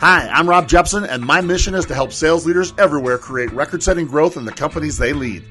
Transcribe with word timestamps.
Hi, 0.00 0.28
I'm 0.28 0.48
Rob 0.48 0.68
Jeppsen, 0.68 1.08
and 1.08 1.26
my 1.26 1.40
mission 1.40 1.74
is 1.74 1.84
to 1.86 1.94
help 1.94 2.12
sales 2.12 2.46
leaders 2.46 2.72
everywhere 2.78 3.18
create 3.18 3.50
record 3.50 3.82
setting 3.82 4.06
growth 4.06 4.36
in 4.36 4.44
the 4.44 4.52
companies 4.52 4.96
they 4.96 5.12
lead. 5.12 5.42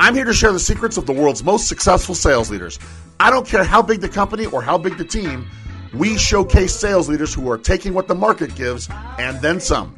I'm 0.00 0.16
here 0.16 0.24
to 0.24 0.32
share 0.32 0.50
the 0.50 0.58
secrets 0.58 0.96
of 0.96 1.06
the 1.06 1.12
world's 1.12 1.44
most 1.44 1.68
successful 1.68 2.16
sales 2.16 2.50
leaders. 2.50 2.80
I 3.20 3.30
don't 3.30 3.46
care 3.46 3.62
how 3.62 3.82
big 3.82 4.00
the 4.00 4.08
company 4.08 4.46
or 4.46 4.62
how 4.62 4.78
big 4.78 4.98
the 4.98 5.04
team, 5.04 5.48
we 5.92 6.18
showcase 6.18 6.74
sales 6.74 7.08
leaders 7.08 7.32
who 7.32 7.48
are 7.48 7.56
taking 7.56 7.94
what 7.94 8.08
the 8.08 8.16
market 8.16 8.56
gives 8.56 8.88
and 9.20 9.40
then 9.40 9.60
some. 9.60 9.94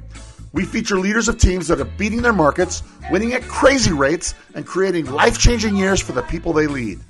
We 0.52 0.66
feature 0.66 0.98
leaders 0.98 1.30
of 1.30 1.38
teams 1.38 1.66
that 1.68 1.80
are 1.80 1.86
beating 1.86 2.20
their 2.20 2.34
markets, 2.34 2.82
winning 3.10 3.32
at 3.32 3.44
crazy 3.44 3.94
rates, 3.94 4.34
and 4.54 4.66
creating 4.66 5.06
life 5.06 5.38
changing 5.38 5.74
years 5.74 6.02
for 6.02 6.12
the 6.12 6.22
people 6.22 6.52
they 6.52 6.66
lead. 6.66 7.00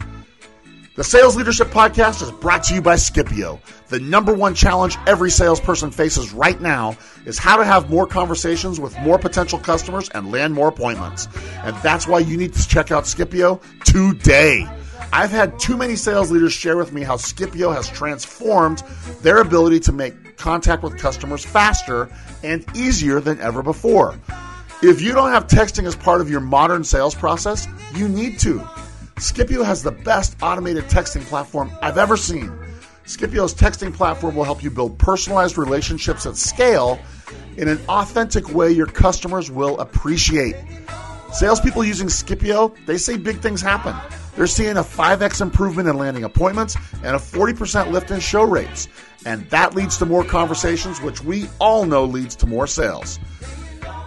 The 0.97 1.05
Sales 1.05 1.37
Leadership 1.37 1.69
Podcast 1.69 2.23
is 2.23 2.31
brought 2.31 2.65
to 2.65 2.75
you 2.75 2.81
by 2.81 2.97
Scipio. 2.97 3.61
The 3.89 4.01
number 4.01 4.33
one 4.33 4.55
challenge 4.55 4.97
every 5.07 5.31
salesperson 5.31 5.91
faces 5.91 6.33
right 6.33 6.59
now 6.59 6.97
is 7.27 7.37
how 7.39 7.59
to 7.59 7.67
have 7.67 7.91
more 7.91 8.07
conversations 8.07 8.81
with 8.81 8.99
more 9.01 9.19
potential 9.19 9.59
customers 9.59 10.09
and 10.15 10.33
land 10.33 10.55
more 10.55 10.69
appointments. 10.69 11.29
And 11.65 11.77
that's 11.83 12.09
why 12.09 12.21
you 12.21 12.39
need 12.39 12.55
to 12.55 12.67
check 12.67 12.93
out 12.93 13.07
Scipio 13.07 13.61
today. 13.85 14.67
I've 15.13 15.31
had 15.31 15.59
too 15.59 15.77
many 15.77 15.97
sales 15.97 16.31
leaders 16.31 16.55
share 16.55 16.79
with 16.79 16.95
me 16.95 17.03
how 17.03 17.19
Scipio 17.19 17.73
has 17.73 17.91
transformed 17.91 18.83
their 19.21 19.43
ability 19.43 19.81
to 19.81 19.93
make 19.93 20.39
contact 20.39 20.83
with 20.83 20.97
customers 20.97 21.45
faster 21.45 22.09
and 22.43 22.65
easier 22.75 23.21
than 23.21 23.39
ever 23.43 23.63
before. 23.63 24.19
If 24.83 25.03
you 25.03 25.13
don't 25.13 25.29
have 25.31 25.47
texting 25.47 25.87
as 25.87 25.95
part 25.95 26.23
of 26.23 26.31
your 26.31 26.41
modern 26.41 26.85
sales 26.85 27.15
process, 27.15 27.69
you 27.95 28.09
need 28.09 28.39
to. 28.41 28.67
Scipio 29.19 29.63
has 29.63 29.83
the 29.83 29.93
best 29.93 30.37
automated 30.43 30.85
texting 30.85 31.25
platform 31.25 31.71
I've 31.81 31.97
ever 31.97 32.19
seen. 32.19 32.53
Scipio's 33.07 33.55
texting 33.55 33.95
platform 33.95 34.37
will 34.37 34.45
help 34.45 34.63
you 34.63 34.71
build 34.71 34.99
personalized 34.99 35.57
relationships 35.57 36.27
at 36.27 36.37
scale 36.37 36.99
in 37.57 37.67
an 37.69 37.81
authentic 37.89 38.53
way 38.53 38.71
your 38.71 38.87
customers 38.87 39.51
will 39.51 39.79
appreciate. 39.81 40.55
Salespeople 41.33 41.83
using 41.83 42.11
Scipio, 42.11 42.75
they 42.85 42.99
say 42.99 43.17
big 43.17 43.41
things 43.41 43.63
happen. 43.63 43.97
They're 44.37 44.47
seeing 44.47 44.77
a 44.77 44.83
5x 44.83 45.41
improvement 45.41 45.89
in 45.89 45.97
landing 45.97 46.25
appointments 46.25 46.77
and 47.03 47.17
a 47.17 47.19
40% 47.19 47.93
lift 47.93 48.11
in 48.11 48.21
show 48.21 48.43
rates. 48.43 48.87
And 49.25 49.49
that 49.49 49.75
leads 49.75 49.97
to 49.99 50.05
more 50.05 50.25
conversations, 50.25 51.01
which 51.01 51.25
we 51.25 51.49
all 51.59 51.87
know 51.87 52.05
leads 52.05 52.37
to 52.37 52.47
more 52.47 52.67
sales. 52.67 53.19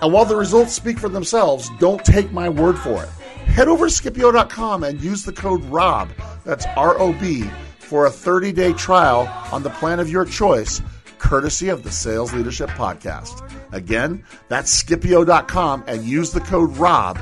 And 0.03 0.13
while 0.13 0.25
the 0.25 0.35
results 0.35 0.73
speak 0.73 0.99
for 0.99 1.09
themselves, 1.09 1.67
don't 1.79 2.05
take 2.05 2.31
my 2.31 2.47
word 2.47 2.77
for 2.77 3.03
it 3.03 3.09
head 3.49 3.67
over 3.67 3.87
to 3.87 3.91
Scipio.com 3.91 4.83
and 4.83 5.01
use 5.01 5.23
the 5.23 5.33
code 5.33 5.63
ROB, 5.65 6.09
that's 6.45 6.65
R 6.77 6.99
O 6.99 7.13
B, 7.13 7.43
for 7.79 8.05
a 8.05 8.09
30 8.09 8.51
day 8.51 8.73
trial 8.73 9.27
on 9.51 9.63
the 9.63 9.69
plan 9.71 9.99
of 9.99 10.09
your 10.09 10.25
choice, 10.25 10.81
courtesy 11.17 11.69
of 11.69 11.83
the 11.83 11.91
Sales 11.91 12.33
Leadership 12.33 12.69
Podcast. 12.71 13.45
Again, 13.73 14.23
that's 14.47 14.71
Scipio.com 14.71 15.83
and 15.87 16.03
use 16.03 16.31
the 16.31 16.41
code 16.41 16.75
ROB 16.77 17.19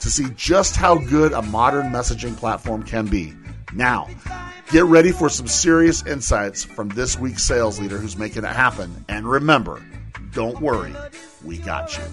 to 0.00 0.10
see 0.10 0.26
just 0.36 0.76
how 0.76 0.96
good 0.96 1.32
a 1.32 1.42
modern 1.42 1.86
messaging 1.86 2.36
platform 2.36 2.82
can 2.82 3.06
be. 3.06 3.32
Now, 3.72 4.08
get 4.70 4.84
ready 4.84 5.12
for 5.12 5.28
some 5.28 5.46
serious 5.48 6.04
insights 6.06 6.64
from 6.64 6.88
this 6.90 7.18
week's 7.18 7.44
sales 7.44 7.80
leader 7.80 7.98
who's 7.98 8.16
making 8.16 8.44
it 8.44 8.54
happen. 8.54 9.04
And 9.08 9.28
remember, 9.28 9.82
don't 10.32 10.60
worry, 10.60 10.94
we 11.44 11.58
got 11.58 11.96
you. 11.96 12.04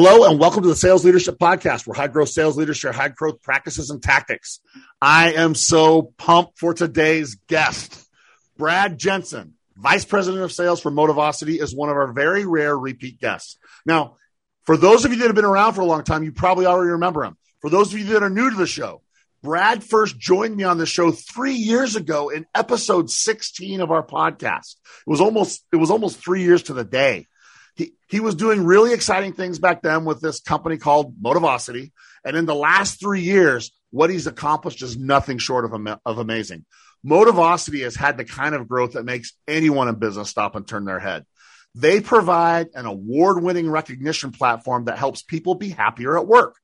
Hello 0.00 0.30
and 0.30 0.38
welcome 0.38 0.62
to 0.62 0.68
the 0.68 0.76
Sales 0.76 1.04
Leadership 1.04 1.40
Podcast, 1.40 1.84
where 1.84 1.96
high 1.96 2.06
growth 2.06 2.28
sales 2.28 2.56
leaders 2.56 2.76
share 2.76 2.92
high 2.92 3.08
growth 3.08 3.42
practices 3.42 3.90
and 3.90 4.00
tactics. 4.00 4.60
I 5.02 5.32
am 5.32 5.56
so 5.56 6.14
pumped 6.16 6.56
for 6.56 6.72
today's 6.72 7.34
guest. 7.48 8.06
Brad 8.56 8.96
Jensen, 8.96 9.54
Vice 9.74 10.04
President 10.04 10.44
of 10.44 10.52
Sales 10.52 10.80
for 10.80 10.92
Motivosity, 10.92 11.60
is 11.60 11.74
one 11.74 11.88
of 11.88 11.96
our 11.96 12.12
very 12.12 12.46
rare 12.46 12.78
repeat 12.78 13.18
guests. 13.18 13.58
Now, 13.84 14.14
for 14.66 14.76
those 14.76 15.04
of 15.04 15.10
you 15.10 15.18
that 15.18 15.26
have 15.26 15.34
been 15.34 15.44
around 15.44 15.72
for 15.72 15.80
a 15.80 15.86
long 15.86 16.04
time, 16.04 16.22
you 16.22 16.30
probably 16.30 16.66
already 16.66 16.92
remember 16.92 17.24
him. 17.24 17.36
For 17.60 17.68
those 17.68 17.92
of 17.92 17.98
you 17.98 18.04
that 18.12 18.22
are 18.22 18.30
new 18.30 18.50
to 18.50 18.56
the 18.56 18.68
show, 18.68 19.02
Brad 19.42 19.82
first 19.82 20.16
joined 20.16 20.56
me 20.56 20.62
on 20.62 20.78
the 20.78 20.86
show 20.86 21.10
three 21.10 21.54
years 21.54 21.96
ago 21.96 22.28
in 22.28 22.46
episode 22.54 23.10
16 23.10 23.80
of 23.80 23.90
our 23.90 24.06
podcast. 24.06 24.76
It 25.04 25.10
was 25.10 25.20
almost, 25.20 25.64
it 25.72 25.76
was 25.76 25.90
almost 25.90 26.20
three 26.20 26.44
years 26.44 26.62
to 26.64 26.72
the 26.72 26.84
day 26.84 27.26
he, 28.08 28.20
was 28.20 28.34
doing 28.34 28.64
really 28.64 28.92
exciting 28.92 29.32
things 29.32 29.58
back 29.58 29.82
then 29.82 30.04
with 30.04 30.20
this 30.20 30.40
company 30.40 30.76
called 30.76 31.20
Motivosity. 31.20 31.92
And 32.24 32.36
in 32.36 32.46
the 32.46 32.54
last 32.54 33.00
three 33.00 33.22
years, 33.22 33.70
what 33.90 34.10
he's 34.10 34.26
accomplished 34.26 34.82
is 34.82 34.96
nothing 34.96 35.38
short 35.38 35.64
of, 35.64 35.98
of 36.04 36.18
amazing. 36.18 36.64
Motivosity 37.06 37.84
has 37.84 37.94
had 37.94 38.16
the 38.16 38.24
kind 38.24 38.54
of 38.54 38.68
growth 38.68 38.92
that 38.92 39.04
makes 39.04 39.32
anyone 39.46 39.88
in 39.88 39.96
business 39.96 40.30
stop 40.30 40.56
and 40.56 40.66
turn 40.66 40.84
their 40.84 40.98
head. 40.98 41.24
They 41.74 42.00
provide 42.00 42.68
an 42.74 42.86
award 42.86 43.42
winning 43.42 43.70
recognition 43.70 44.32
platform 44.32 44.86
that 44.86 44.98
helps 44.98 45.22
people 45.22 45.54
be 45.54 45.68
happier 45.68 46.18
at 46.18 46.26
work. 46.26 46.56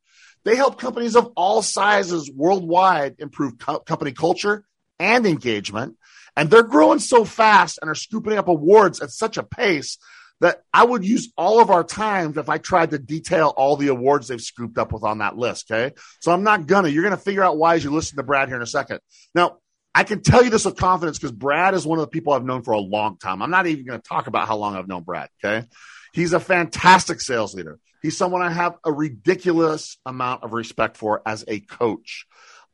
They 0.45 0.57
help 0.57 0.79
companies 0.79 1.17
of 1.17 1.33
all 1.37 1.63
sizes 1.63 2.31
worldwide 2.31 3.17
improve 3.19 3.59
co- 3.59 3.79
company 3.79 4.13
culture 4.13 4.65
and 4.99 5.27
engagement. 5.27 5.97
And 6.37 6.51
they're 6.51 6.63
growing 6.65 6.99
so 6.99 7.25
fast 7.25 7.79
and 7.81 7.91
are 7.91 7.95
scooping 7.95 8.37
up 8.37 8.49
awards 8.49 9.01
at 9.01 9.11
such 9.11 9.37
a 9.37 9.45
pace 9.45 9.99
that 10.41 10.63
I 10.73 10.85
would 10.85 11.05
use 11.05 11.33
all 11.37 11.61
of 11.61 11.71
our 11.71 11.85
time 11.85 12.35
if 12.37 12.49
I 12.49 12.59
tried 12.59 12.91
to 12.91 12.99
detail 12.99 13.53
all 13.57 13.77
the 13.77 13.89
awards 13.89 14.29
they've 14.29 14.41
scooped 14.41 14.79
up 14.79 14.93
with 14.93 15.05
on 15.05 15.19
that 15.19 15.37
list. 15.37 15.71
Okay. 15.71 15.95
So 16.21 16.33
I'm 16.33 16.43
not 16.43 16.67
gonna. 16.67 16.89
You're 16.89 17.05
gonna 17.05 17.17
figure 17.17 17.45
out 17.45 17.57
why 17.57 17.77
as 17.77 17.85
you 17.85 17.91
listen 17.91 18.17
to 18.17 18.23
Brad 18.23 18.49
here 18.49 18.57
in 18.57 18.63
a 18.63 18.67
second. 18.67 19.01
Now, 19.35 19.59
I 19.95 20.03
can 20.05 20.23
tell 20.23 20.43
you 20.43 20.51
this 20.51 20.65
with 20.65 20.77
confidence 20.77 21.19
because 21.19 21.33
Brad 21.33 21.75
is 21.75 21.87
one 21.87 21.99
of 21.99 22.05
the 22.05 22.11
people 22.11 22.33
I've 22.33 22.45
known 22.45 22.63
for 22.63 22.73
a 22.73 22.81
long 22.81 23.17
time. 23.17 23.43
I'm 23.43 23.51
not 23.51 23.67
even 23.67 23.87
to 23.87 23.99
talk 23.99 24.27
about 24.27 24.49
how 24.49 24.57
long 24.57 24.75
I've 24.75 24.89
known 24.89 25.05
Brad. 25.05 25.29
Okay. 25.43 25.67
He's 26.13 26.33
a 26.33 26.41
fantastic 26.41 27.21
sales 27.21 27.55
leader. 27.55 27.79
He's 28.03 28.17
someone 28.17 28.43
I 28.43 28.51
have 28.51 28.77
a 28.85 28.93
ridiculous 28.93 29.99
amount 30.05 30.45
of 30.45 30.53
respect 30.53 30.97
for 30.97 31.23
as 31.25 31.45
a 31.49 31.61
coach. 31.61 32.27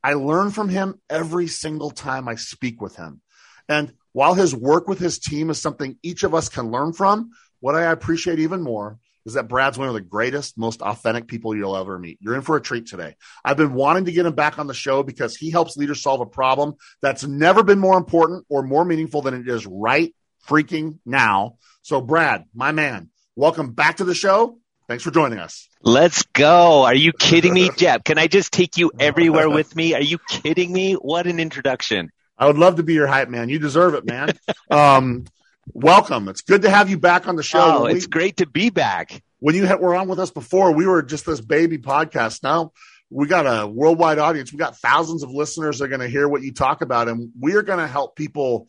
I 0.02 0.14
learn 0.14 0.50
from 0.50 0.68
him 0.68 1.00
every 1.08 1.46
single 1.46 1.90
time 1.90 2.26
I 2.26 2.34
speak 2.34 2.80
with 2.80 2.96
him. 2.96 3.20
And 3.68 3.92
while 4.12 4.34
his 4.34 4.54
work 4.54 4.88
with 4.88 4.98
his 4.98 5.18
team 5.18 5.50
is 5.50 5.60
something 5.60 5.98
each 6.02 6.22
of 6.24 6.34
us 6.34 6.48
can 6.48 6.70
learn 6.70 6.92
from, 6.92 7.30
what 7.60 7.74
I 7.74 7.84
appreciate 7.84 8.40
even 8.40 8.62
more 8.62 8.98
is 9.26 9.34
that 9.34 9.48
Brad's 9.48 9.78
one 9.78 9.88
of 9.88 9.94
the 9.94 10.00
greatest, 10.00 10.56
most 10.56 10.80
authentic 10.80 11.26
people 11.26 11.54
you'll 11.54 11.76
ever 11.76 11.98
meet. 11.98 12.18
You're 12.20 12.34
in 12.34 12.42
for 12.42 12.56
a 12.56 12.60
treat 12.60 12.86
today. 12.86 13.16
I've 13.44 13.56
been 13.56 13.74
wanting 13.74 14.06
to 14.06 14.12
get 14.12 14.26
him 14.26 14.34
back 14.34 14.58
on 14.58 14.66
the 14.66 14.74
show 14.74 15.02
because 15.02 15.36
he 15.36 15.50
helps 15.50 15.76
leaders 15.76 16.02
solve 16.02 16.20
a 16.20 16.26
problem 16.26 16.74
that's 17.02 17.24
never 17.24 17.62
been 17.62 17.78
more 17.78 17.98
important 17.98 18.46
or 18.48 18.62
more 18.62 18.84
meaningful 18.84 19.22
than 19.22 19.34
it 19.34 19.46
is 19.46 19.66
right 19.66 20.14
freaking 20.48 20.98
now. 21.04 21.56
So, 21.82 22.00
Brad, 22.00 22.44
my 22.54 22.72
man, 22.72 23.10
welcome 23.36 23.72
back 23.72 23.98
to 23.98 24.04
the 24.04 24.14
show. 24.14 24.58
Thanks 24.88 25.04
for 25.04 25.10
joining 25.10 25.38
us. 25.38 25.68
Let's 25.82 26.24
go. 26.24 26.84
Are 26.84 26.94
you 26.94 27.12
kidding 27.12 27.54
me, 27.54 27.70
Jeb? 27.76 28.04
Can 28.04 28.18
I 28.18 28.26
just 28.26 28.52
take 28.52 28.76
you 28.76 28.90
everywhere 28.98 29.48
with 29.48 29.76
me? 29.76 29.94
Are 29.94 30.02
you 30.02 30.18
kidding 30.28 30.72
me? 30.72 30.94
What 30.94 31.26
an 31.26 31.38
introduction. 31.38 32.10
I 32.36 32.46
would 32.46 32.58
love 32.58 32.76
to 32.76 32.82
be 32.82 32.94
your 32.94 33.06
hype 33.06 33.28
man. 33.28 33.50
You 33.50 33.58
deserve 33.58 33.94
it, 33.94 34.04
man. 34.04 34.32
um, 34.70 35.26
welcome. 35.74 36.28
It's 36.28 36.42
good 36.42 36.62
to 36.62 36.70
have 36.70 36.90
you 36.90 36.98
back 36.98 37.28
on 37.28 37.36
the 37.36 37.42
show. 37.42 37.82
Oh, 37.82 37.86
it's 37.86 38.06
great 38.06 38.38
to 38.38 38.46
be 38.46 38.70
back. 38.70 39.22
When 39.38 39.54
you 39.54 39.66
were 39.78 39.94
on 39.94 40.08
with 40.08 40.18
us 40.18 40.30
before, 40.30 40.72
we 40.72 40.86
were 40.86 41.02
just 41.02 41.26
this 41.26 41.40
baby 41.40 41.78
podcast. 41.78 42.42
Now 42.42 42.72
we 43.10 43.26
got 43.26 43.46
a 43.46 43.66
worldwide 43.66 44.18
audience. 44.18 44.52
We 44.52 44.58
got 44.58 44.76
thousands 44.76 45.22
of 45.22 45.30
listeners 45.30 45.78
that 45.78 45.86
are 45.86 45.88
going 45.88 46.00
to 46.00 46.08
hear 46.08 46.28
what 46.28 46.42
you 46.42 46.52
talk 46.52 46.80
about, 46.80 47.08
and 47.08 47.30
we 47.38 47.54
are 47.54 47.62
going 47.62 47.80
to 47.80 47.86
help 47.86 48.16
people. 48.16 48.68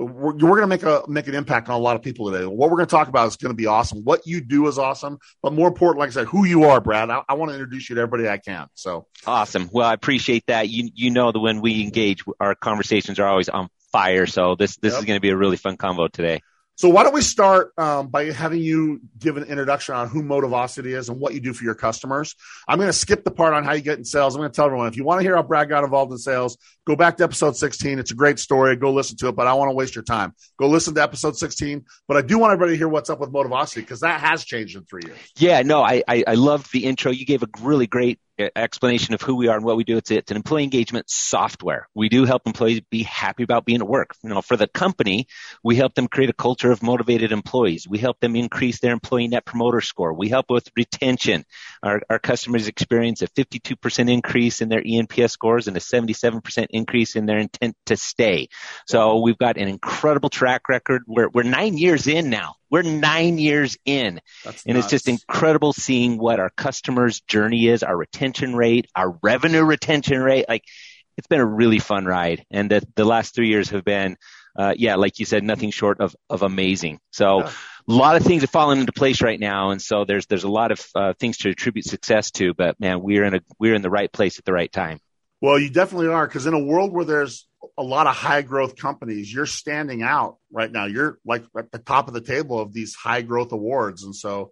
We're, 0.00 0.32
we're 0.32 0.60
going 0.60 0.62
to 0.62 0.66
make 0.68 0.82
a 0.84 1.02
make 1.08 1.26
an 1.26 1.34
impact 1.34 1.68
on 1.68 1.74
a 1.74 1.78
lot 1.78 1.96
of 1.96 2.02
people 2.02 2.30
today. 2.30 2.46
What 2.46 2.70
we're 2.70 2.76
going 2.76 2.86
to 2.86 2.90
talk 2.94 3.08
about 3.08 3.28
is 3.28 3.36
going 3.36 3.50
to 3.50 3.56
be 3.56 3.66
awesome. 3.66 4.04
What 4.04 4.26
you 4.26 4.40
do 4.40 4.66
is 4.68 4.78
awesome, 4.78 5.18
but 5.42 5.52
more 5.52 5.68
important, 5.68 5.98
like 5.98 6.08
I 6.08 6.12
said, 6.12 6.26
who 6.26 6.44
you 6.44 6.64
are, 6.64 6.80
Brad. 6.80 7.10
I, 7.10 7.22
I 7.28 7.34
want 7.34 7.50
to 7.50 7.54
introduce 7.54 7.88
you 7.88 7.96
to 7.96 8.02
everybody 8.02 8.28
I 8.28 8.38
can. 8.38 8.68
So 8.74 9.06
awesome. 9.26 9.68
Well, 9.72 9.88
I 9.88 9.94
appreciate 9.94 10.46
that. 10.46 10.68
You 10.68 10.90
you 10.94 11.10
know 11.10 11.32
that 11.32 11.40
when 11.40 11.60
we 11.60 11.82
engage, 11.82 12.22
our 12.40 12.54
conversations 12.54 13.18
are 13.18 13.26
always 13.26 13.48
on 13.48 13.68
fire. 13.92 14.26
So 14.26 14.54
this 14.54 14.76
this 14.76 14.92
yep. 14.92 15.00
is 15.00 15.04
going 15.06 15.16
to 15.16 15.20
be 15.20 15.30
a 15.30 15.36
really 15.36 15.56
fun 15.56 15.76
combo 15.76 16.08
today. 16.08 16.40
So 16.78 16.88
why 16.88 17.02
don't 17.02 17.12
we 17.12 17.22
start 17.22 17.72
um, 17.76 18.06
by 18.06 18.30
having 18.30 18.60
you 18.60 19.00
give 19.18 19.36
an 19.36 19.42
introduction 19.42 19.96
on 19.96 20.06
who 20.06 20.22
Motivosity 20.22 20.96
is 20.96 21.08
and 21.08 21.18
what 21.18 21.34
you 21.34 21.40
do 21.40 21.52
for 21.52 21.64
your 21.64 21.74
customers. 21.74 22.36
I'm 22.68 22.78
going 22.78 22.88
to 22.88 22.92
skip 22.92 23.24
the 23.24 23.32
part 23.32 23.52
on 23.52 23.64
how 23.64 23.72
you 23.72 23.80
get 23.80 23.98
in 23.98 24.04
sales. 24.04 24.36
I'm 24.36 24.42
going 24.42 24.52
to 24.52 24.54
tell 24.54 24.66
everyone 24.66 24.86
if 24.86 24.96
you 24.96 25.02
want 25.02 25.18
to 25.18 25.24
hear 25.24 25.34
how 25.34 25.42
Brad 25.42 25.68
got 25.68 25.82
involved 25.82 26.12
in 26.12 26.18
sales, 26.18 26.56
go 26.86 26.94
back 26.94 27.16
to 27.16 27.24
episode 27.24 27.56
16. 27.56 27.98
It's 27.98 28.12
a 28.12 28.14
great 28.14 28.38
story. 28.38 28.76
Go 28.76 28.92
listen 28.92 29.16
to 29.16 29.26
it, 29.26 29.34
but 29.34 29.48
I 29.48 29.50
don't 29.50 29.58
want 29.58 29.70
to 29.70 29.74
waste 29.74 29.96
your 29.96 30.04
time. 30.04 30.34
Go 30.56 30.68
listen 30.68 30.94
to 30.94 31.02
episode 31.02 31.36
16. 31.36 31.84
But 32.06 32.16
I 32.16 32.22
do 32.22 32.38
want 32.38 32.52
everybody 32.52 32.74
to 32.74 32.78
hear 32.78 32.88
what's 32.88 33.10
up 33.10 33.18
with 33.18 33.32
Motivosity 33.32 33.80
because 33.80 33.98
that 34.00 34.20
has 34.20 34.44
changed 34.44 34.76
in 34.76 34.84
three 34.84 35.02
years. 35.04 35.18
Yeah, 35.36 35.62
no, 35.62 35.82
I 35.82 36.04
I, 36.06 36.22
I 36.28 36.34
loved 36.34 36.70
the 36.70 36.84
intro. 36.84 37.10
You 37.10 37.26
gave 37.26 37.42
a 37.42 37.48
really 37.60 37.88
great 37.88 38.20
explanation 38.38 39.14
of 39.14 39.22
who 39.22 39.34
we 39.34 39.48
are 39.48 39.56
and 39.56 39.64
what 39.64 39.76
we 39.76 39.84
do. 39.84 39.96
It's, 39.96 40.10
it's 40.10 40.30
an 40.30 40.36
employee 40.36 40.64
engagement 40.64 41.10
software. 41.10 41.88
We 41.94 42.08
do 42.08 42.24
help 42.24 42.42
employees 42.46 42.80
be 42.90 43.02
happy 43.02 43.42
about 43.42 43.64
being 43.64 43.80
at 43.80 43.88
work. 43.88 44.14
You 44.22 44.30
know, 44.30 44.42
for 44.42 44.56
the 44.56 44.68
company, 44.68 45.26
we 45.62 45.76
help 45.76 45.94
them 45.94 46.08
create 46.08 46.30
a 46.30 46.34
culture 46.34 46.70
of 46.70 46.82
motivated 46.82 47.32
employees. 47.32 47.86
We 47.88 47.98
help 47.98 48.20
them 48.20 48.36
increase 48.36 48.80
their 48.80 48.92
employee 48.92 49.28
net 49.28 49.44
promoter 49.44 49.80
score. 49.80 50.12
We 50.12 50.28
help 50.28 50.46
with 50.50 50.68
retention. 50.76 51.44
Our, 51.82 52.02
our 52.08 52.18
customers 52.18 52.68
experience 52.68 53.22
a 53.22 53.28
52% 53.28 54.10
increase 54.10 54.60
in 54.60 54.68
their 54.68 54.82
ENPS 54.82 55.30
scores 55.30 55.68
and 55.68 55.76
a 55.76 55.80
77% 55.80 56.66
increase 56.70 57.16
in 57.16 57.26
their 57.26 57.38
intent 57.38 57.76
to 57.86 57.96
stay. 57.96 58.48
So 58.86 59.20
we've 59.20 59.38
got 59.38 59.56
an 59.56 59.68
incredible 59.68 60.30
track 60.30 60.68
record. 60.68 61.02
We're, 61.06 61.28
we're 61.28 61.42
nine 61.42 61.76
years 61.76 62.06
in 62.06 62.30
now. 62.30 62.54
We're 62.70 62.82
nine 62.82 63.38
years 63.38 63.76
in. 63.84 64.20
That's 64.44 64.64
and 64.64 64.74
nuts. 64.74 64.86
it's 64.86 64.90
just 64.90 65.08
incredible 65.08 65.72
seeing 65.72 66.18
what 66.18 66.40
our 66.40 66.50
customers' 66.50 67.20
journey 67.22 67.68
is, 67.68 67.82
our 67.82 67.96
retention 67.96 68.54
rate, 68.54 68.86
our 68.94 69.18
revenue 69.22 69.64
retention 69.64 70.20
rate. 70.20 70.46
Like, 70.48 70.64
it's 71.18 71.26
been 71.26 71.40
a 71.40 71.46
really 71.46 71.80
fun 71.80 72.04
ride. 72.04 72.46
And 72.50 72.70
the, 72.70 72.86
the 72.94 73.04
last 73.04 73.34
three 73.34 73.48
years 73.48 73.70
have 73.70 73.84
been, 73.84 74.16
uh, 74.56 74.74
yeah, 74.76 74.94
like 74.94 75.18
you 75.18 75.24
said, 75.24 75.42
nothing 75.42 75.72
short 75.72 76.00
of, 76.00 76.14
of 76.30 76.42
amazing. 76.42 77.00
So 77.10 77.40
yeah. 77.40 77.50
a 77.88 77.92
lot 77.92 78.14
of 78.14 78.22
things 78.22 78.42
have 78.42 78.50
fallen 78.50 78.78
into 78.78 78.92
place 78.92 79.20
right 79.20 79.40
now. 79.40 79.70
And 79.70 79.82
so 79.82 80.04
there's, 80.04 80.26
there's 80.26 80.44
a 80.44 80.48
lot 80.48 80.70
of 80.70 80.86
uh, 80.94 81.14
things 81.18 81.38
to 81.38 81.50
attribute 81.50 81.86
success 81.86 82.30
to, 82.32 82.54
but 82.54 82.78
man, 82.78 83.02
we're 83.02 83.24
in 83.24 83.34
a, 83.34 83.40
we're 83.58 83.74
in 83.74 83.82
the 83.82 83.90
right 83.90 84.12
place 84.12 84.38
at 84.38 84.44
the 84.44 84.52
right 84.52 84.70
time. 84.70 85.00
Well, 85.40 85.58
you 85.58 85.70
definitely 85.70 86.08
are. 86.08 86.28
Cause 86.28 86.46
in 86.46 86.54
a 86.54 86.62
world 86.62 86.92
where 86.92 87.04
there's 87.04 87.47
a 87.78 87.82
lot 87.82 88.08
of 88.08 88.16
high 88.16 88.42
growth 88.42 88.76
companies, 88.76 89.32
you're 89.32 89.46
standing 89.46 90.02
out 90.02 90.36
right 90.50 90.70
now. 90.70 90.86
You're 90.86 91.18
like 91.24 91.44
at 91.56 91.70
the 91.70 91.78
top 91.78 92.08
of 92.08 92.14
the 92.14 92.20
table 92.20 92.58
of 92.58 92.72
these 92.72 92.94
high 92.94 93.22
growth 93.22 93.52
awards. 93.52 94.02
And 94.02 94.14
so 94.14 94.50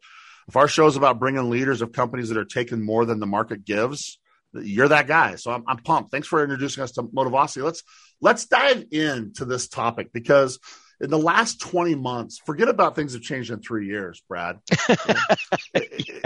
if 0.49 0.56
our 0.56 0.69
show 0.69 0.87
is 0.87 0.96
about 0.96 1.19
bringing 1.19 1.50
leaders 1.50 1.82
of 1.82 1.90
companies 1.93 2.28
that 2.28 2.38
are 2.38 2.44
taking 2.44 2.84
more 2.84 3.05
than 3.05 3.19
the 3.19 3.26
market 3.26 3.64
gives, 3.64 4.19
you're 4.55 4.88
that 4.88 5.08
guy. 5.08 5.34
So 5.34 5.50
I'm, 5.50 5.64
I'm 5.67 5.78
pumped. 5.78 6.12
Thanks 6.12 6.28
for 6.28 6.43
introducing 6.43 6.84
us 6.84 6.93
to 6.93 7.02
Motivosity. 7.02 7.64
Let's, 7.64 7.82
let's 8.20 8.46
dive 8.46 8.84
into 8.93 9.44
this 9.44 9.67
topic 9.67 10.12
because 10.12 10.61
in 11.00 11.11
the 11.11 11.19
last 11.19 11.61
20 11.61 11.96
months, 11.96 12.38
forget 12.38 12.69
about 12.69 12.94
things 12.94 13.14
have 13.14 13.23
changed 13.23 13.50
in 13.50 13.61
three 13.61 13.87
years, 13.87 14.23
Brad. 14.28 14.61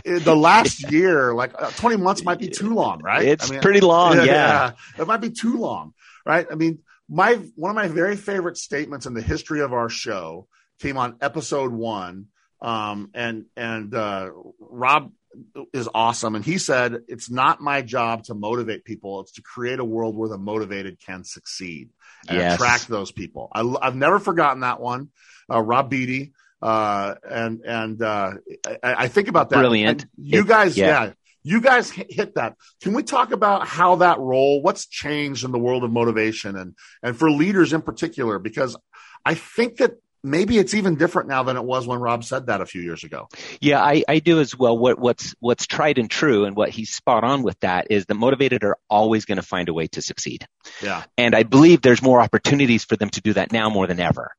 in 0.04 0.22
the 0.22 0.36
last 0.36 0.92
year, 0.92 1.34
like 1.34 1.60
uh, 1.60 1.70
20 1.70 1.96
months 1.96 2.22
might 2.22 2.38
be 2.38 2.48
too 2.48 2.74
long, 2.74 3.00
right? 3.02 3.24
It's 3.24 3.50
I 3.50 3.54
mean, 3.54 3.62
pretty 3.62 3.80
long. 3.80 4.18
Yeah, 4.18 4.24
yeah. 4.24 4.72
It 4.98 5.08
might 5.08 5.22
be 5.22 5.30
too 5.30 5.56
long 5.56 5.94
right? 6.24 6.46
I 6.50 6.54
mean, 6.54 6.80
my 7.10 7.34
one 7.56 7.70
of 7.70 7.76
my 7.76 7.88
very 7.88 8.16
favorite 8.16 8.56
statements 8.56 9.04
in 9.04 9.14
the 9.14 9.20
history 9.20 9.60
of 9.60 9.72
our 9.72 9.88
show 9.88 10.46
came 10.80 10.96
on 10.96 11.16
episode 11.20 11.72
one, 11.72 12.26
um, 12.62 13.10
and 13.14 13.46
and 13.56 13.92
uh, 13.94 14.30
Rob 14.60 15.12
is 15.72 15.88
awesome, 15.92 16.36
and 16.36 16.44
he 16.44 16.56
said 16.56 17.00
it's 17.08 17.28
not 17.28 17.60
my 17.60 17.82
job 17.82 18.24
to 18.24 18.34
motivate 18.34 18.84
people; 18.84 19.20
it's 19.20 19.32
to 19.32 19.42
create 19.42 19.80
a 19.80 19.84
world 19.84 20.16
where 20.16 20.28
the 20.28 20.38
motivated 20.38 21.00
can 21.04 21.24
succeed 21.24 21.90
and 22.28 22.38
yes. 22.38 22.54
attract 22.54 22.86
those 22.86 23.10
people. 23.10 23.50
I, 23.52 23.64
have 23.82 23.96
never 23.96 24.20
forgotten 24.20 24.60
that 24.60 24.80
one, 24.80 25.08
uh, 25.50 25.60
Rob 25.60 25.90
Beatty. 25.90 26.32
Uh, 26.62 27.14
and 27.28 27.62
and 27.64 28.02
uh, 28.02 28.32
I, 28.82 28.94
I, 29.04 29.08
think 29.08 29.28
about 29.28 29.48
that. 29.48 29.56
Brilliant. 29.56 30.02
And 30.02 30.10
you 30.18 30.44
guys, 30.44 30.76
yeah. 30.76 31.04
yeah 31.04 31.12
you 31.42 31.60
guys 31.60 31.90
hit 31.90 32.34
that. 32.34 32.56
Can 32.82 32.92
we 32.92 33.02
talk 33.02 33.32
about 33.32 33.66
how 33.66 33.96
that 33.96 34.18
role, 34.18 34.62
what's 34.62 34.86
changed 34.86 35.44
in 35.44 35.52
the 35.52 35.58
world 35.58 35.84
of 35.84 35.90
motivation 35.90 36.56
and, 36.56 36.74
and 37.02 37.16
for 37.16 37.30
leaders 37.30 37.72
in 37.72 37.82
particular? 37.82 38.38
Because 38.38 38.76
I 39.24 39.34
think 39.34 39.76
that 39.76 39.92
maybe 40.22 40.58
it's 40.58 40.74
even 40.74 40.96
different 40.96 41.28
now 41.28 41.42
than 41.42 41.56
it 41.56 41.64
was 41.64 41.86
when 41.86 41.98
Rob 41.98 42.24
said 42.24 42.46
that 42.46 42.60
a 42.60 42.66
few 42.66 42.82
years 42.82 43.04
ago. 43.04 43.28
Yeah, 43.60 43.82
I, 43.82 44.04
I 44.06 44.18
do 44.18 44.40
as 44.40 44.56
well. 44.56 44.76
What, 44.76 44.98
what's, 44.98 45.34
what's 45.40 45.66
tried 45.66 45.98
and 45.98 46.10
true 46.10 46.44
and 46.44 46.54
what 46.54 46.68
he's 46.68 46.90
spot 46.90 47.24
on 47.24 47.42
with 47.42 47.58
that 47.60 47.86
is 47.90 48.04
the 48.04 48.14
motivated 48.14 48.62
are 48.62 48.76
always 48.88 49.24
going 49.24 49.36
to 49.36 49.42
find 49.42 49.68
a 49.70 49.74
way 49.74 49.86
to 49.88 50.02
succeed. 50.02 50.46
Yeah. 50.82 51.04
And 51.16 51.34
I 51.34 51.44
believe 51.44 51.80
there's 51.80 52.02
more 52.02 52.20
opportunities 52.20 52.84
for 52.84 52.96
them 52.96 53.08
to 53.10 53.20
do 53.22 53.32
that 53.32 53.50
now 53.50 53.70
more 53.70 53.86
than 53.86 53.98
ever. 53.98 54.32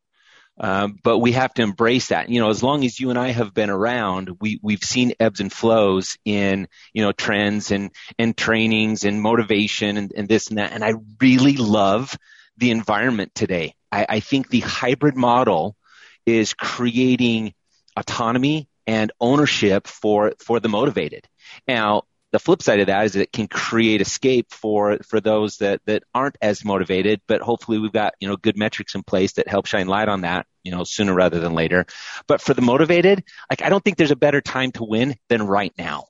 Um, 0.63 0.99
but 1.01 1.17
we 1.17 1.31
have 1.31 1.51
to 1.55 1.63
embrace 1.63 2.09
that. 2.09 2.29
You 2.29 2.39
know, 2.39 2.51
as 2.51 2.61
long 2.61 2.85
as 2.85 2.99
you 2.99 3.09
and 3.09 3.17
I 3.17 3.31
have 3.31 3.51
been 3.51 3.71
around, 3.71 4.37
we 4.39 4.59
we've 4.61 4.83
seen 4.83 5.13
ebbs 5.19 5.39
and 5.39 5.51
flows 5.51 6.19
in 6.23 6.67
you 6.93 7.01
know 7.01 7.11
trends 7.11 7.71
and 7.71 7.89
and 8.19 8.37
trainings 8.37 9.03
and 9.03 9.19
motivation 9.19 9.97
and, 9.97 10.13
and 10.15 10.29
this 10.29 10.49
and 10.49 10.59
that. 10.59 10.71
And 10.71 10.83
I 10.83 10.93
really 11.19 11.57
love 11.57 12.15
the 12.57 12.69
environment 12.69 13.33
today. 13.33 13.73
I, 13.91 14.05
I 14.07 14.19
think 14.19 14.49
the 14.49 14.59
hybrid 14.59 15.15
model 15.15 15.75
is 16.27 16.53
creating 16.53 17.55
autonomy 17.97 18.69
and 18.85 19.11
ownership 19.19 19.87
for 19.87 20.33
for 20.37 20.59
the 20.59 20.69
motivated. 20.69 21.27
Now, 21.67 22.03
the 22.31 22.39
flip 22.39 22.61
side 22.61 22.79
of 22.79 22.87
that 22.87 23.05
is 23.05 23.15
it 23.15 23.33
can 23.33 23.47
create 23.47 23.99
escape 23.99 24.51
for 24.51 24.99
for 25.07 25.19
those 25.19 25.57
that 25.57 25.81
that 25.85 26.03
aren't 26.13 26.37
as 26.41 26.63
motivated 26.63 27.19
but 27.27 27.41
hopefully 27.41 27.77
we've 27.77 27.91
got 27.91 28.13
you 28.21 28.27
know 28.29 28.37
good 28.37 28.57
metrics 28.57 28.95
in 28.95 29.03
place 29.03 29.33
that 29.33 29.49
help 29.49 29.65
shine 29.65 29.87
light 29.87 30.07
on 30.07 30.21
that 30.21 30.45
you 30.63 30.71
know 30.71 30.83
sooner 30.83 31.13
rather 31.13 31.39
than 31.39 31.53
later. 31.53 31.85
But 32.27 32.41
for 32.41 32.53
the 32.53 32.61
motivated 32.61 33.23
like 33.49 33.61
i 33.61 33.69
don't 33.69 33.83
think 33.83 33.97
there's 33.97 34.11
a 34.11 34.15
better 34.15 34.41
time 34.41 34.71
to 34.73 34.83
win 34.83 35.15
than 35.29 35.43
right 35.45 35.73
now. 35.77 36.05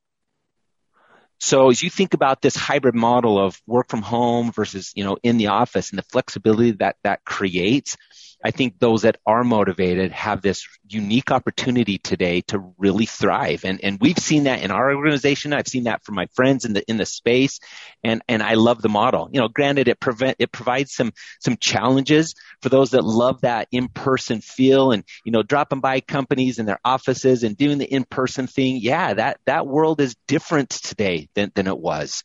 So 1.39 1.71
as 1.71 1.81
you 1.81 1.89
think 1.89 2.13
about 2.13 2.41
this 2.41 2.55
hybrid 2.55 2.93
model 2.93 3.43
of 3.43 3.59
work 3.65 3.89
from 3.89 4.03
home 4.03 4.51
versus 4.51 4.91
you 4.95 5.03
know 5.03 5.17
in 5.23 5.37
the 5.37 5.47
office 5.47 5.89
and 5.89 5.97
the 5.97 6.03
flexibility 6.03 6.71
that 6.73 6.97
that 7.03 7.25
creates 7.25 7.97
I 8.43 8.51
think 8.51 8.79
those 8.79 9.03
that 9.03 9.17
are 9.25 9.43
motivated 9.43 10.11
have 10.11 10.41
this 10.41 10.67
unique 10.87 11.31
opportunity 11.31 11.97
today 11.97 12.41
to 12.47 12.73
really 12.77 13.05
thrive. 13.05 13.63
And, 13.63 13.79
and 13.83 13.99
we've 14.01 14.17
seen 14.17 14.43
that 14.43 14.61
in 14.61 14.71
our 14.71 14.93
organization. 14.93 15.53
I've 15.53 15.67
seen 15.67 15.83
that 15.85 16.03
from 16.03 16.15
my 16.15 16.25
friends 16.33 16.65
in 16.65 16.73
the, 16.73 16.83
in 16.89 16.97
the 16.97 17.05
space. 17.05 17.59
And, 18.03 18.21
and 18.27 18.41
I 18.41 18.55
love 18.55 18.81
the 18.81 18.89
model. 18.89 19.29
You 19.31 19.41
know, 19.41 19.47
granted, 19.47 19.87
it 19.87 19.99
prevent, 19.99 20.37
it 20.39 20.51
provides 20.51 20.93
some, 20.93 21.13
some 21.39 21.57
challenges 21.57 22.35
for 22.61 22.69
those 22.69 22.91
that 22.91 23.03
love 23.03 23.41
that 23.41 23.67
in-person 23.71 24.41
feel 24.41 24.91
and, 24.91 25.03
you 25.23 25.31
know, 25.31 25.43
dropping 25.43 25.79
by 25.79 25.99
companies 25.99 26.59
and 26.59 26.67
their 26.67 26.79
offices 26.83 27.43
and 27.43 27.55
doing 27.55 27.77
the 27.77 27.85
in-person 27.85 28.47
thing. 28.47 28.79
Yeah, 28.81 29.13
that, 29.13 29.39
that 29.45 29.67
world 29.67 30.01
is 30.01 30.15
different 30.27 30.69
today 30.71 31.29
than, 31.35 31.51
than 31.55 31.67
it 31.67 31.77
was. 31.77 32.23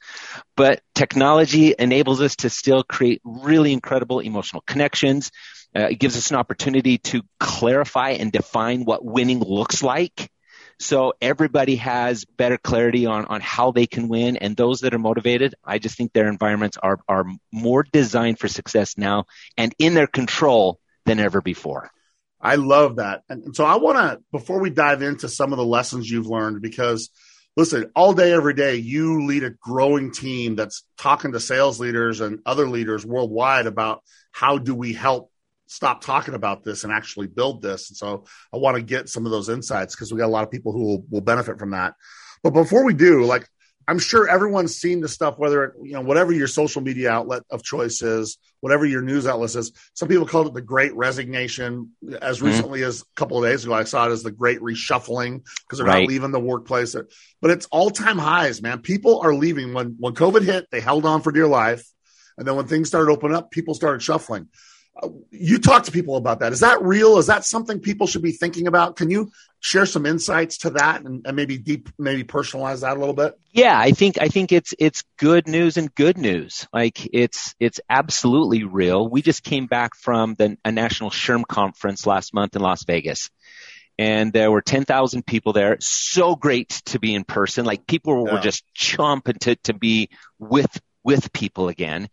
But 0.57 0.81
technology 0.95 1.75
enables 1.79 2.21
us 2.21 2.37
to 2.37 2.51
still 2.51 2.83
create 2.83 3.21
really 3.25 3.73
incredible 3.73 4.21
emotional 4.21 4.63
connections. 4.67 5.31
Uh, 5.75 5.89
it 5.91 5.99
gives 5.99 6.17
us 6.17 6.31
an 6.31 6.37
opportunity 6.37 6.99
to 6.99 7.23
clarify 7.39 8.11
and 8.11 8.33
define 8.33 8.85
what 8.85 9.05
winning 9.05 9.41
looks 9.41 9.83
like. 9.83 10.31
So 10.79 11.15
everybody 11.21 11.77
has 11.77 12.25
better 12.25 12.59
clarity 12.59 13.07
on, 13.07 13.27
on 13.27 13.41
how 13.41 13.71
they 13.73 13.87
can 13.87 14.09
win. 14.09 14.37
And 14.37 14.57
those 14.57 14.81
that 14.81 14.95
are 14.95 14.99
motivated, 14.99 15.55
I 15.65 15.79
just 15.79 15.97
think 15.97 16.13
their 16.13 16.29
environments 16.29 16.77
are, 16.77 16.99
are 17.09 17.25
more 17.53 17.83
designed 17.83 18.39
for 18.39 18.49
success 18.49 18.99
now 18.99 19.25
and 19.57 19.75
in 19.79 19.95
their 19.95 20.07
control 20.07 20.79
than 21.07 21.19
ever 21.19 21.41
before. 21.41 21.91
I 22.41 22.57
love 22.57 22.97
that. 22.97 23.23
And 23.29 23.57
so 23.57 23.65
I 23.65 23.77
want 23.77 23.97
to, 23.97 24.23
before 24.33 24.61
we 24.61 24.71
dive 24.71 25.03
into 25.03 25.29
some 25.29 25.53
of 25.53 25.57
the 25.57 25.65
lessons 25.65 26.11
you've 26.11 26.27
learned, 26.27 26.61
because 26.61 27.11
listen, 27.57 27.91
all 27.97 28.13
day, 28.13 28.33
every 28.33 28.55
day, 28.55 28.77
you 28.77 29.27
lead 29.27 29.45
a 29.45 29.51
growing 29.51 30.13
team 30.13 30.57
that's 30.57 30.85
talking 30.99 31.33
to 31.33 31.41
sales 31.41 31.81
leaders 31.81 32.21
and 32.21 32.41
other 32.47 32.69
leaders 32.69 33.07
worldwide 33.07 33.67
about 33.67 34.03
how 34.33 34.59
do 34.59 34.75
we 34.75 34.93
help 34.93 35.31
stop 35.67 36.01
talking 36.01 36.35
about 36.35 36.63
this 36.63 36.85
and 36.85 36.93
actually 36.93 37.27
build 37.27 37.63
this. 37.63 37.91
And 37.91 37.97
so 37.97 38.25
I 38.53 38.59
want 38.59 38.77
to 38.77 38.83
get 38.83 39.09
some 39.09 39.25
of 39.25 39.33
those 39.33 39.49
insights 39.49 39.97
because 39.97 40.13
we 40.13 40.19
got 40.19 40.27
a 40.27 40.29
lot 40.29 40.45
of 40.45 40.51
people 40.51 40.73
who 40.73 40.85
will, 40.85 41.05
will 41.11 41.21
benefit 41.21 41.59
from 41.59 41.71
that. 41.71 41.95
But 42.43 42.53
before 42.53 42.85
we 42.85 42.95
do, 42.95 43.25
like 43.25 43.49
I'm 43.89 43.99
sure 43.99 44.29
everyone's 44.29 44.77
seen 44.77 45.01
the 45.01 45.09
stuff, 45.09 45.39
whether 45.39 45.65
it, 45.65 45.75
you 45.83 45.93
know, 45.93 46.01
whatever 46.01 46.33
your 46.33 46.49
social 46.49 46.83
media 46.83 47.11
outlet 47.11 47.43
of 47.51 47.63
choice 47.63 48.03
is, 48.03 48.37
whatever 48.61 48.85
your 48.85 49.03
news 49.03 49.27
outlet 49.27 49.55
is. 49.55 49.73
Some 49.95 50.09
people 50.09 50.27
called 50.27 50.49
it 50.49 50.55
the 50.55 50.61
great 50.61 50.95
resignation. 50.97 51.93
As 52.21 52.39
mm-hmm. 52.39 52.47
recently 52.47 52.83
as 52.83 53.03
a 53.03 53.05
couple 53.15 53.43
of 53.43 53.49
days 53.49 53.65
ago, 53.65 53.75
I 53.75 53.85
saw 53.85 54.09
it 54.09 54.13
as 54.13 54.25
the 54.25 54.33
great 54.33 54.61
reshuffling 54.61 55.45
because 55.63 55.79
they're 55.79 55.87
right. 55.87 56.01
not 56.01 56.09
leaving 56.09 56.33
the 56.33 56.41
workplace. 56.41 56.97
But 57.41 57.51
it's 57.51 57.67
all 57.67 57.91
time 57.91 58.19
highs, 58.19 58.61
man. 58.61 58.81
People 58.81 59.21
are 59.21 59.35
leaving 59.35 59.73
when, 59.73 59.97
when 60.01 60.15
COVID 60.15 60.43
hit, 60.43 60.67
they 60.71 60.81
held 60.81 61.07
on 61.07 61.23
for 61.23 61.31
dear 61.31 61.47
life. 61.47 61.87
And 62.37 62.47
then 62.47 62.57
when 62.57 62.67
things 62.67 62.89
started 62.89 63.11
opening 63.11 63.37
up, 63.37 63.51
people 63.51 63.75
started 63.75 64.03
shuffling 64.03 64.49
you 65.31 65.59
talk 65.59 65.85
to 65.85 65.93
people 65.93 66.17
about 66.17 66.41
that. 66.41 66.53
Is 66.53 66.61
that 66.61 66.83
real? 66.83 67.19
Is 67.19 67.27
that 67.27 67.45
something 67.45 67.81
people 67.81 68.07
should 68.07 68.23
be 68.23 68.33
thinking 68.33 68.67
about? 68.67 68.97
Can 68.97 69.11
you 69.11 69.31
share 69.61 69.87
some 69.87 70.07
insights 70.07 70.59
to 70.59 70.71
that 70.71 71.03
and, 71.03 71.27
and, 71.27 71.37
maybe 71.37 71.59
deep, 71.59 71.89
maybe 71.99 72.25
personalize 72.25 72.81
that 72.81 72.97
a 72.97 73.01
little 73.01 73.15
bit? 73.15 73.39
Yeah, 73.53 73.79
I 73.79 73.91
think 73.91 74.19
I 74.21 74.29
think 74.29 74.53
it's 74.53 74.75
it's 74.79 75.05
good 75.19 75.49
news 75.49 75.77
and 75.77 75.95
good 75.95 76.17
news. 76.17 76.67
Like 76.73 77.09
it's 77.13 77.55
it's 77.61 77.81
absolutely 77.89 78.65
real. 78.65 79.09
We 79.09 79.23
just 79.23 79.43
came 79.43 79.67
back 79.67 79.95
from 79.95 80.35
the 80.35 80.57
a 80.65 80.73
national 80.73 81.11
SHRM 81.11 81.47
conference 81.47 82.07
last 82.07 82.33
month 82.33 82.57
in 82.57 82.63
Las 82.63 82.85
Vegas. 82.85 83.31
And 83.99 84.31
there 84.31 84.51
were 84.51 84.61
10,000 84.61 85.25
people 85.25 85.55
there. 85.55 85.79
So 85.81 86.37
great 86.37 86.69
to 86.87 86.99
be 86.99 87.15
in 87.15 87.25
person. 87.25 87.65
Like 87.65 87.87
people 87.87 88.15
were, 88.15 88.29
yeah. 88.29 88.35
were 88.35 88.41
just 88.41 88.63
chomping 88.77 89.39
to, 89.39 89.57
to 89.65 89.73
be 89.73 90.11
with 90.39 90.69
with 91.07 91.33
people 91.33 91.69
again. 91.69 92.09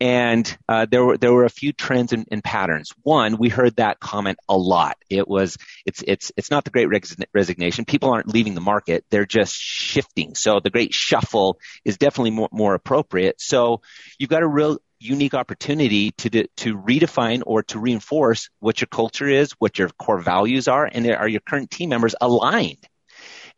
And 0.00 0.56
uh, 0.68 0.86
there 0.90 1.04
were 1.04 1.18
there 1.18 1.32
were 1.32 1.44
a 1.44 1.50
few 1.50 1.72
trends 1.72 2.14
and, 2.14 2.26
and, 2.30 2.42
patterns. 2.42 2.90
One, 3.02 3.36
we 3.36 3.50
heard 3.50 3.76
that 3.76 4.00
comment 4.00 4.38
a 4.48 4.56
lot. 4.56 4.96
It 5.10 5.28
was 5.28 5.58
it's 5.84 6.02
it's 6.06 6.32
it's 6.38 6.50
not 6.50 6.64
the 6.64 6.70
Great 6.70 6.88
Resignation. 7.34 7.84
People 7.84 8.10
aren't 8.10 8.28
leaving 8.28 8.54
the 8.54 8.62
market; 8.62 9.04
they're 9.10 9.26
just 9.26 9.54
shifting. 9.54 10.34
So 10.36 10.60
the 10.60 10.70
Great 10.70 10.94
Shuffle 10.94 11.58
is 11.84 11.98
definitely 11.98 12.30
more 12.30 12.48
more 12.50 12.74
appropriate. 12.74 13.40
So 13.40 13.82
you've 14.18 14.30
got 14.30 14.42
a 14.42 14.48
real 14.48 14.78
unique 15.00 15.34
opportunity 15.34 16.12
to 16.12 16.30
to 16.30 16.78
redefine 16.78 17.42
or 17.44 17.64
to 17.64 17.78
reinforce 17.78 18.48
what 18.60 18.80
your 18.80 18.88
culture 18.88 19.28
is, 19.28 19.52
what 19.58 19.78
your 19.78 19.90
core 19.90 20.20
values 20.20 20.68
are, 20.68 20.88
and 20.90 21.10
are 21.10 21.28
your 21.28 21.40
current 21.40 21.70
team 21.70 21.90
members 21.90 22.14
aligned? 22.20 22.86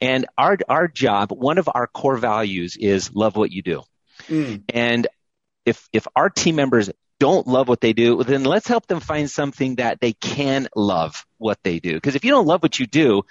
And 0.01 0.27
our 0.37 0.59
our 0.69 0.89
job, 0.89 1.31
one 1.31 1.59
of 1.59 1.69
our 1.73 1.87
core 1.87 2.17
values 2.17 2.77
is 2.77 3.15
love 3.15 3.37
what 3.37 3.53
you 3.53 3.63
do. 3.63 3.83
Mm. 4.29 4.63
And 4.73 5.07
if 5.65 5.89
if 5.93 6.07
our 6.17 6.31
team 6.31 6.57
members 6.57 6.91
don't 7.21 7.47
love 7.47 7.69
what 7.69 7.81
they 7.81 7.93
do, 7.93 8.23
then 8.25 8.43
let's 8.43 8.67
help 8.67 8.87
them 8.87 8.99
find 9.01 9.31
something 9.31 9.77
that 9.77 10.01
they 10.01 10.13
can 10.13 10.69
love 10.75 11.25
what 11.39 11.59
they 11.63 11.79
do. 11.79 11.95
Because 11.95 12.17
if 12.17 12.25
you 12.25 12.31
don't 12.31 12.47
love 12.47 12.63
what 12.63 12.81
you 12.81 12.87
do, 12.87 13.23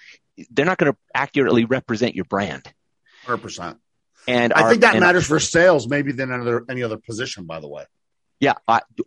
they're 0.49 0.65
not 0.65 0.77
going 0.77 0.93
to 0.93 0.97
accurately 1.13 1.65
represent 1.65 2.15
your 2.15 2.25
brand. 2.25 2.71
Hundred 3.25 3.41
percent. 3.41 3.77
And 4.27 4.53
I 4.53 4.63
our, 4.63 4.69
think 4.69 4.81
that 4.81 4.99
matters 4.99 5.25
for 5.27 5.39
sales, 5.39 5.87
maybe 5.87 6.11
than 6.11 6.31
another 6.31 6.63
any 6.69 6.83
other 6.83 6.97
position. 6.97 7.45
By 7.45 7.59
the 7.59 7.67
way. 7.67 7.85
Yeah, 8.39 8.53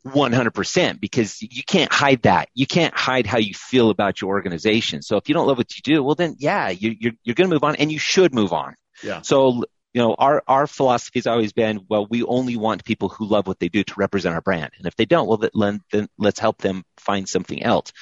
one 0.02 0.32
hundred 0.32 0.52
percent. 0.52 1.00
Because 1.00 1.40
you 1.40 1.64
can't 1.64 1.92
hide 1.92 2.22
that. 2.22 2.48
You 2.54 2.66
can't 2.66 2.94
hide 2.94 3.26
how 3.26 3.38
you 3.38 3.54
feel 3.54 3.90
about 3.90 4.20
your 4.20 4.30
organization. 4.30 5.02
So 5.02 5.16
if 5.16 5.28
you 5.28 5.34
don't 5.34 5.46
love 5.46 5.56
what 5.56 5.74
you 5.76 5.82
do, 5.82 6.02
well, 6.02 6.14
then 6.14 6.36
yeah, 6.38 6.68
you, 6.68 6.94
you're 6.98 7.12
you're 7.24 7.34
going 7.34 7.48
to 7.48 7.54
move 7.54 7.64
on, 7.64 7.76
and 7.76 7.90
you 7.90 7.98
should 7.98 8.34
move 8.34 8.52
on. 8.52 8.74
Yeah. 9.02 9.22
So 9.22 9.64
you 9.94 10.02
know, 10.02 10.14
our, 10.18 10.42
our 10.48 10.66
philosophy 10.66 11.20
has 11.20 11.28
always 11.28 11.52
been, 11.52 11.86
well, 11.88 12.04
we 12.04 12.24
only 12.24 12.56
want 12.56 12.84
people 12.84 13.08
who 13.08 13.26
love 13.26 13.46
what 13.46 13.60
they 13.60 13.68
do 13.68 13.84
to 13.84 13.94
represent 13.96 14.34
our 14.34 14.40
brand. 14.40 14.72
And 14.76 14.86
if 14.86 14.96
they 14.96 15.04
don't, 15.04 15.28
well, 15.28 15.38
then, 15.54 15.82
then 15.92 16.08
let's 16.18 16.40
help 16.40 16.58
them 16.58 16.84
find 16.98 17.28
something 17.28 17.62
else. 17.62 17.92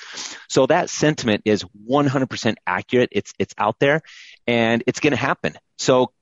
So 0.49 0.67
that 0.67 0.89
sentiment 0.89 1.43
is 1.45 1.65
100% 1.89 2.55
accurate. 2.67 3.11
It's, 3.13 3.35
it's 3.39 3.55
out 3.59 3.79
there 3.79 4.01
and 4.47 4.83
it's 4.87 5.01
going 5.01 5.11
to 5.11 5.19
happen. 5.19 5.55
So 5.77 6.13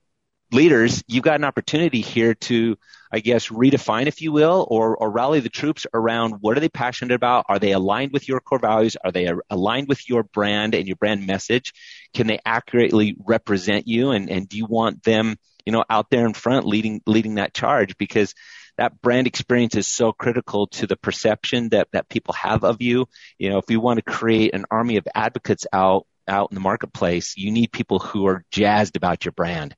leaders, 0.53 1.03
you've 1.07 1.25
got 1.25 1.37
an 1.37 1.45
opportunity 1.45 2.01
here 2.01 2.35
to, 2.35 2.77
I 3.13 3.21
guess, 3.21 3.49
redefine, 3.49 4.07
if 4.07 4.21
you 4.21 4.33
will, 4.33 4.67
or, 4.69 4.97
or 4.97 5.11
rally 5.11 5.41
the 5.41 5.49
troops 5.49 5.87
around 5.93 6.39
what 6.41 6.57
are 6.57 6.61
they 6.61 6.69
passionate 6.69 7.15
about? 7.15 7.47
Are 7.49 7.59
they 7.59 7.73
aligned 7.73 8.13
with 8.13 8.29
your 8.29 8.41
core 8.41 8.59
values? 8.59 8.97
Are 9.03 9.13
they 9.13 9.31
aligned 9.49 9.89
with 9.89 10.09
your 10.09 10.23
brand 10.23 10.75
and 10.75 10.87
your 10.87 10.97
brand 10.97 11.27
message? 11.27 11.73
Can 12.15 12.27
they 12.27 12.41
accurately 12.45 13.17
represent 13.25 13.87
you? 13.87 14.11
And, 14.11 14.31
and 14.31 14.49
do 14.49 14.57
you 14.57 14.67
want 14.67 15.03
them, 15.03 15.37
you 15.65 15.73
know, 15.73 15.85
out 15.89 16.11
there 16.11 16.27
in 16.27 16.35
front 16.35 16.67
leading, 16.67 17.03
leading 17.07 17.37
that 17.37 17.55
charge? 17.55 17.97
Because 17.97 18.35
that 18.77 19.01
brand 19.03 19.27
experience 19.27 19.75
is 19.75 19.87
so 19.87 20.13
critical 20.13 20.69
to 20.69 20.87
the 20.87 20.97
perception 20.97 21.69
that, 21.69 21.89
that 21.93 22.09
people 22.09 22.33
have 22.35 22.65
of 22.65 22.81
you. 22.81 23.07
You 23.39 23.51
know, 23.51 23.59
if 23.59 23.67
we 23.69 23.77
want 23.77 23.99
to 23.99 24.03
create 24.03 24.55
an 24.55 24.65
army 24.71 24.97
of 24.97 25.07
advocates 25.15 25.67
out 25.73 26.07
out 26.29 26.51
in 26.51 26.55
the 26.55 26.61
marketplace, 26.61 27.35
you 27.37 27.51
need 27.51 27.73
people 27.73 27.99
who 27.99 28.27
are 28.27 28.45
jazzed 28.51 28.97
about 28.97 29.25
your 29.25 29.33
brand. 29.33 29.75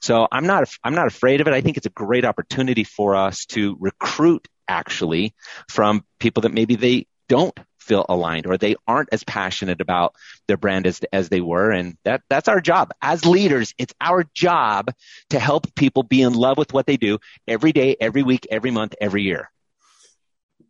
So 0.00 0.26
I'm 0.30 0.46
not, 0.46 0.68
I'm 0.82 0.94
not 0.94 1.06
afraid 1.06 1.40
of 1.40 1.48
it. 1.48 1.54
I 1.54 1.60
think 1.60 1.76
it's 1.76 1.86
a 1.86 1.90
great 1.90 2.24
opportunity 2.24 2.84
for 2.84 3.16
us 3.16 3.46
to 3.46 3.76
recruit 3.80 4.48
actually 4.68 5.34
from 5.68 6.04
people 6.18 6.42
that 6.42 6.52
maybe 6.52 6.76
they 6.76 7.06
don't 7.28 7.58
feel 7.78 8.06
aligned 8.08 8.46
or 8.46 8.56
they 8.56 8.76
aren't 8.86 9.08
as 9.12 9.24
passionate 9.24 9.80
about 9.80 10.14
their 10.46 10.56
brand 10.56 10.86
as, 10.86 11.00
as 11.12 11.28
they 11.28 11.40
were. 11.40 11.70
And 11.70 11.96
that, 12.04 12.22
that's 12.30 12.48
our 12.48 12.60
job 12.60 12.92
as 13.02 13.26
leaders. 13.26 13.74
It's 13.78 13.94
our 14.00 14.24
job 14.34 14.92
to 15.30 15.38
help 15.38 15.74
people 15.74 16.02
be 16.02 16.22
in 16.22 16.32
love 16.32 16.58
with 16.58 16.72
what 16.72 16.86
they 16.86 16.96
do 16.96 17.18
every 17.46 17.72
day, 17.72 17.96
every 18.00 18.22
week, 18.22 18.46
every 18.50 18.70
month, 18.70 18.94
every 19.00 19.22
year. 19.22 19.50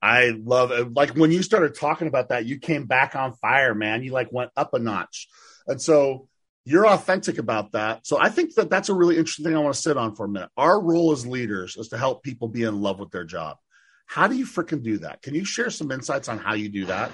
I 0.02 0.30
love 0.30 0.72
it. 0.72 0.92
Like 0.92 1.10
when 1.10 1.30
you 1.30 1.42
started 1.42 1.76
talking 1.76 2.08
about 2.08 2.30
that, 2.30 2.44
you 2.44 2.58
came 2.58 2.86
back 2.86 3.14
on 3.14 3.34
fire, 3.34 3.72
man. 3.72 4.02
You 4.02 4.10
like 4.10 4.32
went 4.32 4.50
up 4.56 4.74
a 4.74 4.80
notch. 4.80 5.28
And 5.68 5.80
so 5.80 6.28
you're 6.64 6.88
authentic 6.88 7.38
about 7.38 7.72
that. 7.72 8.04
So 8.06 8.18
I 8.20 8.28
think 8.28 8.54
that 8.56 8.68
that's 8.68 8.88
a 8.88 8.94
really 8.94 9.16
interesting 9.16 9.44
thing 9.44 9.56
I 9.56 9.60
want 9.60 9.74
to 9.76 9.80
sit 9.80 9.96
on 9.96 10.16
for 10.16 10.26
a 10.26 10.28
minute. 10.28 10.50
Our 10.56 10.82
role 10.82 11.12
as 11.12 11.24
leaders 11.24 11.76
is 11.76 11.88
to 11.88 11.98
help 11.98 12.24
people 12.24 12.48
be 12.48 12.64
in 12.64 12.80
love 12.82 12.98
with 12.98 13.12
their 13.12 13.24
job. 13.24 13.58
How 14.06 14.26
do 14.26 14.36
you 14.36 14.44
freaking 14.44 14.82
do 14.82 14.98
that? 14.98 15.22
Can 15.22 15.34
you 15.34 15.44
share 15.44 15.70
some 15.70 15.92
insights 15.92 16.28
on 16.28 16.38
how 16.38 16.54
you 16.54 16.68
do 16.68 16.86
that? 16.86 17.12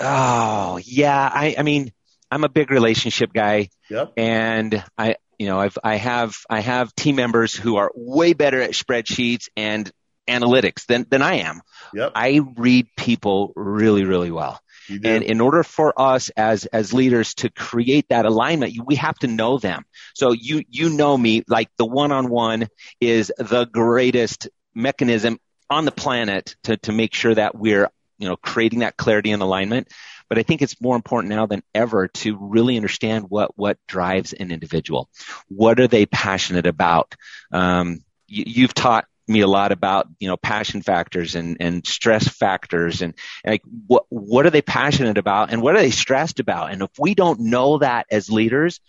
Oh, 0.00 0.78
yeah. 0.84 1.30
I, 1.32 1.54
I 1.56 1.62
mean, 1.62 1.92
I'm 2.30 2.44
a 2.44 2.48
big 2.48 2.70
relationship 2.72 3.32
guy. 3.32 3.68
Yep. 3.88 4.14
And 4.16 4.84
I, 4.98 5.16
you 5.38 5.46
know, 5.46 5.60
I've, 5.60 5.78
I 5.82 5.96
have, 5.96 6.36
I 6.50 6.60
have 6.60 6.94
team 6.94 7.16
members 7.16 7.54
who 7.54 7.76
are 7.76 7.92
way 7.94 8.32
better 8.32 8.60
at 8.60 8.72
spreadsheets 8.72 9.48
and 9.56 9.90
analytics 10.28 10.86
than, 10.86 11.06
than 11.08 11.22
I 11.22 11.36
am. 11.36 11.60
Yep. 11.94 12.12
I 12.14 12.40
read 12.56 12.88
people 12.96 13.52
really, 13.56 14.04
really 14.04 14.30
well. 14.30 14.60
And 14.88 15.24
in 15.24 15.40
order 15.40 15.64
for 15.64 16.00
us 16.00 16.28
as, 16.36 16.66
as 16.66 16.92
leaders 16.92 17.34
to 17.34 17.50
create 17.50 18.10
that 18.10 18.24
alignment, 18.24 18.76
we 18.86 18.94
have 18.94 19.18
to 19.18 19.26
know 19.26 19.58
them. 19.58 19.84
So 20.14 20.30
you, 20.30 20.62
you 20.68 20.90
know 20.90 21.18
me, 21.18 21.42
like 21.48 21.70
the 21.76 21.84
one-on-one 21.84 22.68
is 23.00 23.32
the 23.36 23.64
greatest 23.64 24.48
mechanism 24.76 25.40
on 25.68 25.86
the 25.86 25.90
planet 25.90 26.54
to, 26.62 26.76
to 26.76 26.92
make 26.92 27.14
sure 27.14 27.34
that 27.34 27.56
we're, 27.56 27.90
you 28.18 28.28
know, 28.28 28.36
creating 28.36 28.78
that 28.78 28.96
clarity 28.96 29.32
and 29.32 29.42
alignment. 29.42 29.92
But 30.28 30.38
I 30.38 30.44
think 30.44 30.62
it's 30.62 30.80
more 30.80 30.94
important 30.94 31.30
now 31.34 31.46
than 31.46 31.64
ever 31.74 32.06
to 32.06 32.36
really 32.40 32.76
understand 32.76 33.26
what, 33.28 33.58
what 33.58 33.78
drives 33.88 34.34
an 34.34 34.52
individual. 34.52 35.08
What 35.48 35.80
are 35.80 35.88
they 35.88 36.06
passionate 36.06 36.68
about? 36.68 37.16
Um, 37.50 38.04
you, 38.28 38.44
you've 38.46 38.74
taught 38.74 39.06
me 39.28 39.40
a 39.40 39.46
lot 39.46 39.72
about 39.72 40.06
you 40.18 40.28
know 40.28 40.36
passion 40.36 40.82
factors 40.82 41.34
and 41.34 41.56
and 41.60 41.86
stress 41.86 42.28
factors 42.28 43.02
and, 43.02 43.14
and 43.44 43.52
like 43.52 43.62
what 43.86 44.04
what 44.08 44.46
are 44.46 44.50
they 44.50 44.62
passionate 44.62 45.18
about 45.18 45.52
and 45.52 45.62
what 45.62 45.74
are 45.74 45.80
they 45.80 45.90
stressed 45.90 46.40
about? 46.40 46.72
And 46.72 46.82
if 46.82 46.90
we 46.98 47.14
don't 47.14 47.40
know 47.40 47.78
that 47.78 48.06
as 48.10 48.30
leaders 48.30 48.80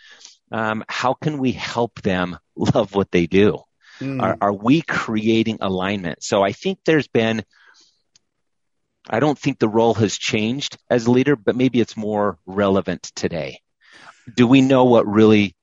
um, 0.52 0.84
how 0.88 1.14
can 1.14 1.40
we 1.40 1.52
help 1.52 2.02
them 2.02 2.38
love 2.56 2.96
what 2.96 3.12
they 3.12 3.28
do? 3.28 3.60
Mm. 4.00 4.22
are, 4.22 4.38
are 4.42 4.54
we 4.54 4.82
creating 4.82 5.58
alignment? 5.62 6.22
So 6.24 6.44
i 6.44 6.52
think 6.52 6.80
there's 6.86 7.08
been 7.08 7.44
i 9.10 9.20
don't 9.20 9.40
think 9.40 9.58
the 9.58 9.68
role 9.68 9.96
has 9.96 10.18
changed 10.18 10.78
as 10.90 11.08
a 11.08 11.12
leader 11.12 11.36
but 11.36 11.56
maybe 11.56 11.80
it's 11.80 11.98
more 11.98 12.38
relevant 12.46 13.04
today. 13.16 13.62
Do 14.36 14.46
we 14.46 14.62
know 14.62 14.84
what 14.84 15.08
really 15.08 15.56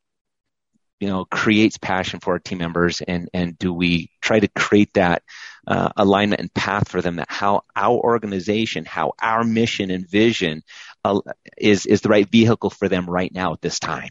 you 1.00 1.08
know 1.08 1.24
creates 1.24 1.78
passion 1.78 2.20
for 2.20 2.34
our 2.34 2.38
team 2.38 2.58
members 2.58 3.00
and 3.00 3.28
and 3.34 3.58
do 3.58 3.72
we 3.72 4.10
try 4.20 4.38
to 4.38 4.48
create 4.48 4.92
that 4.94 5.22
uh, 5.66 5.90
alignment 5.96 6.40
and 6.40 6.54
path 6.54 6.88
for 6.88 7.02
them 7.02 7.16
that 7.16 7.26
how 7.30 7.62
our 7.74 7.96
organization 7.96 8.84
how 8.84 9.12
our 9.20 9.44
mission 9.44 9.90
and 9.90 10.08
vision 10.08 10.62
uh, 11.04 11.20
is 11.56 11.86
is 11.86 12.00
the 12.00 12.08
right 12.08 12.28
vehicle 12.30 12.70
for 12.70 12.88
them 12.88 13.08
right 13.08 13.32
now 13.32 13.52
at 13.52 13.60
this 13.60 13.78
time? 13.78 14.10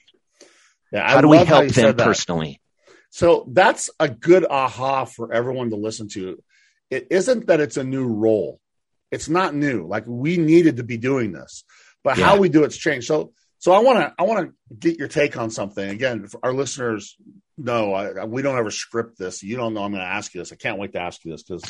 Yeah, 0.92 1.10
how 1.10 1.22
do 1.22 1.28
we 1.28 1.38
help 1.38 1.70
them 1.70 1.96
personally? 1.96 2.62
So 3.10 3.48
that's 3.52 3.90
a 4.00 4.10
good 4.10 4.46
aha 4.46 5.06
for 5.06 5.34
everyone 5.34 5.70
to 5.72 5.76
listen 5.76 6.08
to. 6.10 6.42
It 6.90 7.08
isn't 7.10 7.48
that 7.48 7.60
it's 7.60 7.78
a 7.78 7.84
new 7.84 8.08
role. 8.08 8.60
It's 9.12 9.30
not 9.30 9.56
new. 9.56 9.88
Like 9.88 10.06
we 10.08 10.38
needed 10.38 10.78
to 10.78 10.84
be 10.84 10.98
doing 10.98 11.32
this. 11.32 11.64
But 12.04 12.18
yeah. 12.18 12.26
how 12.26 12.38
we 12.38 12.50
do 12.50 12.64
it's 12.64 12.78
changed. 12.78 13.08
So 13.08 13.34
so 13.64 13.72
I 13.72 13.80
want 13.80 14.00
to 14.00 14.14
I 14.20 14.24
want 14.24 14.50
to 14.50 14.76
get 14.76 15.00
your 15.00 15.08
take 15.08 15.38
on 15.38 15.50
something. 15.50 15.90
Again, 15.90 16.28
our 16.44 16.52
listeners 16.52 17.16
know 17.58 17.94
I, 17.94 18.26
we 18.26 18.42
don't 18.42 18.58
ever 18.58 18.72
script 18.72 19.18
this. 19.18 19.42
You 19.42 19.56
don't 19.56 19.74
know 19.74 19.86
I'm 19.86 19.92
going 19.92 20.04
to 20.04 20.06
ask 20.06 20.34
you 20.34 20.42
this. 20.42 20.52
I 20.52 20.58
can't 20.58 20.78
wait 20.78 20.92
to 20.92 21.00
ask 21.00 21.24
you 21.24 21.32
this 21.32 21.44
because, 21.44 21.64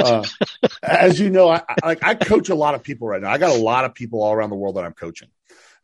uh, 0.00 0.24
as 0.82 1.20
you 1.20 1.30
know, 1.30 1.48
I, 1.48 1.62
I, 1.80 1.96
I 2.02 2.14
coach 2.16 2.48
a 2.48 2.56
lot 2.56 2.74
of 2.74 2.82
people 2.82 3.06
right 3.06 3.22
now. 3.22 3.30
I 3.30 3.38
got 3.38 3.56
a 3.56 3.62
lot 3.62 3.84
of 3.84 3.94
people 3.94 4.20
all 4.20 4.32
around 4.32 4.50
the 4.50 4.56
world 4.56 4.74
that 4.74 4.84
I'm 4.84 4.94
coaching, 4.94 5.28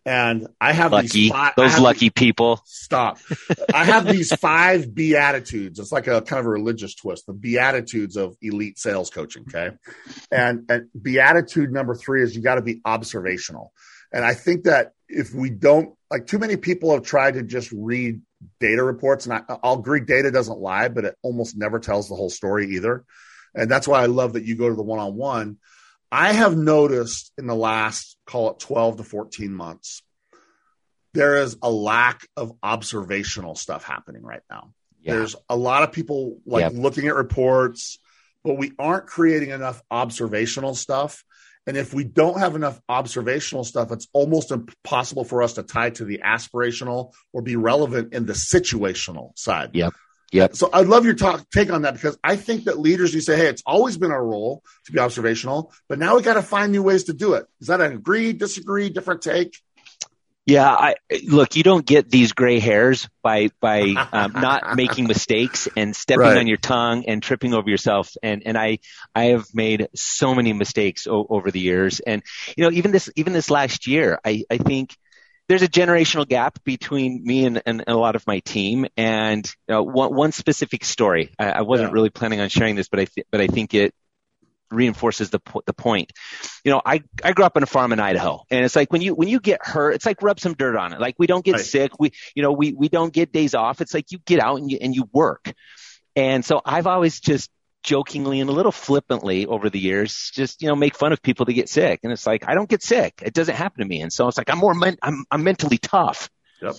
and 0.04 0.48
I 0.60 0.72
have 0.72 0.90
lucky 0.90 1.06
these 1.06 1.30
five, 1.30 1.52
those 1.56 1.78
lucky 1.78 2.06
these, 2.06 2.12
people. 2.14 2.60
Stop. 2.64 3.18
I 3.72 3.84
have 3.84 4.08
these 4.08 4.34
five 4.34 4.92
beatitudes. 4.92 5.78
It's 5.78 5.92
like 5.92 6.08
a 6.08 6.20
kind 6.20 6.40
of 6.40 6.46
a 6.46 6.50
religious 6.50 6.96
twist. 6.96 7.26
The 7.26 7.32
beatitudes 7.32 8.16
of 8.16 8.36
elite 8.42 8.76
sales 8.76 9.08
coaching. 9.08 9.44
Okay, 9.48 9.76
and 10.32 10.64
and 10.68 10.88
beatitude 11.00 11.70
number 11.70 11.94
three 11.94 12.24
is 12.24 12.34
you 12.34 12.42
got 12.42 12.56
to 12.56 12.62
be 12.62 12.80
observational. 12.84 13.72
And 14.12 14.24
I 14.24 14.34
think 14.34 14.64
that 14.64 14.92
if 15.08 15.34
we 15.34 15.50
don't, 15.50 15.94
like 16.10 16.26
too 16.26 16.38
many 16.38 16.56
people 16.56 16.92
have 16.92 17.02
tried 17.02 17.34
to 17.34 17.42
just 17.42 17.72
read 17.72 18.20
data 18.60 18.82
reports, 18.82 19.26
and 19.26 19.34
I, 19.34 19.58
I'll 19.62 19.78
agree 19.78 20.00
data 20.00 20.30
doesn't 20.30 20.58
lie, 20.58 20.88
but 20.88 21.04
it 21.04 21.16
almost 21.22 21.56
never 21.56 21.78
tells 21.78 22.08
the 22.08 22.14
whole 22.14 22.30
story 22.30 22.76
either. 22.76 23.04
And 23.54 23.70
that's 23.70 23.88
why 23.88 24.02
I 24.02 24.06
love 24.06 24.34
that 24.34 24.44
you 24.44 24.56
go 24.56 24.68
to 24.68 24.74
the 24.74 24.82
one 24.82 24.98
on 24.98 25.14
one. 25.14 25.58
I 26.10 26.32
have 26.32 26.56
noticed 26.56 27.32
in 27.36 27.46
the 27.46 27.54
last, 27.54 28.16
call 28.26 28.50
it 28.50 28.60
12 28.60 28.98
to 28.98 29.04
14 29.04 29.52
months, 29.52 30.02
there 31.14 31.36
is 31.36 31.56
a 31.62 31.70
lack 31.70 32.26
of 32.36 32.52
observational 32.62 33.54
stuff 33.54 33.84
happening 33.84 34.22
right 34.22 34.42
now. 34.50 34.72
Yeah. 35.00 35.14
There's 35.14 35.36
a 35.48 35.56
lot 35.56 35.82
of 35.82 35.92
people 35.92 36.38
like 36.46 36.62
yep. 36.62 36.72
looking 36.74 37.08
at 37.08 37.14
reports, 37.14 37.98
but 38.44 38.54
we 38.54 38.72
aren't 38.78 39.06
creating 39.06 39.50
enough 39.50 39.82
observational 39.90 40.74
stuff. 40.74 41.24
And 41.68 41.76
if 41.76 41.92
we 41.92 42.02
don't 42.02 42.38
have 42.38 42.56
enough 42.56 42.80
observational 42.88 43.62
stuff, 43.62 43.92
it's 43.92 44.08
almost 44.14 44.52
impossible 44.52 45.24
for 45.24 45.42
us 45.42 45.52
to 45.52 45.62
tie 45.62 45.90
to 45.90 46.06
the 46.06 46.22
aspirational 46.24 47.12
or 47.34 47.42
be 47.42 47.56
relevant 47.56 48.14
in 48.14 48.24
the 48.24 48.32
situational 48.32 49.38
side. 49.38 49.72
Yep. 49.74 49.92
Yep. 50.32 50.56
So 50.56 50.70
I'd 50.72 50.86
love 50.86 51.04
your 51.04 51.14
talk, 51.14 51.44
take 51.50 51.70
on 51.70 51.82
that 51.82 51.92
because 51.92 52.18
I 52.24 52.36
think 52.36 52.64
that 52.64 52.78
leaders, 52.78 53.12
you 53.12 53.20
say, 53.20 53.36
hey, 53.36 53.48
it's 53.48 53.62
always 53.66 53.98
been 53.98 54.12
our 54.12 54.26
role 54.26 54.62
to 54.86 54.92
be 54.92 54.98
observational, 54.98 55.70
but 55.90 55.98
now 55.98 56.16
we 56.16 56.22
got 56.22 56.34
to 56.34 56.42
find 56.42 56.72
new 56.72 56.82
ways 56.82 57.04
to 57.04 57.12
do 57.12 57.34
it. 57.34 57.44
Is 57.60 57.66
that 57.66 57.82
an 57.82 57.92
agree, 57.92 58.32
disagree, 58.32 58.88
different 58.88 59.20
take? 59.20 59.60
Yeah, 60.48 60.70
I, 60.70 60.94
look, 61.26 61.56
you 61.56 61.62
don't 61.62 61.84
get 61.84 62.10
these 62.10 62.32
gray 62.32 62.58
hairs 62.58 63.06
by 63.22 63.50
by 63.60 63.82
um, 64.12 64.32
not 64.32 64.76
making 64.76 65.06
mistakes 65.06 65.68
and 65.76 65.94
stepping 65.94 66.22
right. 66.22 66.38
on 66.38 66.46
your 66.46 66.56
tongue 66.56 67.04
and 67.06 67.22
tripping 67.22 67.52
over 67.52 67.68
yourself. 67.68 68.16
And 68.22 68.42
and 68.46 68.56
I 68.56 68.78
I 69.14 69.24
have 69.26 69.44
made 69.52 69.88
so 69.94 70.34
many 70.34 70.54
mistakes 70.54 71.06
o- 71.06 71.26
over 71.28 71.50
the 71.50 71.60
years. 71.60 72.00
And 72.00 72.22
you 72.56 72.64
know, 72.64 72.70
even 72.70 72.92
this 72.92 73.10
even 73.14 73.34
this 73.34 73.50
last 73.50 73.86
year, 73.86 74.18
I 74.24 74.44
I 74.50 74.56
think 74.56 74.96
there's 75.48 75.62
a 75.62 75.68
generational 75.68 76.26
gap 76.26 76.64
between 76.64 77.22
me 77.22 77.44
and, 77.44 77.62
and, 77.66 77.84
a 77.86 77.94
lot 77.94 78.16
of 78.16 78.26
my 78.26 78.38
team. 78.40 78.86
And 78.96 79.46
you 79.68 79.74
know, 79.74 79.82
one 79.82 80.14
one 80.14 80.32
specific 80.32 80.82
story. 80.82 81.30
I, 81.38 81.50
I 81.50 81.60
wasn't 81.60 81.90
yeah. 81.90 81.94
really 81.94 82.10
planning 82.10 82.40
on 82.40 82.48
sharing 82.48 82.74
this, 82.74 82.88
but 82.88 83.00
I 83.00 83.04
th- 83.04 83.26
but 83.30 83.42
I 83.42 83.48
think 83.48 83.74
it 83.74 83.94
reinforces 84.70 85.30
the 85.30 85.40
the 85.66 85.72
point. 85.72 86.12
You 86.64 86.72
know, 86.72 86.82
I 86.84 87.02
I 87.22 87.32
grew 87.32 87.44
up 87.44 87.56
on 87.56 87.62
a 87.62 87.66
farm 87.66 87.92
in 87.92 88.00
Idaho, 88.00 88.44
and 88.50 88.64
it's 88.64 88.76
like 88.76 88.92
when 88.92 89.02
you 89.02 89.14
when 89.14 89.28
you 89.28 89.40
get 89.40 89.64
hurt, 89.64 89.92
it's 89.94 90.06
like 90.06 90.22
rub 90.22 90.40
some 90.40 90.54
dirt 90.54 90.76
on 90.76 90.92
it. 90.92 91.00
Like 91.00 91.16
we 91.18 91.26
don't 91.26 91.44
get 91.44 91.56
right. 91.56 91.64
sick, 91.64 91.92
we 91.98 92.12
you 92.34 92.42
know 92.42 92.52
we 92.52 92.72
we 92.72 92.88
don't 92.88 93.12
get 93.12 93.32
days 93.32 93.54
off. 93.54 93.80
It's 93.80 93.94
like 93.94 94.12
you 94.12 94.18
get 94.18 94.40
out 94.40 94.58
and 94.58 94.70
you 94.70 94.78
and 94.80 94.94
you 94.94 95.08
work. 95.12 95.52
And 96.16 96.44
so 96.44 96.60
I've 96.64 96.86
always 96.86 97.20
just 97.20 97.50
jokingly 97.84 98.40
and 98.40 98.50
a 98.50 98.52
little 98.52 98.72
flippantly 98.72 99.46
over 99.46 99.70
the 99.70 99.78
years, 99.78 100.30
just 100.34 100.62
you 100.62 100.68
know, 100.68 100.76
make 100.76 100.96
fun 100.96 101.12
of 101.12 101.22
people 101.22 101.46
that 101.46 101.52
get 101.52 101.68
sick. 101.68 102.00
And 102.02 102.12
it's 102.12 102.26
like 102.26 102.44
I 102.46 102.54
don't 102.54 102.68
get 102.68 102.82
sick; 102.82 103.22
it 103.24 103.34
doesn't 103.34 103.54
happen 103.54 103.82
to 103.82 103.88
me. 103.88 104.00
And 104.00 104.12
so 104.12 104.28
it's 104.28 104.38
like 104.38 104.50
I'm 104.50 104.58
more 104.58 104.74
men- 104.74 104.98
I'm 105.02 105.24
I'm 105.30 105.44
mentally 105.44 105.78
tough. 105.78 106.28
Yep. 106.60 106.74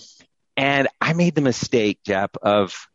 And 0.56 0.88
I 1.00 1.14
made 1.14 1.34
the 1.34 1.40
mistake, 1.40 2.00
Jeff, 2.04 2.30
of 2.42 2.86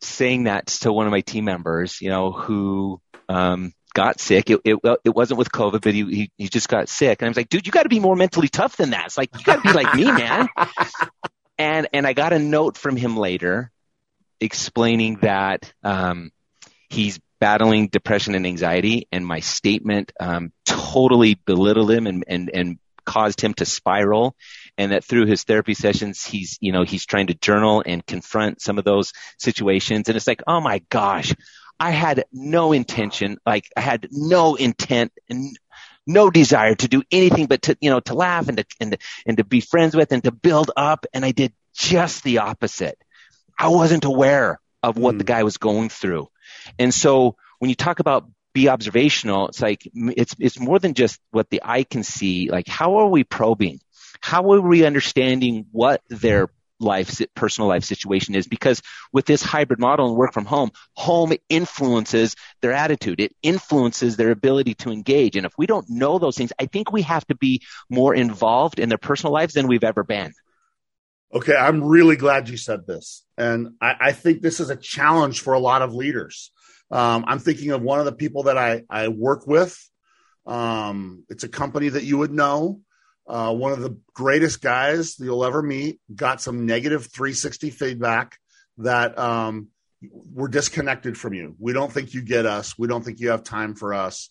saying 0.00 0.44
that 0.44 0.66
to 0.66 0.92
one 0.92 1.06
of 1.06 1.12
my 1.12 1.20
team 1.20 1.44
members, 1.44 2.00
you 2.00 2.08
know, 2.08 2.32
who 2.32 3.00
um, 3.28 3.72
got 3.98 4.20
sick. 4.20 4.48
It, 4.48 4.60
it, 4.64 4.78
it 5.02 5.10
wasn't 5.10 5.38
with 5.38 5.50
COVID, 5.50 5.80
but 5.80 5.92
he, 5.92 6.04
he, 6.04 6.30
he 6.38 6.48
just 6.48 6.68
got 6.68 6.88
sick. 6.88 7.20
And 7.20 7.26
I 7.26 7.30
was 7.30 7.36
like, 7.36 7.48
dude, 7.48 7.66
you 7.66 7.72
got 7.72 7.82
to 7.82 7.88
be 7.88 7.98
more 7.98 8.14
mentally 8.14 8.46
tough 8.46 8.76
than 8.76 8.90
that. 8.90 9.06
It's 9.06 9.18
like, 9.18 9.30
you 9.36 9.42
got 9.42 9.56
to 9.56 9.62
be 9.62 9.72
like 9.72 9.94
me, 9.94 10.04
man. 10.04 10.48
And, 11.60 11.88
and 11.92 12.06
I 12.06 12.12
got 12.12 12.32
a 12.32 12.38
note 12.38 12.76
from 12.76 12.94
him 12.94 13.16
later 13.16 13.72
explaining 14.40 15.16
that, 15.22 15.72
um, 15.82 16.30
he's 16.88 17.18
battling 17.40 17.88
depression 17.88 18.36
and 18.36 18.46
anxiety. 18.46 19.08
And 19.10 19.26
my 19.26 19.40
statement, 19.40 20.12
um, 20.20 20.52
totally 20.64 21.34
belittled 21.34 21.90
him 21.90 22.06
and, 22.06 22.22
and, 22.28 22.48
and 22.54 22.78
caused 23.04 23.40
him 23.40 23.54
to 23.54 23.64
spiral 23.64 24.36
and 24.76 24.92
that 24.92 25.02
through 25.02 25.26
his 25.26 25.42
therapy 25.42 25.74
sessions 25.74 26.22
he's 26.22 26.58
you 26.60 26.70
know 26.70 26.84
he's 26.84 27.06
trying 27.06 27.26
to 27.26 27.34
journal 27.34 27.82
and 27.84 28.06
confront 28.06 28.60
some 28.60 28.78
of 28.78 28.84
those 28.84 29.14
situations 29.38 30.08
and 30.08 30.16
it's 30.16 30.26
like 30.26 30.42
oh 30.46 30.60
my 30.60 30.82
gosh 30.90 31.34
I 31.80 31.90
had 31.90 32.24
no 32.32 32.72
intention, 32.72 33.38
like 33.46 33.70
I 33.76 33.80
had 33.80 34.08
no 34.10 34.56
intent 34.56 35.12
and 35.28 35.56
no 36.06 36.30
desire 36.30 36.74
to 36.74 36.88
do 36.88 37.02
anything 37.12 37.46
but 37.46 37.62
to, 37.62 37.76
you 37.80 37.90
know, 37.90 38.00
to 38.00 38.14
laugh 38.14 38.48
and 38.48 38.58
to, 38.58 38.64
and 38.80 38.92
to, 38.92 38.98
and 39.26 39.36
to 39.36 39.44
be 39.44 39.60
friends 39.60 39.94
with 39.94 40.10
and 40.10 40.24
to 40.24 40.32
build 40.32 40.70
up. 40.76 41.06
And 41.12 41.24
I 41.24 41.32
did 41.32 41.52
just 41.74 42.24
the 42.24 42.38
opposite. 42.38 42.98
I 43.58 43.68
wasn't 43.68 44.04
aware 44.04 44.58
of 44.82 44.96
what 44.96 45.14
mm. 45.14 45.18
the 45.18 45.24
guy 45.24 45.42
was 45.42 45.58
going 45.58 45.88
through. 45.88 46.28
And 46.78 46.92
so 46.92 47.36
when 47.58 47.68
you 47.68 47.74
talk 47.74 48.00
about 48.00 48.28
be 48.54 48.68
observational, 48.68 49.48
it's 49.48 49.60
like, 49.60 49.88
it's, 49.94 50.34
it's 50.38 50.58
more 50.58 50.78
than 50.78 50.94
just 50.94 51.20
what 51.30 51.50
the 51.50 51.62
eye 51.64 51.84
can 51.84 52.02
see. 52.02 52.50
Like, 52.50 52.66
how 52.66 52.96
are 52.96 53.08
we 53.08 53.22
probing? 53.22 53.80
How 54.20 54.52
are 54.52 54.60
we 54.60 54.84
understanding 54.84 55.66
what 55.70 56.00
their 56.08 56.48
life, 56.80 57.20
personal 57.34 57.68
life 57.68 57.84
situation 57.84 58.34
is 58.34 58.46
because 58.46 58.82
with 59.12 59.26
this 59.26 59.42
hybrid 59.42 59.80
model 59.80 60.08
and 60.08 60.16
work 60.16 60.32
from 60.32 60.44
home, 60.44 60.70
home 60.94 61.32
influences 61.48 62.36
their 62.60 62.72
attitude. 62.72 63.20
It 63.20 63.34
influences 63.42 64.16
their 64.16 64.30
ability 64.30 64.74
to 64.74 64.90
engage. 64.90 65.36
And 65.36 65.46
if 65.46 65.52
we 65.58 65.66
don't 65.66 65.88
know 65.88 66.18
those 66.18 66.36
things, 66.36 66.52
I 66.60 66.66
think 66.66 66.92
we 66.92 67.02
have 67.02 67.26
to 67.26 67.34
be 67.34 67.62
more 67.90 68.14
involved 68.14 68.78
in 68.78 68.88
their 68.88 68.98
personal 68.98 69.32
lives 69.32 69.54
than 69.54 69.66
we've 69.66 69.84
ever 69.84 70.04
been. 70.04 70.32
Okay, 71.34 71.54
I'm 71.54 71.84
really 71.84 72.16
glad 72.16 72.48
you 72.48 72.56
said 72.56 72.86
this. 72.86 73.24
And 73.36 73.74
I, 73.80 73.94
I 74.00 74.12
think 74.12 74.40
this 74.40 74.60
is 74.60 74.70
a 74.70 74.76
challenge 74.76 75.40
for 75.40 75.52
a 75.52 75.58
lot 75.58 75.82
of 75.82 75.94
leaders. 75.94 76.50
Um, 76.90 77.24
I'm 77.26 77.38
thinking 77.38 77.72
of 77.72 77.82
one 77.82 77.98
of 77.98 78.06
the 78.06 78.12
people 78.12 78.44
that 78.44 78.56
I, 78.56 78.84
I 78.88 79.08
work 79.08 79.46
with. 79.46 79.78
Um, 80.46 81.24
it's 81.28 81.44
a 81.44 81.48
company 81.48 81.90
that 81.90 82.04
you 82.04 82.16
would 82.16 82.32
know. 82.32 82.80
Uh, 83.28 83.52
one 83.52 83.72
of 83.72 83.80
the 83.80 83.96
greatest 84.14 84.62
guys 84.62 85.18
you'll 85.18 85.44
ever 85.44 85.62
meet 85.62 86.00
got 86.14 86.40
some 86.40 86.64
negative 86.64 87.06
360 87.12 87.70
feedback 87.70 88.38
that 88.78 89.18
um, 89.18 89.68
we're 90.32 90.48
disconnected 90.48 91.18
from 91.18 91.34
you. 91.34 91.54
We 91.58 91.74
don't 91.74 91.92
think 91.92 92.14
you 92.14 92.22
get 92.22 92.46
us. 92.46 92.78
We 92.78 92.88
don't 92.88 93.04
think 93.04 93.20
you 93.20 93.30
have 93.30 93.44
time 93.44 93.74
for 93.74 93.92
us. 93.92 94.30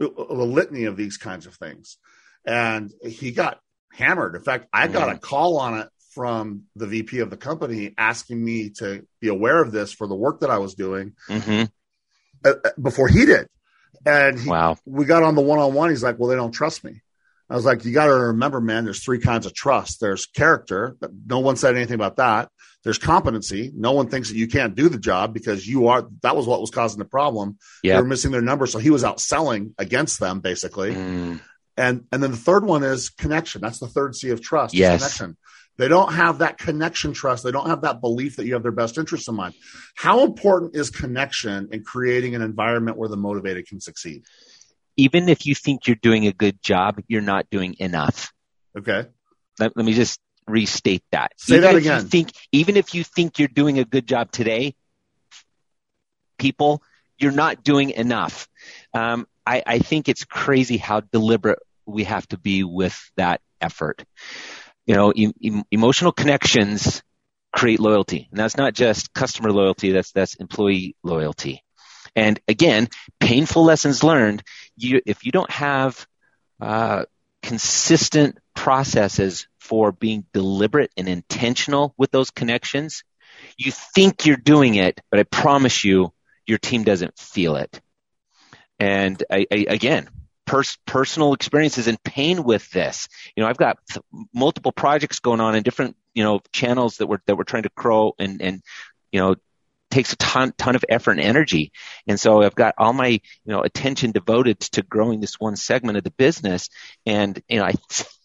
A, 0.00 0.06
a 0.06 0.44
litany 0.44 0.84
of 0.84 0.96
these 0.96 1.16
kinds 1.16 1.46
of 1.46 1.54
things. 1.54 1.98
And 2.44 2.90
he 3.04 3.30
got 3.30 3.60
hammered. 3.92 4.34
In 4.34 4.42
fact, 4.42 4.66
I 4.72 4.88
got 4.88 5.14
a 5.14 5.18
call 5.18 5.58
on 5.58 5.78
it 5.78 5.88
from 6.10 6.64
the 6.74 6.86
VP 6.86 7.20
of 7.20 7.30
the 7.30 7.36
company 7.36 7.94
asking 7.96 8.42
me 8.44 8.70
to 8.78 9.06
be 9.20 9.28
aware 9.28 9.62
of 9.62 9.70
this 9.70 9.92
for 9.92 10.06
the 10.06 10.14
work 10.14 10.40
that 10.40 10.50
I 10.50 10.58
was 10.58 10.74
doing 10.74 11.12
mm-hmm. 11.28 11.64
Before 12.82 13.06
he 13.06 13.24
did. 13.24 13.46
And 14.04 14.38
he, 14.38 14.48
wow. 14.48 14.76
we 14.84 15.04
got 15.04 15.22
on 15.22 15.36
the 15.36 15.42
one 15.42 15.60
on 15.60 15.74
one. 15.74 15.90
He's 15.90 16.02
like, 16.02 16.18
well, 16.18 16.28
they 16.28 16.34
don't 16.34 16.50
trust 16.50 16.82
me. 16.82 17.02
I 17.52 17.54
was 17.54 17.66
like, 17.66 17.84
you 17.84 17.92
got 17.92 18.06
to 18.06 18.14
remember, 18.14 18.62
man, 18.62 18.84
there's 18.84 19.04
three 19.04 19.18
kinds 19.18 19.44
of 19.44 19.52
trust. 19.52 20.00
There's 20.00 20.24
character. 20.24 20.96
No 21.26 21.40
one 21.40 21.56
said 21.56 21.76
anything 21.76 21.96
about 21.96 22.16
that. 22.16 22.48
There's 22.82 22.96
competency. 22.96 23.70
No 23.74 23.92
one 23.92 24.08
thinks 24.08 24.30
that 24.30 24.38
you 24.38 24.48
can't 24.48 24.74
do 24.74 24.88
the 24.88 24.98
job 24.98 25.34
because 25.34 25.68
you 25.68 25.88
are, 25.88 26.08
that 26.22 26.34
was 26.34 26.46
what 26.46 26.62
was 26.62 26.70
causing 26.70 26.98
the 26.98 27.04
problem. 27.04 27.58
They 27.96 28.02
were 28.02 28.08
missing 28.08 28.30
their 28.30 28.40
number. 28.40 28.66
So 28.66 28.78
he 28.78 28.88
was 28.88 29.04
out 29.04 29.20
selling 29.20 29.74
against 29.76 30.18
them 30.18 30.40
basically. 30.40 30.94
Mm. 30.94 31.40
And, 31.76 32.04
and 32.10 32.22
then 32.22 32.30
the 32.30 32.38
third 32.38 32.64
one 32.64 32.84
is 32.84 33.10
connection. 33.10 33.60
That's 33.60 33.80
the 33.80 33.86
third 33.86 34.16
C 34.16 34.30
of 34.30 34.40
trust. 34.40 34.72
Yes. 34.72 35.00
Connection. 35.00 35.36
They 35.76 35.88
don't 35.88 36.14
have 36.14 36.38
that 36.38 36.56
connection 36.56 37.12
trust. 37.12 37.44
They 37.44 37.52
don't 37.52 37.68
have 37.68 37.82
that 37.82 38.00
belief 38.00 38.36
that 38.36 38.46
you 38.46 38.54
have 38.54 38.62
their 38.62 38.72
best 38.72 38.96
interests 38.96 39.28
in 39.28 39.34
mind. 39.34 39.54
How 39.94 40.24
important 40.24 40.74
is 40.74 40.88
connection 40.88 41.68
in 41.70 41.84
creating 41.84 42.34
an 42.34 42.40
environment 42.40 42.96
where 42.96 43.10
the 43.10 43.16
motivated 43.16 43.66
can 43.66 43.80
succeed? 43.80 44.24
Even 44.96 45.28
if 45.28 45.46
you 45.46 45.54
think 45.54 45.86
you're 45.86 45.96
doing 45.96 46.26
a 46.26 46.32
good 46.32 46.62
job, 46.62 47.00
you're 47.08 47.22
not 47.22 47.48
doing 47.50 47.76
enough. 47.78 48.32
Okay. 48.76 49.06
Let, 49.58 49.76
let 49.76 49.84
me 49.84 49.92
just 49.92 50.20
restate 50.46 51.02
that. 51.12 51.32
Say 51.36 51.56
even 51.56 51.62
that 51.62 51.74
again. 51.76 52.08
think, 52.08 52.32
even 52.52 52.76
if 52.76 52.94
you 52.94 53.04
think 53.04 53.38
you're 53.38 53.48
doing 53.48 53.78
a 53.78 53.84
good 53.84 54.06
job 54.06 54.30
today, 54.32 54.74
people, 56.38 56.82
you're 57.18 57.32
not 57.32 57.62
doing 57.62 57.90
enough. 57.90 58.48
Um, 58.92 59.26
I, 59.46 59.62
I 59.66 59.78
think 59.78 60.08
it's 60.08 60.24
crazy 60.24 60.76
how 60.76 61.00
deliberate 61.00 61.58
we 61.86 62.04
have 62.04 62.26
to 62.28 62.38
be 62.38 62.64
with 62.64 62.98
that 63.16 63.40
effort. 63.60 64.04
You 64.86 64.94
know, 64.94 65.12
e- 65.14 65.62
emotional 65.70 66.12
connections 66.12 67.02
create 67.54 67.80
loyalty, 67.80 68.28
and 68.30 68.38
that's 68.38 68.56
not 68.56 68.74
just 68.74 69.12
customer 69.12 69.52
loyalty. 69.52 69.92
That's 69.92 70.10
that's 70.12 70.34
employee 70.36 70.96
loyalty. 71.02 71.62
And 72.14 72.40
again, 72.46 72.88
painful 73.20 73.64
lessons 73.64 74.04
learned. 74.04 74.42
You, 74.76 75.00
if 75.06 75.24
you 75.24 75.32
don't 75.32 75.50
have 75.50 76.06
uh, 76.60 77.04
consistent 77.42 78.38
processes 78.54 79.46
for 79.58 79.92
being 79.92 80.26
deliberate 80.32 80.92
and 80.96 81.08
intentional 81.08 81.94
with 81.96 82.10
those 82.10 82.30
connections, 82.30 83.04
you 83.56 83.72
think 83.72 84.26
you're 84.26 84.36
doing 84.36 84.74
it, 84.74 85.00
but 85.10 85.20
I 85.20 85.24
promise 85.24 85.84
you, 85.84 86.12
your 86.46 86.58
team 86.58 86.84
doesn't 86.84 87.18
feel 87.18 87.56
it. 87.56 87.80
And 88.78 89.22
I, 89.30 89.46
I, 89.50 89.66
again, 89.68 90.08
pers- 90.46 90.78
personal 90.86 91.34
experiences 91.34 91.86
and 91.86 92.02
pain 92.02 92.42
with 92.42 92.68
this. 92.70 93.08
You 93.36 93.42
know, 93.42 93.48
I've 93.48 93.56
got 93.56 93.78
th- 93.88 94.04
multiple 94.34 94.72
projects 94.72 95.20
going 95.20 95.40
on 95.40 95.54
in 95.54 95.62
different, 95.62 95.96
you 96.14 96.24
know, 96.24 96.40
channels 96.52 96.96
that 96.96 97.06
we're 97.06 97.20
that 97.26 97.36
we're 97.36 97.44
trying 97.44 97.62
to 97.62 97.70
grow 97.76 98.14
and 98.18 98.42
and 98.42 98.62
you 99.12 99.20
know 99.20 99.36
takes 99.92 100.12
a 100.12 100.16
ton 100.16 100.52
ton 100.56 100.74
of 100.74 100.84
effort 100.88 101.12
and 101.12 101.20
energy. 101.20 101.70
And 102.06 102.18
so 102.18 102.42
I've 102.42 102.54
got 102.54 102.74
all 102.78 102.92
my 102.92 103.08
you 103.08 103.20
know 103.46 103.60
attention 103.60 104.10
devoted 104.10 104.58
to 104.60 104.82
growing 104.82 105.20
this 105.20 105.38
one 105.38 105.54
segment 105.56 105.98
of 105.98 106.04
the 106.04 106.10
business. 106.10 106.68
And 107.06 107.40
you 107.48 107.58
know 107.58 107.64
I 107.64 107.74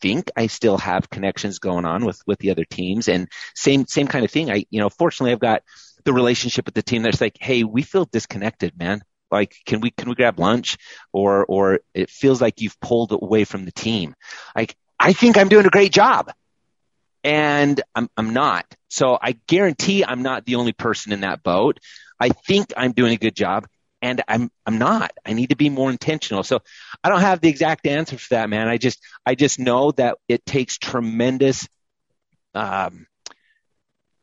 think 0.02 0.32
I 0.36 0.48
still 0.48 0.78
have 0.78 1.10
connections 1.10 1.60
going 1.60 1.86
on 1.86 2.06
with 2.06 2.22
with 2.26 2.40
the 2.40 2.52
other 2.52 2.66
teams. 2.66 3.08
And 3.08 3.30
same 3.54 3.86
same 3.86 4.08
kind 4.08 4.26
of 4.26 4.32
thing. 4.32 4.50
I 4.50 4.66
you 4.70 4.80
know 4.80 4.90
fortunately 4.90 5.34
I've 5.34 5.40
got 5.40 5.64
the 6.06 6.14
relationship 6.14 6.66
with 6.66 6.76
the 6.76 6.82
team 6.82 7.04
that's 7.04 7.22
like, 7.22 7.38
hey, 7.40 7.64
we 7.64 7.82
feel 7.82 8.06
disconnected, 8.06 8.78
man. 8.80 9.04
Like, 9.30 9.56
can 9.66 9.82
we 9.82 9.92
can 9.92 10.08
we 10.08 10.16
grab 10.16 10.40
lunch? 10.40 10.78
Or 11.12 11.46
or 11.46 11.82
it 11.94 12.10
feels 12.10 12.42
like 12.42 12.62
you've 12.62 12.80
pulled 12.80 13.12
away 13.12 13.44
from 13.44 13.66
the 13.66 13.74
team. 13.74 14.16
Like 14.56 14.76
I 15.00 15.14
think 15.14 15.38
I'm 15.38 15.50
doing 15.50 15.66
a 15.66 15.70
great 15.70 15.92
job 15.92 16.32
and 17.24 17.82
I'm, 17.96 18.10
I'm 18.16 18.34
not. 18.34 18.66
So 18.90 19.18
I 19.22 19.38
guarantee 19.48 20.06
I'm 20.06 20.24
not 20.24 20.46
the 20.46 20.56
only 20.56 20.74
person 20.74 21.12
in 21.12 21.22
that 21.22 21.44
boat. 21.44 21.80
I 22.20 22.30
think 22.30 22.74
I'm 22.76 22.94
doing 22.94 23.14
a 23.14 23.18
good 23.18 23.36
job 23.36 23.68
and 24.02 24.24
I'm, 24.28 24.50
I'm 24.66 24.78
not. 24.78 25.12
I 25.26 25.34
need 25.34 25.50
to 25.50 25.56
be 25.56 25.70
more 25.70 25.90
intentional. 25.90 26.44
So 26.44 26.60
I 27.04 27.10
don't 27.10 27.22
have 27.22 27.42
the 27.42 27.50
exact 27.50 27.86
answer 27.88 28.18
for 28.18 28.36
that, 28.36 28.50
man. 28.50 28.68
I 28.68 28.78
just, 28.78 29.00
I 29.26 29.36
just 29.36 29.60
know 29.60 29.92
that 29.92 30.18
it 30.28 30.46
takes 30.46 30.78
tremendous, 30.78 31.68
um, 32.54 33.08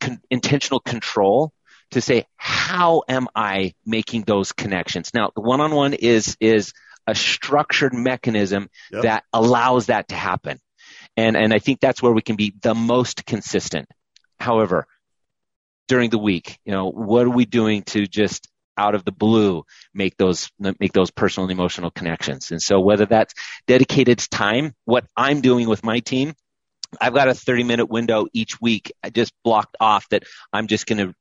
con- 0.01 0.23
intentional 0.31 0.81
control 0.81 1.53
to 1.91 2.01
say, 2.01 2.27
how 2.37 3.03
am 3.09 3.29
I 3.35 3.75
making 3.85 4.23
those 4.23 4.53
connections? 4.53 5.13
Now, 5.13 5.31
the 5.35 5.43
one-on-one 5.43 5.95
is, 5.95 6.37
is 6.41 6.73
a 7.07 7.15
structured 7.15 7.93
mechanism 7.93 8.71
yep. 8.91 9.03
that 9.03 9.25
allows 9.33 9.87
that 9.87 10.09
to 10.09 10.15
happen. 10.15 10.59
And, 11.17 11.37
and 11.37 11.53
I 11.53 11.59
think 11.59 11.81
that's 11.81 12.03
where 12.03 12.13
we 12.13 12.23
can 12.23 12.37
be 12.37 12.55
the 12.61 12.75
most 12.75 13.25
consistent. 13.25 13.89
However, 14.39 14.87
during 15.89 16.11
the 16.11 16.19
week, 16.19 16.59
you 16.65 16.73
know, 16.73 16.91
what 16.91 17.27
are 17.27 17.31
we 17.31 17.45
doing 17.45 17.83
to 17.85 18.07
just 18.07 18.49
out 18.77 18.95
of 18.95 19.05
the 19.05 19.13
blue 19.13 19.65
make 19.93 20.17
those 20.17 20.51
make 20.59 20.93
those 20.93 21.13
personal 21.13 21.45
and 21.49 21.53
emotional 21.53 21.91
connections? 21.91 22.51
And 22.51 22.61
so 22.61 22.81
whether 22.81 23.07
that's 23.07 23.35
dedicated 23.67 24.19
time 24.19 24.75
what 24.85 25.05
i'm 25.17 25.41
doing 25.41 25.69
with 25.69 25.85
my 25.85 26.01
team 26.01 26.35
i've 27.01 27.15
got 27.15 27.29
a 27.29 27.35
30 27.35 27.65
minute 27.65 27.87
window 27.87 28.27
each 28.33 28.61
week 28.61 28.93
i 29.03 29.11
just 29.11 29.33
blocked 29.43 29.77
off 29.81 30.09
that 30.09 30.25
i'm 30.53 30.67
just 30.67 30.87
going 30.87 30.99
to 30.99 31.15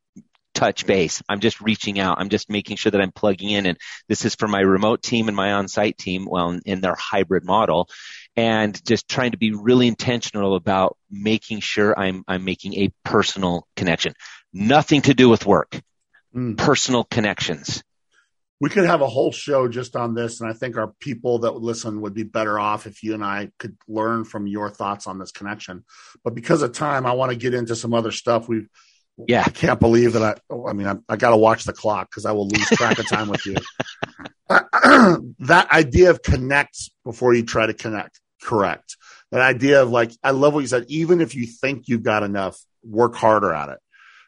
touch 0.53 0.85
base. 0.85 1.21
I'm 1.27 1.39
just 1.39 1.61
reaching 1.61 1.99
out. 1.99 2.19
I'm 2.19 2.29
just 2.29 2.49
making 2.49 2.77
sure 2.77 2.91
that 2.91 3.01
i'm 3.01 3.11
plugging 3.11 3.49
in. 3.49 3.65
And 3.65 3.77
this 4.07 4.23
is 4.23 4.35
for 4.35 4.47
my 4.47 4.59
remote 4.59 5.01
team 5.01 5.27
and 5.27 5.35
my 5.35 5.53
on-site 5.53 5.97
team 5.97 6.27
well 6.29 6.59
in 6.63 6.81
their 6.81 6.95
hybrid 6.95 7.43
model 7.43 7.89
and 8.35 8.83
just 8.85 9.07
trying 9.07 9.31
to 9.31 9.37
be 9.37 9.51
really 9.51 9.87
intentional 9.87 10.55
about 10.55 10.97
making 11.09 11.59
sure 11.59 11.97
I'm, 11.97 12.23
I'm 12.27 12.43
making 12.43 12.75
a 12.75 12.91
personal 13.03 13.67
connection. 13.75 14.13
Nothing 14.51 15.01
to 15.03 15.13
do 15.13 15.29
with 15.29 15.45
work, 15.45 15.79
mm. 16.35 16.57
personal 16.57 17.03
connections. 17.03 17.83
We 18.59 18.69
could 18.69 18.85
have 18.85 19.01
a 19.01 19.07
whole 19.07 19.31
show 19.31 19.67
just 19.67 19.95
on 19.95 20.15
this, 20.15 20.39
and 20.39 20.49
I 20.49 20.53
think 20.53 20.77
our 20.77 20.93
people 20.99 21.39
that 21.39 21.53
would 21.53 21.63
listen 21.63 22.01
would 22.01 22.13
be 22.13 22.23
better 22.23 22.57
off 22.57 22.87
if 22.87 23.03
you 23.03 23.13
and 23.13 23.23
I 23.23 23.49
could 23.59 23.75
learn 23.89 24.23
from 24.23 24.47
your 24.47 24.69
thoughts 24.69 25.05
on 25.05 25.19
this 25.19 25.31
connection. 25.31 25.83
But 26.23 26.33
because 26.33 26.61
of 26.61 26.71
time, 26.71 27.05
I 27.05 27.11
want 27.11 27.31
to 27.31 27.37
get 27.37 27.53
into 27.53 27.75
some 27.75 27.93
other 27.93 28.11
stuff. 28.11 28.47
We've 28.47 28.69
yeah, 29.27 29.43
I 29.45 29.49
can't 29.49 29.79
believe 29.79 30.13
that 30.13 30.23
I. 30.49 30.55
I 30.69 30.73
mean, 30.73 30.87
I, 30.87 30.95
I 31.07 31.17
got 31.17 31.31
to 31.31 31.37
watch 31.37 31.65
the 31.65 31.73
clock 31.73 32.09
because 32.09 32.25
I 32.25 32.31
will 32.31 32.47
lose 32.47 32.67
track 32.69 32.97
of 32.97 33.07
time 33.07 33.27
with 33.27 33.45
you. 33.45 33.55
that 34.49 35.67
idea 35.71 36.09
of 36.09 36.21
connect 36.21 36.91
before 37.03 37.33
you 37.33 37.43
try 37.43 37.65
to 37.65 37.73
connect 37.73 38.19
correct. 38.43 38.97
That 39.31 39.41
idea 39.41 39.81
of 39.81 39.89
like, 39.89 40.11
I 40.23 40.31
love 40.31 40.53
what 40.53 40.59
you 40.59 40.67
said. 40.67 40.85
Even 40.89 41.21
if 41.21 41.33
you 41.33 41.47
think 41.47 41.87
you've 41.87 42.03
got 42.03 42.23
enough, 42.23 42.59
work 42.83 43.15
harder 43.15 43.53
at 43.53 43.69
it. 43.69 43.79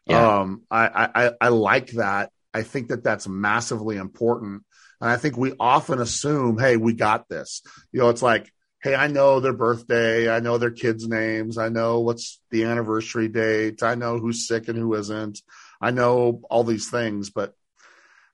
Yeah. 0.08 0.40
Um, 0.40 0.64
I, 0.72 1.10
I, 1.16 1.32
I 1.42 1.48
like 1.50 1.92
that. 1.92 2.32
I 2.54 2.64
think 2.64 2.88
that 2.88 3.04
that's 3.04 3.28
massively 3.28 3.98
important. 3.98 4.64
And 5.02 5.10
I 5.10 5.18
think 5.18 5.38
we 5.38 5.54
often 5.60 6.00
assume, 6.00 6.58
hey, 6.58 6.78
we 6.78 6.94
got 6.94 7.28
this. 7.28 7.62
You 7.92 8.00
know, 8.00 8.10
it's 8.10 8.22
like, 8.22 8.50
hey, 8.82 8.96
I 8.96 9.08
know 9.08 9.40
their 9.40 9.54
birthday. 9.54 10.30
I 10.30 10.40
know 10.40 10.58
their 10.58 10.72
kids' 10.72 11.08
names. 11.08 11.58
I 11.58 11.70
know 11.70 12.00
what's 12.00 12.40
the 12.52 12.64
anniversary 12.64 13.28
date. 13.28 13.84
I 13.84 13.96
know 13.96 14.20
who's 14.20 14.48
sick 14.48 14.68
and 14.68 14.78
who 14.78 14.94
isn't. 14.94 15.42
I 15.82 15.92
know 15.92 16.42
all 16.50 16.64
these 16.64 16.90
things, 16.90 17.30
but 17.30 17.54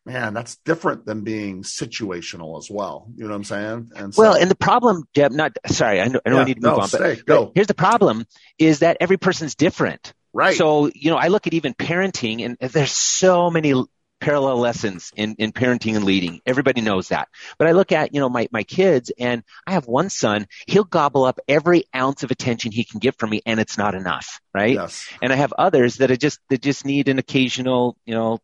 man, 0.06 0.34
that's 0.34 0.58
different 0.58 1.06
than 1.06 1.24
being 1.24 1.64
situational 1.64 2.58
as 2.58 2.70
well. 2.70 3.08
You 3.16 3.24
know 3.24 3.30
what 3.30 3.36
I'm 3.36 3.44
saying? 3.44 3.92
And 3.96 4.14
so, 4.14 4.22
well, 4.22 4.36
and 4.36 4.50
the 4.50 4.56
problem, 4.56 5.04
Jeb, 5.16 5.32
not 5.32 5.54
sorry, 5.68 6.02
I 6.02 6.08
know, 6.08 6.20
I 6.26 6.30
know 6.30 6.40
yeah, 6.40 6.44
need 6.46 6.62
to 6.62 6.68
move 6.68 6.78
no, 6.78 6.82
on, 6.82 6.88
stay, 6.88 7.16
but, 7.16 7.26
go. 7.26 7.46
but 7.46 7.52
here's 7.56 7.68
the 7.68 7.74
problem: 7.74 8.26
is 8.58 8.80
that 8.80 8.98
every 9.00 9.18
person's 9.18 9.56
different. 9.56 10.14
Right. 10.34 10.56
So 10.56 10.90
you 10.94 11.12
know, 11.12 11.18
I 11.18 11.28
look 11.28 11.48
at 11.48 11.54
even 11.54 11.74
parenting, 11.74 12.46
and 12.46 12.58
there's 12.72 12.92
so 12.92 13.50
many 13.52 13.74
parallel 14.22 14.58
lessons 14.60 15.12
in, 15.16 15.36
in 15.40 15.52
parenting 15.52 15.96
and 15.96 16.06
leading. 16.06 16.40
Everybody 16.46 16.80
knows 16.80 17.10
that. 17.10 17.28
But 17.58 17.68
I 17.68 17.72
look 17.72 17.92
at, 17.92 18.14
you 18.14 18.22
know, 18.22 18.30
my, 18.30 18.48
my 18.52 18.64
kids 18.64 19.12
and 19.20 19.44
I 19.68 19.72
have 19.74 19.88
one 19.88 20.10
son, 20.10 20.48
he'll 20.68 20.84
gobble 20.84 21.26
up 21.26 21.40
every 21.48 21.86
ounce 21.94 22.24
of 22.24 22.32
attention 22.32 22.72
he 22.72 22.86
can 22.86 23.00
get 23.00 23.18
from 23.18 23.32
me 23.32 23.42
and 23.46 23.60
it's 23.60 23.78
not 23.78 23.96
enough, 23.96 24.40
right? 24.54 24.76
Yes. 24.76 25.10
And 25.22 25.34
I 25.34 25.36
have 25.36 25.54
others 25.58 25.96
that 25.96 26.12
are 26.12 26.18
just, 26.18 26.40
that 26.50 26.62
just 26.62 26.86
need 26.86 27.10
an 27.10 27.18
occasional, 27.18 27.98
you 28.06 28.14
know, 28.14 28.40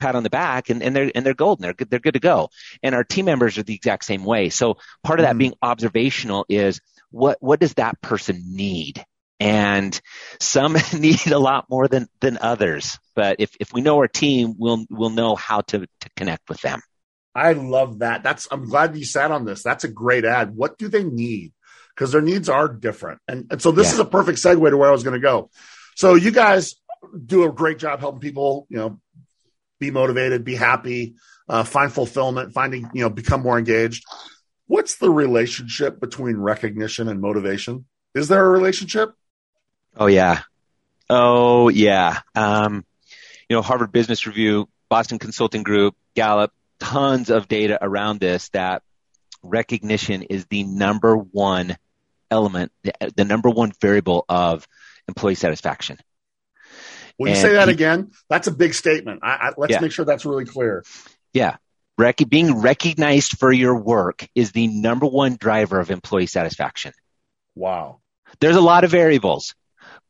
pat 0.00 0.14
on 0.14 0.22
the 0.22 0.30
back 0.30 0.70
and, 0.70 0.82
and 0.82 0.94
they're 0.94 1.10
and 1.14 1.24
they're 1.24 1.34
golden. 1.34 1.62
They're 1.62 1.74
good, 1.74 1.90
they're 1.90 1.98
good 1.98 2.14
to 2.14 2.20
go. 2.20 2.50
And 2.82 2.94
our 2.94 3.04
team 3.04 3.26
members 3.26 3.58
are 3.58 3.62
the 3.62 3.74
exact 3.74 4.04
same 4.04 4.24
way. 4.24 4.50
So 4.50 4.78
part 5.02 5.20
of 5.20 5.24
that 5.24 5.36
mm 5.36 5.38
being 5.38 5.54
observational 5.62 6.46
is 6.48 6.80
what 7.10 7.38
what 7.40 7.60
does 7.60 7.74
that 7.74 8.00
person 8.00 8.42
need? 8.54 9.04
And 9.40 9.98
some 10.40 10.76
need 10.94 11.26
a 11.26 11.38
lot 11.38 11.66
more 11.68 11.88
than 11.88 12.08
than 12.20 12.38
others. 12.40 12.98
But 13.14 13.36
if 13.40 13.50
if 13.60 13.72
we 13.72 13.80
know 13.80 13.96
our 13.98 14.08
team, 14.08 14.54
we'll 14.58 14.84
we'll 14.90 15.10
know 15.10 15.34
how 15.34 15.60
to 15.62 15.80
to 15.80 16.10
connect 16.16 16.48
with 16.48 16.60
them. 16.60 16.80
I 17.34 17.52
love 17.52 17.98
that. 17.98 18.22
That's 18.22 18.46
I'm 18.50 18.68
glad 18.68 18.96
you 18.96 19.04
sat 19.04 19.30
on 19.30 19.44
this. 19.44 19.62
That's 19.62 19.84
a 19.84 19.88
great 19.88 20.24
ad. 20.24 20.54
What 20.54 20.78
do 20.78 20.88
they 20.88 21.02
need? 21.02 21.52
Because 21.94 22.12
their 22.12 22.22
needs 22.22 22.48
are 22.48 22.68
different. 22.68 23.20
And, 23.28 23.46
and 23.50 23.62
so 23.62 23.70
this 23.70 23.88
yeah. 23.88 23.94
is 23.94 23.98
a 24.00 24.04
perfect 24.04 24.38
segue 24.38 24.70
to 24.70 24.76
where 24.76 24.88
I 24.88 24.92
was 24.92 25.04
going 25.04 25.14
to 25.14 25.20
go. 25.20 25.50
So 25.96 26.14
you 26.14 26.30
guys 26.30 26.74
do 27.24 27.44
a 27.44 27.52
great 27.52 27.78
job 27.78 28.00
helping 28.00 28.20
people, 28.20 28.66
you 28.68 28.78
know, 28.78 29.00
be 29.78 29.90
motivated, 29.90 30.44
be 30.44 30.54
happy, 30.54 31.14
uh, 31.48 31.64
find 31.64 31.92
fulfillment, 31.92 32.52
finding, 32.52 32.88
you 32.94 33.02
know, 33.02 33.10
become 33.10 33.42
more 33.42 33.58
engaged. 33.58 34.04
What's 34.66 34.96
the 34.96 35.10
relationship 35.10 36.00
between 36.00 36.36
recognition 36.36 37.08
and 37.08 37.20
motivation? 37.20 37.84
Is 38.14 38.28
there 38.28 38.44
a 38.44 38.48
relationship? 38.48 39.12
Oh, 39.96 40.06
yeah. 40.06 40.42
Oh, 41.10 41.68
yeah. 41.68 42.20
Um, 42.34 42.84
you 43.48 43.56
know, 43.56 43.62
Harvard 43.62 43.92
Business 43.92 44.26
Review, 44.26 44.68
Boston 44.88 45.18
Consulting 45.18 45.62
Group, 45.62 45.96
Gallup, 46.14 46.52
tons 46.78 47.30
of 47.30 47.48
data 47.48 47.78
around 47.80 48.20
this 48.20 48.48
that 48.50 48.82
recognition 49.42 50.22
is 50.22 50.46
the 50.46 50.64
number 50.64 51.16
one 51.16 51.76
element, 52.30 52.72
the, 52.82 52.92
the 53.16 53.24
number 53.24 53.50
one 53.50 53.72
variable 53.80 54.24
of 54.28 54.66
employee 55.08 55.34
satisfaction. 55.34 55.98
Will 57.18 57.30
you 57.30 57.36
say 57.36 57.52
that 57.54 57.68
he, 57.68 57.74
again? 57.74 58.10
That's 58.28 58.48
a 58.48 58.50
big 58.50 58.74
statement. 58.74 59.20
I, 59.22 59.28
I, 59.28 59.52
let's 59.56 59.72
yeah. 59.72 59.80
make 59.80 59.92
sure 59.92 60.04
that's 60.04 60.24
really 60.24 60.44
clear. 60.44 60.84
Yeah. 61.32 61.56
Rec- 61.96 62.28
being 62.28 62.60
recognized 62.60 63.38
for 63.38 63.52
your 63.52 63.76
work 63.76 64.26
is 64.34 64.50
the 64.52 64.66
number 64.66 65.06
one 65.06 65.36
driver 65.36 65.78
of 65.78 65.90
employee 65.90 66.26
satisfaction. 66.26 66.92
Wow. 67.54 68.00
There's 68.40 68.56
a 68.56 68.60
lot 68.60 68.82
of 68.82 68.90
variables, 68.90 69.54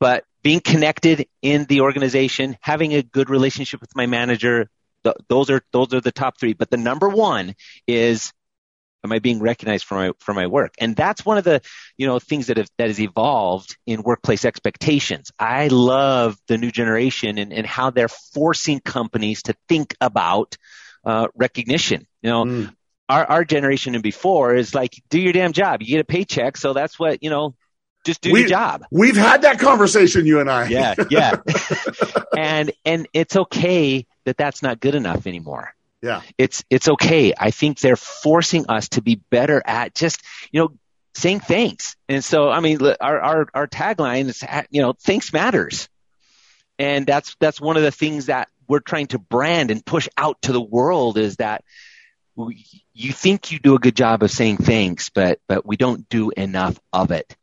but 0.01 0.25
being 0.43 0.61
connected 0.61 1.27
in 1.43 1.65
the 1.65 1.83
organization, 1.83 2.57
having 2.61 2.95
a 2.95 3.03
good 3.03 3.29
relationship 3.29 3.81
with 3.81 3.95
my 3.95 4.07
manager, 4.07 4.71
th- 5.05 5.17
those 5.29 5.51
are 5.51 5.63
those 5.73 5.93
are 5.93 6.01
the 6.01 6.13
top 6.13 6.39
three. 6.39 6.55
But 6.55 6.71
the 6.71 6.79
number 6.79 7.09
one 7.09 7.55
is 7.87 8.33
am 9.05 9.13
I 9.13 9.19
being 9.19 9.41
recognized 9.41 9.85
for 9.85 9.95
my 9.95 10.13
for 10.19 10.35
my 10.35 10.47
work? 10.47 10.75
And 10.79 10.97
that's 10.97 11.25
one 11.25 11.39
of 11.39 11.45
the 11.45 11.61
you 11.97 12.07
know 12.07 12.19
things 12.19 12.49
that 12.49 12.57
have 12.57 12.69
that 12.79 12.89
has 12.89 12.99
evolved 12.99 13.77
in 13.87 14.03
workplace 14.03 14.45
expectations. 14.45 15.31
I 15.39 15.69
love 15.69 16.37
the 16.49 16.59
new 16.59 16.71
generation 16.71 17.39
and, 17.39 17.53
and 17.53 17.67
how 17.67 17.91
they're 17.91 18.09
forcing 18.09 18.81
companies 18.81 19.43
to 19.45 19.55
think 19.69 19.95
about 20.01 20.57
uh, 21.05 21.29
recognition. 21.37 22.07
You 22.23 22.31
know, 22.31 22.45
mm. 22.45 22.75
our 23.09 23.25
our 23.25 23.45
generation 23.45 23.95
and 23.95 24.03
before 24.03 24.55
is 24.55 24.75
like 24.75 25.01
do 25.11 25.21
your 25.21 25.33
damn 25.33 25.53
job. 25.53 25.83
You 25.83 25.89
get 25.89 26.01
a 26.01 26.05
paycheck, 26.05 26.57
so 26.57 26.73
that's 26.73 26.99
what 26.99 27.23
you 27.23 27.31
know. 27.31 27.55
Just 28.05 28.21
do 28.21 28.33
we, 28.33 28.41
your 28.41 28.51
job. 28.51 28.85
We've 28.91 29.17
had 29.17 29.43
that 29.43 29.59
conversation, 29.59 30.27
you 30.27 30.39
and 30.39 30.51
I. 30.51 30.69
Yeah, 30.69 30.95
yeah. 31.09 31.37
and 32.37 32.71
and 32.85 33.09
it's 33.15 33.35
okay 33.35 34.05
that 34.27 34.37
that's 34.37 34.63
not 34.63 34.79
good 34.79 34.95
enough 34.95 35.27
anymore. 35.27 35.75
Yeah. 36.05 36.21
It's, 36.37 36.63
it's 36.69 36.87
okay. 36.87 37.33
I 37.39 37.51
think 37.51 37.81
they're 37.81 37.97
forcing 37.97 38.67
us 38.69 38.91
to 38.91 39.01
be 39.01 39.23
better 39.31 39.63
at 39.65 39.95
just, 39.95 40.21
you 40.53 40.61
know, 40.61 40.69
saying 41.15 41.41
thanks. 41.41 41.97
And 42.11 42.23
so, 42.23 42.51
I 42.51 42.61
mean, 42.61 42.79
our, 43.01 43.21
our, 43.21 43.49
our 43.55 43.67
tagline 43.67 44.29
is, 44.29 44.45
you 44.69 44.83
know, 44.83 44.93
thanks 44.93 45.33
matters. 45.33 45.89
And 46.79 47.07
that's, 47.07 47.35
that's 47.41 47.59
one 47.59 47.79
of 47.79 47.85
the 47.85 47.91
things 47.91 48.27
that 48.27 48.49
we're 48.69 48.81
trying 48.81 49.07
to 49.09 49.19
brand 49.19 49.71
and 49.71 49.83
push 49.83 50.07
out 50.15 50.43
to 50.43 50.53
the 50.53 50.61
world 50.61 51.17
is 51.17 51.37
that 51.37 51.65
we, 52.37 52.67
you 52.93 53.13
think 53.13 53.51
you 53.51 53.59
do 53.59 53.75
a 53.75 53.79
good 53.79 53.97
job 53.97 54.23
of 54.23 54.31
saying 54.31 54.59
thanks, 54.59 55.09
but, 55.09 55.41
but 55.49 55.65
we 55.65 55.79
don't 55.79 56.07
do 56.11 56.29
enough 56.37 56.79
of 56.93 57.13
it. 57.13 57.35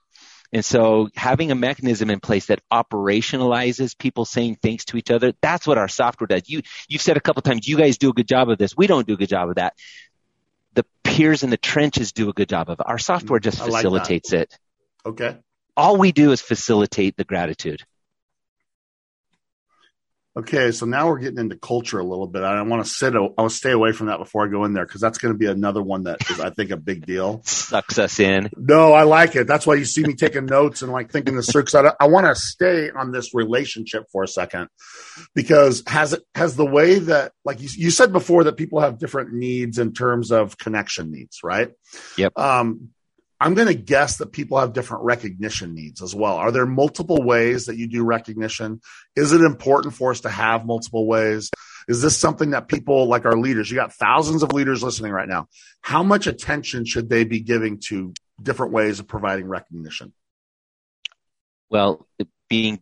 And 0.54 0.66
so 0.66 1.10
having 1.16 1.52
a 1.52 1.56
mechanism 1.56 2.10
in 2.10 2.20
place 2.20 2.48
that 2.48 2.62
operationalizes 2.72 3.98
people 3.98 4.26
saying 4.26 4.58
thanks 4.62 4.86
to 4.86 4.98
each 4.98 5.10
other, 5.10 5.34
that's 5.42 5.66
what 5.66 5.78
our 5.78 5.88
software 5.88 6.28
does. 6.28 6.44
You, 6.50 6.62
you've 6.90 7.02
said 7.02 7.16
a 7.16 7.22
couple 7.22 7.42
times, 7.42 7.68
you 7.68 7.78
guys 7.78 7.98
do 7.98 8.10
a 8.10 8.14
good 8.14 8.28
job 8.28 8.50
of 8.50 8.58
this. 8.58 8.76
We 8.76 8.88
don't 8.88 9.08
do 9.08 9.14
a 9.14 9.18
good 9.18 9.30
job 9.30 9.50
of 9.50 9.56
that. 9.56 9.76
The 10.74 10.86
peers 11.04 11.44
in 11.44 11.50
the 11.50 11.58
trenches 11.58 12.12
do 12.12 12.30
a 12.30 12.34
good 12.34 12.50
job 12.50 12.70
of 12.70 12.80
it. 12.80 12.86
Our 12.86 12.98
software 12.98 13.40
just 13.40 13.60
facilitates 13.60 14.32
like 14.34 14.42
it. 14.42 14.60
Okay. 15.06 15.38
All 15.78 15.98
we 15.98 16.12
do 16.12 16.32
is 16.32 16.42
facilitate 16.42 17.16
the 17.16 17.24
gratitude. 17.24 17.84
Okay, 20.38 20.72
so 20.72 20.86
now 20.86 21.10
we're 21.10 21.20
getting 21.20 21.40
into 21.40 21.58
culture 21.58 22.00
a 22.00 22.06
little 22.06 22.26
bit. 22.26 22.42
I 22.42 22.62
want 22.62 22.86
to 22.86 22.90
sit. 22.90 23.14
I 23.16 23.20
want 23.20 23.38
to 23.38 23.50
stay 23.50 23.72
away 23.72 23.92
from 23.92 24.08
that 24.08 24.18
before 24.18 24.46
I 24.46 24.50
go 24.50 24.64
in 24.64 24.72
there 24.72 24.86
because 24.86 25.02
that's 25.02 25.18
going 25.18 25.34
to 25.34 25.38
be 25.38 25.48
another 25.48 25.82
one 25.82 26.04
that 26.04 26.22
is, 26.30 26.40
I 26.40 26.52
think, 26.52 26.72
a 26.72 26.78
big 26.78 27.06
deal. 27.06 27.42
Sucks 27.44 28.00
us 28.00 28.18
in. 28.18 28.50
No, 28.56 28.94
I 28.94 29.04
like 29.04 29.36
it. 29.36 29.46
That's 29.46 29.68
why 29.68 29.76
you 29.76 29.84
see 29.84 30.04
me 30.04 30.14
taking 30.14 30.46
notes 30.46 30.84
and 30.84 30.92
like 30.92 31.12
thinking 31.12 31.36
the 31.36 31.44
circus. 31.44 31.76
I, 31.76 31.92
I 32.00 32.08
want 32.08 32.28
to 32.28 32.36
stay 32.36 32.90
on 32.92 33.12
this 33.12 33.34
relationship 33.34 34.06
for 34.10 34.24
a 34.24 34.28
second 34.28 34.70
because 35.36 35.84
has 35.86 36.14
it 36.14 36.24
has 36.34 36.56
the 36.56 36.66
way 36.66 37.00
that 37.00 37.34
like 37.44 37.60
you, 37.62 37.68
you 37.76 37.92
said 37.92 38.14
before 38.14 38.46
that 38.46 38.56
people 38.56 38.80
have 38.80 39.00
different 39.00 39.34
needs 39.34 39.80
in 39.80 39.92
terms 39.92 40.32
of 40.32 40.58
connection 40.58 41.12
needs, 41.12 41.40
right? 41.44 41.72
Yep. 42.16 42.40
Um, 42.40 42.92
I'm 43.42 43.56
going 43.56 43.70
to 43.70 43.74
guess 43.74 44.18
that 44.18 44.32
people 44.32 44.60
have 44.60 44.72
different 44.72 45.04
recognition 45.04 45.74
needs 45.74 46.04
as 46.04 46.14
well. 46.14 46.36
Are 46.36 46.52
there 46.52 46.68
multiple 46.68 47.24
ways 47.24 47.66
that 47.66 47.76
you 47.76 47.88
do 47.88 48.04
recognition? 48.04 48.82
Is 49.16 49.32
it 49.34 49.42
important 49.42 49.96
for 49.96 50.12
us 50.12 50.22
to 50.22 50.30
have 50.30 50.64
multiple 50.64 51.08
ways? 51.08 51.50
Is 51.88 52.04
this 52.04 52.16
something 52.16 52.52
that 52.52 52.68
people 52.68 53.08
like 53.08 53.26
our 53.26 53.36
leaders, 53.36 53.72
you 53.72 53.76
got 53.76 53.94
thousands 53.94 54.44
of 54.44 54.54
leaders 54.54 54.84
listening 54.84 55.12
right 55.12 55.28
now. 55.28 55.48
How 55.82 56.04
much 56.04 56.28
attention 56.28 56.86
should 56.86 57.10
they 57.10 57.24
be 57.24 57.40
giving 57.40 57.80
to 57.88 58.14
different 58.40 58.74
ways 58.74 59.00
of 59.00 59.08
providing 59.08 59.48
recognition? 59.48 60.14
Well, 61.72 62.08
being 62.48 62.80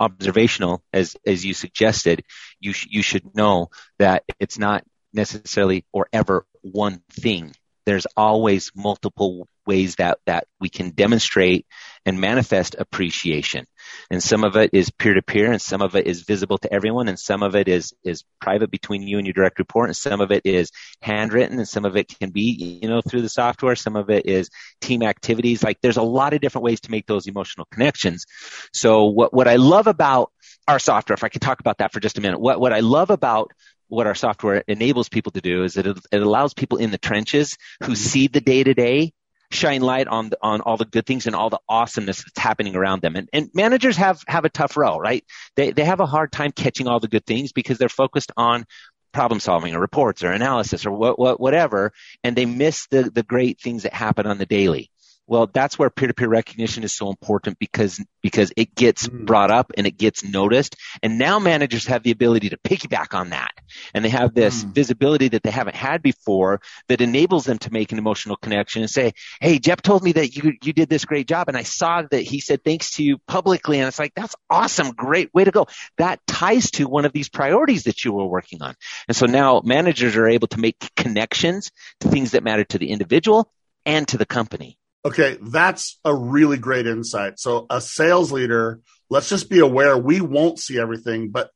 observational, 0.00 0.82
as, 0.94 1.16
as 1.26 1.44
you 1.44 1.52
suggested, 1.52 2.24
you, 2.60 2.72
sh- 2.72 2.88
you 2.88 3.02
should 3.02 3.36
know 3.36 3.68
that 3.98 4.24
it's 4.40 4.58
not 4.58 4.84
necessarily 5.12 5.84
or 5.92 6.08
ever 6.14 6.46
one 6.62 7.02
thing 7.10 7.54
there's 7.84 8.06
always 8.16 8.70
multiple 8.74 9.48
ways 9.66 9.96
that, 9.96 10.18
that 10.26 10.46
we 10.60 10.68
can 10.68 10.90
demonstrate 10.90 11.66
and 12.04 12.20
manifest 12.20 12.74
appreciation. 12.78 13.66
And 14.10 14.22
some 14.22 14.44
of 14.44 14.56
it 14.56 14.70
is 14.72 14.90
peer 14.90 15.14
to 15.14 15.22
peer 15.22 15.52
and 15.52 15.62
some 15.62 15.82
of 15.82 15.94
it 15.94 16.06
is 16.06 16.22
visible 16.22 16.58
to 16.58 16.72
everyone 16.72 17.08
and 17.08 17.18
some 17.18 17.42
of 17.42 17.54
it 17.54 17.68
is, 17.68 17.92
is 18.02 18.24
private 18.40 18.70
between 18.70 19.02
you 19.02 19.18
and 19.18 19.26
your 19.26 19.34
direct 19.34 19.58
report 19.58 19.88
and 19.88 19.96
some 19.96 20.20
of 20.20 20.32
it 20.32 20.42
is 20.44 20.70
handwritten 21.00 21.58
and 21.58 21.68
some 21.68 21.84
of 21.84 21.96
it 21.96 22.08
can 22.18 22.30
be, 22.30 22.78
you 22.82 22.88
know, 22.88 23.00
through 23.00 23.22
the 23.22 23.28
software. 23.28 23.76
Some 23.76 23.96
of 23.96 24.10
it 24.10 24.26
is 24.26 24.50
team 24.80 25.02
activities. 25.02 25.62
Like 25.62 25.80
there's 25.80 25.96
a 25.96 26.02
lot 26.02 26.34
of 26.34 26.40
different 26.40 26.64
ways 26.64 26.80
to 26.82 26.90
make 26.90 27.06
those 27.06 27.26
emotional 27.26 27.66
connections. 27.70 28.26
So 28.72 29.06
what, 29.06 29.32
what 29.32 29.46
I 29.46 29.56
love 29.56 29.86
about 29.86 30.32
our 30.66 30.78
software, 30.78 31.14
if 31.14 31.24
I 31.24 31.28
could 31.28 31.42
talk 31.42 31.60
about 31.60 31.78
that 31.78 31.92
for 31.92 32.00
just 32.00 32.18
a 32.18 32.20
minute, 32.20 32.40
what, 32.40 32.60
what 32.60 32.72
I 32.72 32.80
love 32.80 33.10
about 33.10 33.52
what 33.92 34.06
our 34.06 34.14
software 34.14 34.64
enables 34.66 35.10
people 35.10 35.32
to 35.32 35.42
do 35.42 35.64
is 35.64 35.76
it, 35.76 35.86
it 35.86 36.22
allows 36.22 36.54
people 36.54 36.78
in 36.78 36.90
the 36.90 36.98
trenches 36.98 37.58
who 37.80 37.88
mm-hmm. 37.88 37.94
see 37.94 38.26
the 38.26 38.40
day 38.40 38.64
to 38.64 38.72
day 38.72 39.12
shine 39.50 39.82
light 39.82 40.08
on 40.08 40.30
the, 40.30 40.38
on 40.40 40.62
all 40.62 40.78
the 40.78 40.86
good 40.86 41.04
things 41.04 41.26
and 41.26 41.36
all 41.36 41.50
the 41.50 41.60
awesomeness 41.68 42.24
that's 42.24 42.38
happening 42.38 42.74
around 42.74 43.02
them. 43.02 43.16
And, 43.16 43.28
and 43.34 43.50
managers 43.52 43.98
have 43.98 44.22
have 44.26 44.46
a 44.46 44.48
tough 44.48 44.78
role, 44.78 44.98
right? 44.98 45.22
They 45.56 45.72
they 45.72 45.84
have 45.84 46.00
a 46.00 46.06
hard 46.06 46.32
time 46.32 46.52
catching 46.52 46.88
all 46.88 47.00
the 47.00 47.08
good 47.08 47.26
things 47.26 47.52
because 47.52 47.76
they're 47.76 47.90
focused 47.90 48.32
on 48.34 48.64
problem 49.12 49.40
solving 49.40 49.74
or 49.74 49.80
reports 49.80 50.24
or 50.24 50.30
analysis 50.30 50.86
or 50.86 50.92
what, 50.92 51.18
what 51.18 51.38
whatever, 51.38 51.92
and 52.24 52.34
they 52.34 52.46
miss 52.46 52.86
the 52.86 53.10
the 53.10 53.22
great 53.22 53.60
things 53.60 53.82
that 53.82 53.92
happen 53.92 54.26
on 54.26 54.38
the 54.38 54.46
daily. 54.46 54.90
Well, 55.32 55.48
that's 55.50 55.78
where 55.78 55.88
peer-to-peer 55.88 56.28
recognition 56.28 56.84
is 56.84 56.92
so 56.92 57.08
important 57.08 57.58
because 57.58 57.98
because 58.20 58.52
it 58.54 58.74
gets 58.74 59.08
mm. 59.08 59.24
brought 59.24 59.50
up 59.50 59.72
and 59.78 59.86
it 59.86 59.96
gets 59.96 60.22
noticed, 60.22 60.76
and 61.02 61.16
now 61.16 61.38
managers 61.38 61.86
have 61.86 62.02
the 62.02 62.10
ability 62.10 62.50
to 62.50 62.58
piggyback 62.58 63.14
on 63.14 63.30
that, 63.30 63.52
and 63.94 64.04
they 64.04 64.10
have 64.10 64.34
this 64.34 64.62
mm. 64.62 64.74
visibility 64.74 65.28
that 65.28 65.42
they 65.42 65.50
haven't 65.50 65.74
had 65.74 66.02
before 66.02 66.60
that 66.88 67.00
enables 67.00 67.46
them 67.46 67.56
to 67.60 67.72
make 67.72 67.92
an 67.92 67.98
emotional 67.98 68.36
connection 68.36 68.82
and 68.82 68.90
say, 68.90 69.14
"Hey, 69.40 69.58
Jeff 69.58 69.80
told 69.80 70.02
me 70.02 70.12
that 70.12 70.36
you 70.36 70.52
you 70.62 70.74
did 70.74 70.90
this 70.90 71.06
great 71.06 71.28
job, 71.28 71.48
and 71.48 71.56
I 71.56 71.62
saw 71.62 72.02
that 72.10 72.20
he 72.20 72.40
said 72.40 72.62
thanks 72.62 72.96
to 72.96 73.02
you 73.02 73.16
publicly, 73.26 73.78
and 73.78 73.88
it's 73.88 73.98
like 73.98 74.12
that's 74.14 74.36
awesome, 74.50 74.90
great 74.90 75.32
way 75.32 75.44
to 75.44 75.50
go." 75.50 75.66
That 75.96 76.20
ties 76.26 76.72
to 76.72 76.86
one 76.86 77.06
of 77.06 77.14
these 77.14 77.30
priorities 77.30 77.84
that 77.84 78.04
you 78.04 78.12
were 78.12 78.26
working 78.26 78.60
on, 78.60 78.74
and 79.08 79.16
so 79.16 79.24
now 79.24 79.62
managers 79.64 80.14
are 80.14 80.28
able 80.28 80.48
to 80.48 80.60
make 80.60 80.76
connections 80.94 81.70
to 82.00 82.08
things 82.08 82.32
that 82.32 82.44
matter 82.44 82.64
to 82.64 82.76
the 82.76 82.90
individual 82.90 83.50
and 83.86 84.06
to 84.08 84.18
the 84.18 84.26
company. 84.26 84.76
Okay, 85.04 85.36
that's 85.40 85.98
a 86.04 86.14
really 86.14 86.58
great 86.58 86.86
insight. 86.86 87.40
So, 87.40 87.66
a 87.68 87.80
sales 87.80 88.30
leader, 88.30 88.80
let's 89.10 89.28
just 89.28 89.50
be 89.50 89.58
aware 89.58 89.98
we 89.98 90.20
won't 90.20 90.60
see 90.60 90.78
everything, 90.78 91.30
but 91.30 91.50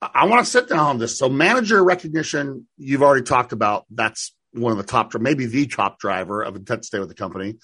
I 0.00 0.26
want 0.26 0.44
to 0.44 0.50
sit 0.50 0.68
down 0.68 0.78
on 0.78 0.98
this. 0.98 1.18
So, 1.18 1.28
manager 1.28 1.82
recognition, 1.82 2.68
you've 2.76 3.02
already 3.02 3.24
talked 3.24 3.52
about. 3.52 3.84
That's 3.90 4.34
one 4.52 4.70
of 4.70 4.78
the 4.78 4.84
top, 4.84 5.12
maybe 5.18 5.46
the 5.46 5.66
top 5.66 5.98
driver 5.98 6.42
of 6.42 6.54
intent 6.54 6.82
to 6.82 6.86
stay 6.86 6.98
with 7.00 7.08
the 7.08 7.14
company. 7.14 7.56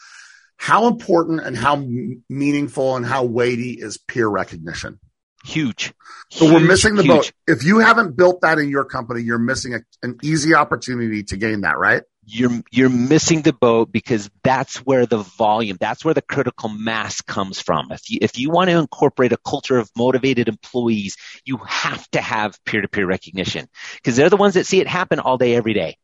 How 0.56 0.88
important 0.88 1.40
and 1.40 1.56
how 1.56 1.82
meaningful 2.28 2.96
and 2.96 3.06
how 3.06 3.24
weighty 3.24 3.72
is 3.72 3.98
peer 3.98 4.28
recognition? 4.28 4.98
Huge. 5.44 5.92
So 6.30 6.44
huge, 6.44 6.54
we're 6.54 6.68
missing 6.68 6.94
the 6.94 7.02
huge. 7.02 7.14
boat. 7.14 7.32
If 7.46 7.64
you 7.64 7.78
haven't 7.78 8.16
built 8.16 8.42
that 8.42 8.58
in 8.58 8.68
your 8.68 8.84
company, 8.84 9.22
you're 9.22 9.38
missing 9.38 9.74
a, 9.74 9.80
an 10.02 10.18
easy 10.22 10.54
opportunity 10.54 11.22
to 11.24 11.36
gain 11.36 11.62
that, 11.62 11.78
right? 11.78 12.02
you're 12.32 12.62
you're 12.70 12.88
missing 12.88 13.42
the 13.42 13.52
boat 13.52 13.90
because 13.90 14.30
that's 14.42 14.76
where 14.78 15.06
the 15.06 15.18
volume, 15.18 15.76
that's 15.80 16.04
where 16.04 16.14
the 16.14 16.22
critical 16.22 16.68
mass 16.68 17.20
comes 17.20 17.60
from. 17.60 17.90
If 17.90 18.10
you 18.10 18.18
if 18.22 18.38
you 18.38 18.50
want 18.50 18.70
to 18.70 18.78
incorporate 18.78 19.32
a 19.32 19.36
culture 19.36 19.78
of 19.78 19.90
motivated 19.96 20.48
employees, 20.48 21.16
you 21.44 21.58
have 21.58 22.08
to 22.12 22.20
have 22.20 22.62
peer-to-peer 22.64 23.06
recognition 23.06 23.68
because 23.96 24.16
they're 24.16 24.30
the 24.30 24.36
ones 24.36 24.54
that 24.54 24.66
see 24.66 24.80
it 24.80 24.86
happen 24.86 25.18
all 25.18 25.38
day 25.38 25.54
every 25.54 25.72
day. 25.72 25.96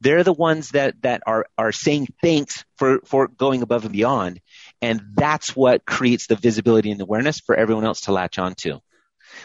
They're 0.00 0.24
the 0.24 0.32
ones 0.32 0.70
that 0.70 1.00
that 1.02 1.22
are 1.26 1.46
are 1.56 1.72
saying 1.72 2.08
thanks 2.22 2.64
for 2.76 3.00
for 3.04 3.28
going 3.28 3.62
above 3.62 3.84
and 3.84 3.92
beyond, 3.92 4.40
and 4.82 5.00
that's 5.14 5.54
what 5.54 5.84
creates 5.84 6.26
the 6.26 6.36
visibility 6.36 6.90
and 6.90 7.00
awareness 7.00 7.40
for 7.40 7.54
everyone 7.54 7.84
else 7.84 8.02
to 8.02 8.12
latch 8.12 8.38
onto. 8.38 8.80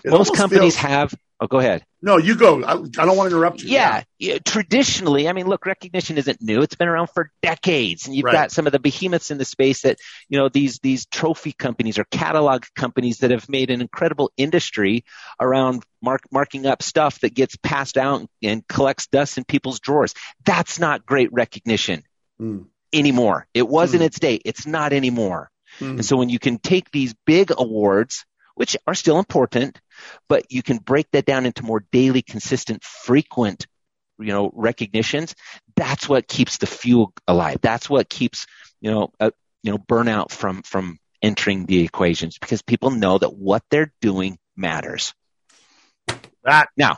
It 0.03 0.09
Most 0.09 0.35
companies 0.35 0.77
feels, 0.77 0.91
have 0.91 1.13
Oh, 1.37 1.47
go 1.47 1.59
ahead. 1.59 1.83
No, 2.01 2.17
you 2.17 2.35
go. 2.35 2.63
I, 2.63 2.73
I 2.75 2.75
don't 2.75 3.17
want 3.17 3.29
to 3.29 3.35
interrupt 3.35 3.61
you. 3.61 3.69
Yeah, 3.69 4.03
yeah, 4.17 4.37
Traditionally, 4.45 5.27
I 5.27 5.33
mean, 5.33 5.47
look, 5.47 5.65
recognition 5.65 6.17
isn't 6.17 6.41
new. 6.41 6.61
It's 6.61 6.75
been 6.75 6.87
around 6.87 7.09
for 7.13 7.29
decades, 7.41 8.05
and 8.05 8.15
you've 8.15 8.23
right. 8.23 8.31
got 8.31 8.51
some 8.51 8.67
of 8.67 8.71
the 8.71 8.79
behemoths 8.79 9.31
in 9.31 9.37
the 9.37 9.43
space 9.43 9.81
that 9.81 9.97
you 10.29 10.37
know 10.37 10.47
these 10.47 10.79
these 10.79 11.05
trophy 11.07 11.51
companies 11.51 11.99
or 11.99 12.05
catalog 12.05 12.63
companies 12.73 13.17
that 13.17 13.31
have 13.31 13.49
made 13.49 13.69
an 13.69 13.81
incredible 13.81 14.31
industry 14.37 15.03
around 15.37 15.83
mark, 16.01 16.21
marking 16.31 16.65
up 16.65 16.81
stuff 16.81 17.19
that 17.19 17.33
gets 17.33 17.57
passed 17.57 17.97
out 17.97 18.25
and 18.41 18.65
collects 18.65 19.07
dust 19.07 19.37
in 19.37 19.43
people's 19.43 19.81
drawers. 19.81 20.13
That's 20.45 20.79
not 20.79 21.05
great 21.05 21.33
recognition 21.33 22.03
mm. 22.39 22.65
Anymore. 22.95 23.47
It 23.53 23.67
was 23.67 23.91
mm. 23.91 23.95
in 23.95 24.01
its 24.01 24.19
day. 24.19 24.39
It's 24.43 24.65
not 24.65 24.93
anymore. 24.93 25.49
Mm. 25.79 25.89
And 25.91 26.05
so 26.05 26.17
when 26.17 26.29
you 26.29 26.39
can 26.39 26.59
take 26.59 26.91
these 26.91 27.13
big 27.25 27.51
awards 27.55 28.25
which 28.55 28.77
are 28.87 28.95
still 28.95 29.19
important, 29.19 29.79
but 30.27 30.51
you 30.51 30.63
can 30.63 30.77
break 30.77 31.11
that 31.11 31.25
down 31.25 31.45
into 31.45 31.63
more 31.63 31.85
daily, 31.91 32.21
consistent, 32.21 32.83
frequent, 32.83 33.67
you 34.17 34.27
know, 34.27 34.49
recognitions. 34.53 35.35
That's 35.75 36.09
what 36.09 36.27
keeps 36.27 36.57
the 36.57 36.65
fuel 36.65 37.13
alive. 37.27 37.59
That's 37.61 37.89
what 37.89 38.09
keeps, 38.09 38.47
you 38.79 38.91
know, 38.91 39.11
uh, 39.19 39.31
you 39.61 39.71
know, 39.71 39.77
burnout 39.77 40.31
from, 40.31 40.63
from 40.63 40.97
entering 41.21 41.65
the 41.65 41.83
equations 41.83 42.37
because 42.39 42.61
people 42.61 42.91
know 42.91 43.17
that 43.17 43.35
what 43.35 43.63
they're 43.69 43.93
doing 44.01 44.37
matters. 44.55 45.13
That 46.43 46.69
now, 46.77 46.97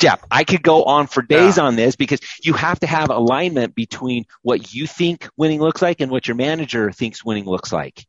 Jeff, 0.00 0.24
I 0.30 0.44
could 0.44 0.62
go 0.62 0.84
on 0.84 1.06
for 1.06 1.22
days 1.22 1.56
yeah. 1.56 1.64
on 1.64 1.76
this 1.76 1.96
because 1.96 2.20
you 2.42 2.52
have 2.54 2.80
to 2.80 2.86
have 2.86 3.10
alignment 3.10 3.74
between 3.74 4.24
what 4.42 4.74
you 4.74 4.86
think 4.86 5.28
winning 5.36 5.60
looks 5.60 5.80
like 5.80 6.00
and 6.00 6.10
what 6.10 6.26
your 6.26 6.34
manager 6.36 6.90
thinks 6.90 7.24
winning 7.24 7.44
looks 7.44 7.72
like. 7.72 8.04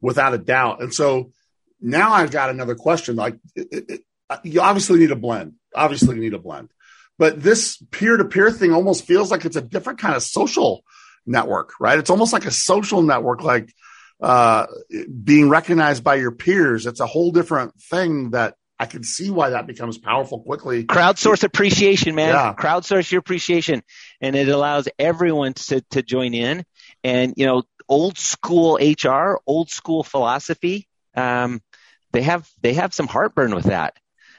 Without 0.00 0.34
a 0.34 0.38
doubt. 0.38 0.82
And 0.82 0.92
so 0.92 1.32
now 1.80 2.12
I've 2.12 2.30
got 2.30 2.50
another 2.50 2.74
question. 2.74 3.16
Like, 3.16 3.38
it, 3.56 3.84
it, 3.88 4.00
you 4.42 4.60
obviously 4.60 4.98
need 4.98 5.10
a 5.10 5.16
blend. 5.16 5.54
Obviously, 5.74 6.14
you 6.16 6.20
need 6.20 6.34
a 6.34 6.38
blend. 6.38 6.68
But 7.18 7.42
this 7.42 7.82
peer 7.90 8.16
to 8.16 8.24
peer 8.24 8.50
thing 8.50 8.72
almost 8.72 9.06
feels 9.06 9.30
like 9.30 9.44
it's 9.44 9.56
a 9.56 9.62
different 9.62 9.98
kind 9.98 10.14
of 10.14 10.22
social 10.22 10.84
network, 11.26 11.72
right? 11.80 11.98
It's 11.98 12.10
almost 12.10 12.32
like 12.32 12.46
a 12.46 12.50
social 12.50 13.02
network, 13.02 13.42
like 13.42 13.72
uh, 14.20 14.66
being 15.24 15.48
recognized 15.48 16.04
by 16.04 16.16
your 16.16 16.30
peers. 16.30 16.86
It's 16.86 17.00
a 17.00 17.06
whole 17.06 17.32
different 17.32 17.80
thing 17.80 18.30
that 18.30 18.54
I 18.78 18.86
can 18.86 19.02
see 19.02 19.30
why 19.30 19.50
that 19.50 19.66
becomes 19.66 19.98
powerful 19.98 20.40
quickly. 20.40 20.84
Crowdsource 20.84 21.42
appreciation, 21.42 22.14
man. 22.14 22.28
Yeah. 22.28 22.54
Crowdsource 22.54 23.10
your 23.10 23.18
appreciation. 23.18 23.82
And 24.20 24.36
it 24.36 24.48
allows 24.48 24.88
everyone 24.98 25.54
to, 25.54 25.80
to 25.90 26.02
join 26.02 26.32
in. 26.32 26.64
And, 27.02 27.34
you 27.36 27.46
know, 27.46 27.64
old 27.88 28.18
school 28.18 28.78
HR, 28.80 29.40
old 29.46 29.70
school 29.70 30.04
philosophy, 30.04 30.86
um, 31.16 31.60
they 32.12 32.22
have 32.22 32.48
they 32.62 32.74
have 32.74 32.94
some 32.94 33.06
heartburn 33.06 33.54
with 33.54 33.66
that. 33.66 33.94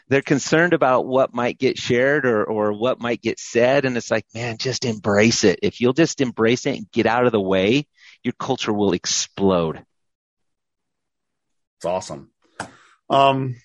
They're 0.08 0.22
concerned 0.22 0.74
about 0.74 1.06
what 1.06 1.36
might 1.36 1.60
get 1.60 1.78
shared 1.78 2.26
or 2.26 2.44
or 2.44 2.74
what 2.74 3.00
might 3.00 3.22
get 3.22 3.40
said, 3.40 3.86
and 3.86 3.96
it's 3.96 4.10
like, 4.10 4.26
man, 4.34 4.58
just 4.58 4.86
embrace 4.86 5.44
it. 5.44 5.60
If 5.62 5.82
you'll 5.82 5.94
just 5.94 6.20
embrace 6.20 6.66
it 6.66 6.78
and 6.78 6.92
get 6.92 7.06
out 7.06 7.26
of 7.26 7.32
the 7.32 7.40
way, 7.40 7.86
your 8.24 8.34
culture 8.40 8.74
will 8.74 8.94
explode. 8.94 9.84
It's 11.78 11.86
awesome. 11.86 12.32
Um, 13.10 13.56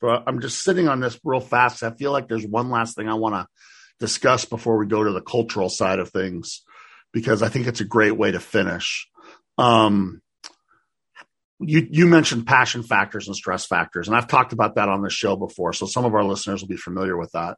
but 0.00 0.24
I'm 0.26 0.40
just 0.40 0.62
sitting 0.62 0.88
on 0.88 1.00
this 1.00 1.18
real 1.24 1.40
fast. 1.40 1.82
I 1.82 1.90
feel 1.90 2.12
like 2.12 2.28
there's 2.28 2.46
one 2.46 2.70
last 2.70 2.96
thing 2.96 3.08
I 3.08 3.14
want 3.14 3.34
to 3.34 3.46
discuss 3.98 4.44
before 4.44 4.78
we 4.78 4.86
go 4.86 5.04
to 5.04 5.12
the 5.12 5.22
cultural 5.22 5.68
side 5.68 5.98
of 5.98 6.10
things, 6.10 6.62
because 7.12 7.42
I 7.42 7.48
think 7.48 7.66
it's 7.66 7.80
a 7.80 7.84
great 7.84 8.16
way 8.16 8.30
to 8.30 8.40
finish. 8.40 9.08
Um, 9.58 10.20
you 11.58 11.86
you 11.90 12.06
mentioned 12.06 12.46
passion 12.46 12.82
factors 12.82 13.26
and 13.26 13.36
stress 13.36 13.64
factors, 13.64 14.08
and 14.08 14.16
I've 14.16 14.28
talked 14.28 14.52
about 14.52 14.74
that 14.74 14.88
on 14.88 15.02
the 15.02 15.10
show 15.10 15.36
before, 15.36 15.72
so 15.72 15.86
some 15.86 16.04
of 16.04 16.14
our 16.14 16.24
listeners 16.24 16.60
will 16.60 16.68
be 16.68 16.76
familiar 16.76 17.16
with 17.16 17.32
that. 17.32 17.56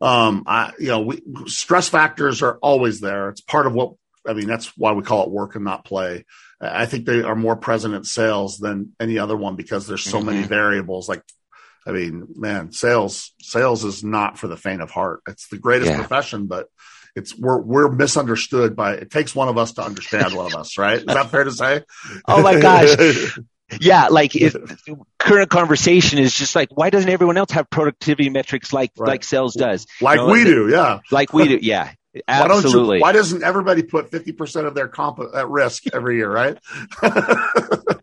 Um, 0.00 0.44
I, 0.46 0.72
you 0.78 0.88
know, 0.88 1.00
we, 1.00 1.22
stress 1.46 1.88
factors 1.88 2.42
are 2.42 2.58
always 2.62 3.00
there. 3.00 3.28
It's 3.28 3.40
part 3.40 3.66
of 3.66 3.72
what 3.72 3.94
I 4.26 4.34
mean. 4.34 4.46
That's 4.46 4.66
why 4.76 4.92
we 4.92 5.02
call 5.02 5.24
it 5.24 5.30
work 5.30 5.56
and 5.56 5.64
not 5.64 5.84
play. 5.84 6.24
I 6.60 6.86
think 6.86 7.06
they 7.06 7.22
are 7.22 7.34
more 7.34 7.56
present 7.56 7.94
in 7.94 8.04
sales 8.04 8.58
than 8.58 8.92
any 9.00 9.18
other 9.18 9.36
one 9.36 9.56
because 9.56 9.86
there's 9.86 10.04
so 10.04 10.18
mm-hmm. 10.18 10.26
many 10.26 10.42
variables. 10.42 11.08
Like, 11.08 11.22
I 11.86 11.92
mean, 11.92 12.28
man, 12.36 12.72
sales 12.72 13.32
sales 13.40 13.84
is 13.84 14.04
not 14.04 14.38
for 14.38 14.48
the 14.48 14.56
faint 14.56 14.82
of 14.82 14.90
heart. 14.90 15.20
It's 15.28 15.48
the 15.48 15.58
greatest 15.58 15.90
yeah. 15.90 15.98
profession, 15.98 16.46
but 16.46 16.68
it's 17.14 17.36
we're 17.36 17.60
we're 17.60 17.90
misunderstood 17.90 18.74
by 18.76 18.94
it 18.94 19.10
takes 19.10 19.34
one 19.34 19.48
of 19.48 19.58
us 19.58 19.72
to 19.74 19.82
understand 19.82 20.34
one 20.34 20.46
of 20.46 20.54
us, 20.54 20.78
right? 20.78 20.98
Is 20.98 21.04
that 21.06 21.30
fair 21.30 21.44
to 21.44 21.52
say? 21.52 21.82
Oh 22.26 22.42
my 22.42 22.60
gosh. 22.60 23.38
Yeah, 23.80 24.08
like 24.08 24.36
if 24.36 24.54
current 25.18 25.48
conversation 25.48 26.18
is 26.18 26.34
just 26.34 26.54
like, 26.54 26.76
why 26.76 26.90
doesn't 26.90 27.08
everyone 27.08 27.38
else 27.38 27.52
have 27.52 27.70
productivity 27.70 28.28
metrics 28.28 28.70
like 28.70 28.92
right. 28.98 29.08
like 29.08 29.24
sales 29.24 29.54
does? 29.54 29.86
Like 30.00 30.18
you 30.18 30.26
know, 30.26 30.32
we 30.32 30.44
do, 30.44 30.68
yeah. 30.68 31.00
Like 31.10 31.32
we 31.32 31.48
do, 31.48 31.58
yeah. 31.62 31.92
Absolutely. 32.28 33.00
Why, 33.00 33.08
why 33.08 33.12
doesn't 33.12 33.42
everybody 33.42 33.82
put 33.82 34.10
fifty 34.10 34.32
percent 34.32 34.66
of 34.66 34.74
their 34.74 34.88
comp 34.88 35.20
at 35.34 35.48
risk 35.48 35.84
every 35.94 36.16
year, 36.16 36.30
right? 36.30 36.58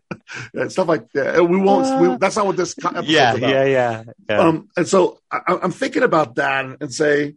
stuff 0.68 0.88
like 0.88 1.10
that. 1.12 1.48
We 1.48 1.58
won't. 1.58 2.00
We, 2.00 2.16
that's 2.16 2.36
not 2.36 2.46
what 2.46 2.56
this 2.56 2.74
episode 2.78 3.06
yeah, 3.06 3.34
about. 3.34 3.50
Yeah, 3.50 3.64
yeah, 3.64 4.04
yeah. 4.28 4.38
Um, 4.38 4.68
and 4.76 4.86
so 4.86 5.18
I, 5.30 5.40
I'm 5.62 5.72
thinking 5.72 6.02
about 6.02 6.36
that 6.36 6.64
and 6.80 6.92
say 6.92 7.34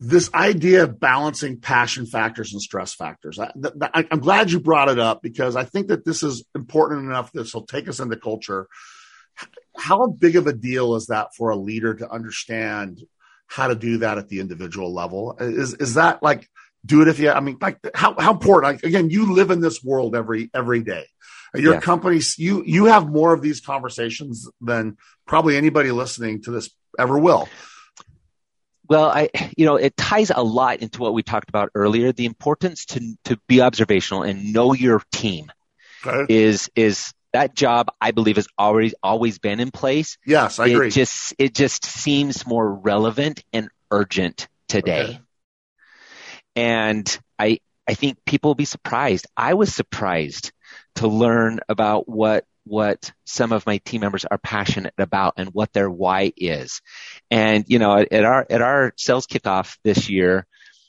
this 0.00 0.34
idea 0.34 0.82
of 0.82 0.98
balancing 0.98 1.60
passion 1.60 2.06
factors 2.06 2.52
and 2.52 2.60
stress 2.60 2.92
factors. 2.92 3.38
I, 3.38 4.04
am 4.10 4.18
glad 4.18 4.50
you 4.50 4.58
brought 4.58 4.88
it 4.88 4.98
up 4.98 5.22
because 5.22 5.54
I 5.54 5.64
think 5.64 5.88
that 5.88 6.04
this 6.04 6.24
is 6.24 6.44
important 6.56 7.04
enough. 7.06 7.30
This 7.32 7.54
will 7.54 7.66
take 7.66 7.88
us 7.88 8.00
into 8.00 8.16
culture. 8.16 8.66
How 9.76 10.08
big 10.08 10.34
of 10.34 10.48
a 10.48 10.52
deal 10.52 10.96
is 10.96 11.06
that 11.06 11.28
for 11.36 11.50
a 11.50 11.56
leader 11.56 11.94
to 11.94 12.10
understand 12.10 13.00
how 13.46 13.68
to 13.68 13.76
do 13.76 13.98
that 13.98 14.18
at 14.18 14.28
the 14.28 14.40
individual 14.40 14.92
level? 14.92 15.36
Is 15.38 15.74
is 15.74 15.94
that 15.94 16.20
like 16.20 16.48
do 16.84 17.02
it 17.02 17.08
if 17.08 17.18
you? 17.18 17.30
I 17.30 17.40
mean, 17.40 17.58
like 17.60 17.78
how 17.94 18.18
how 18.18 18.32
important? 18.32 18.74
Like, 18.74 18.82
again, 18.82 19.10
you 19.10 19.32
live 19.32 19.50
in 19.50 19.60
this 19.60 19.84
world 19.84 20.16
every 20.16 20.50
every 20.52 20.82
day. 20.82 21.06
Your 21.54 21.74
yeah. 21.74 21.80
company, 21.80 22.20
you 22.38 22.62
you 22.64 22.86
have 22.86 23.08
more 23.08 23.34
of 23.34 23.42
these 23.42 23.60
conversations 23.60 24.48
than 24.60 24.96
probably 25.26 25.56
anybody 25.56 25.90
listening 25.90 26.42
to 26.42 26.50
this 26.50 26.70
ever 26.98 27.18
will. 27.18 27.48
Well, 28.88 29.04
I, 29.04 29.30
you 29.56 29.66
know, 29.66 29.76
it 29.76 29.96
ties 29.96 30.30
a 30.34 30.42
lot 30.42 30.80
into 30.80 31.00
what 31.00 31.14
we 31.14 31.22
talked 31.22 31.48
about 31.48 31.70
earlier. 31.74 32.12
The 32.12 32.24
importance 32.24 32.86
to 32.86 33.16
to 33.24 33.38
be 33.48 33.60
observational 33.60 34.22
and 34.22 34.52
know 34.52 34.72
your 34.72 35.02
team 35.12 35.52
okay. 36.06 36.32
is 36.32 36.70
is 36.74 37.12
that 37.32 37.54
job. 37.54 37.88
I 38.00 38.10
believe 38.10 38.36
has 38.36 38.48
already 38.58 38.92
always 39.02 39.38
been 39.38 39.60
in 39.60 39.70
place. 39.70 40.18
Yes, 40.26 40.58
I 40.58 40.66
it 40.66 40.72
agree. 40.74 40.90
Just 40.90 41.34
it 41.38 41.54
just 41.54 41.84
seems 41.84 42.46
more 42.46 42.72
relevant 42.72 43.44
and 43.52 43.68
urgent 43.90 44.48
today. 44.68 45.02
Okay. 45.02 45.20
And 46.56 47.18
I 47.38 47.60
I 47.86 47.94
think 47.94 48.24
people 48.24 48.50
will 48.50 48.54
be 48.54 48.64
surprised. 48.64 49.26
I 49.36 49.54
was 49.54 49.74
surprised 49.74 50.52
to 50.96 51.08
learn 51.08 51.60
about 51.68 52.08
what 52.08 52.44
what 52.64 53.12
some 53.24 53.52
of 53.52 53.66
my 53.66 53.78
team 53.78 54.00
members 54.02 54.24
are 54.24 54.38
passionate 54.38 54.94
about 54.98 55.34
and 55.36 55.50
what 55.52 55.72
their 55.72 55.90
why 55.90 56.32
is. 56.36 56.80
And, 57.30 57.64
you 57.66 57.78
know, 57.78 57.98
at, 57.98 58.24
our, 58.24 58.46
at 58.48 58.62
our 58.62 58.92
sales 58.96 59.26
kickoff 59.26 59.78
this 59.82 60.08
year, 60.08 60.46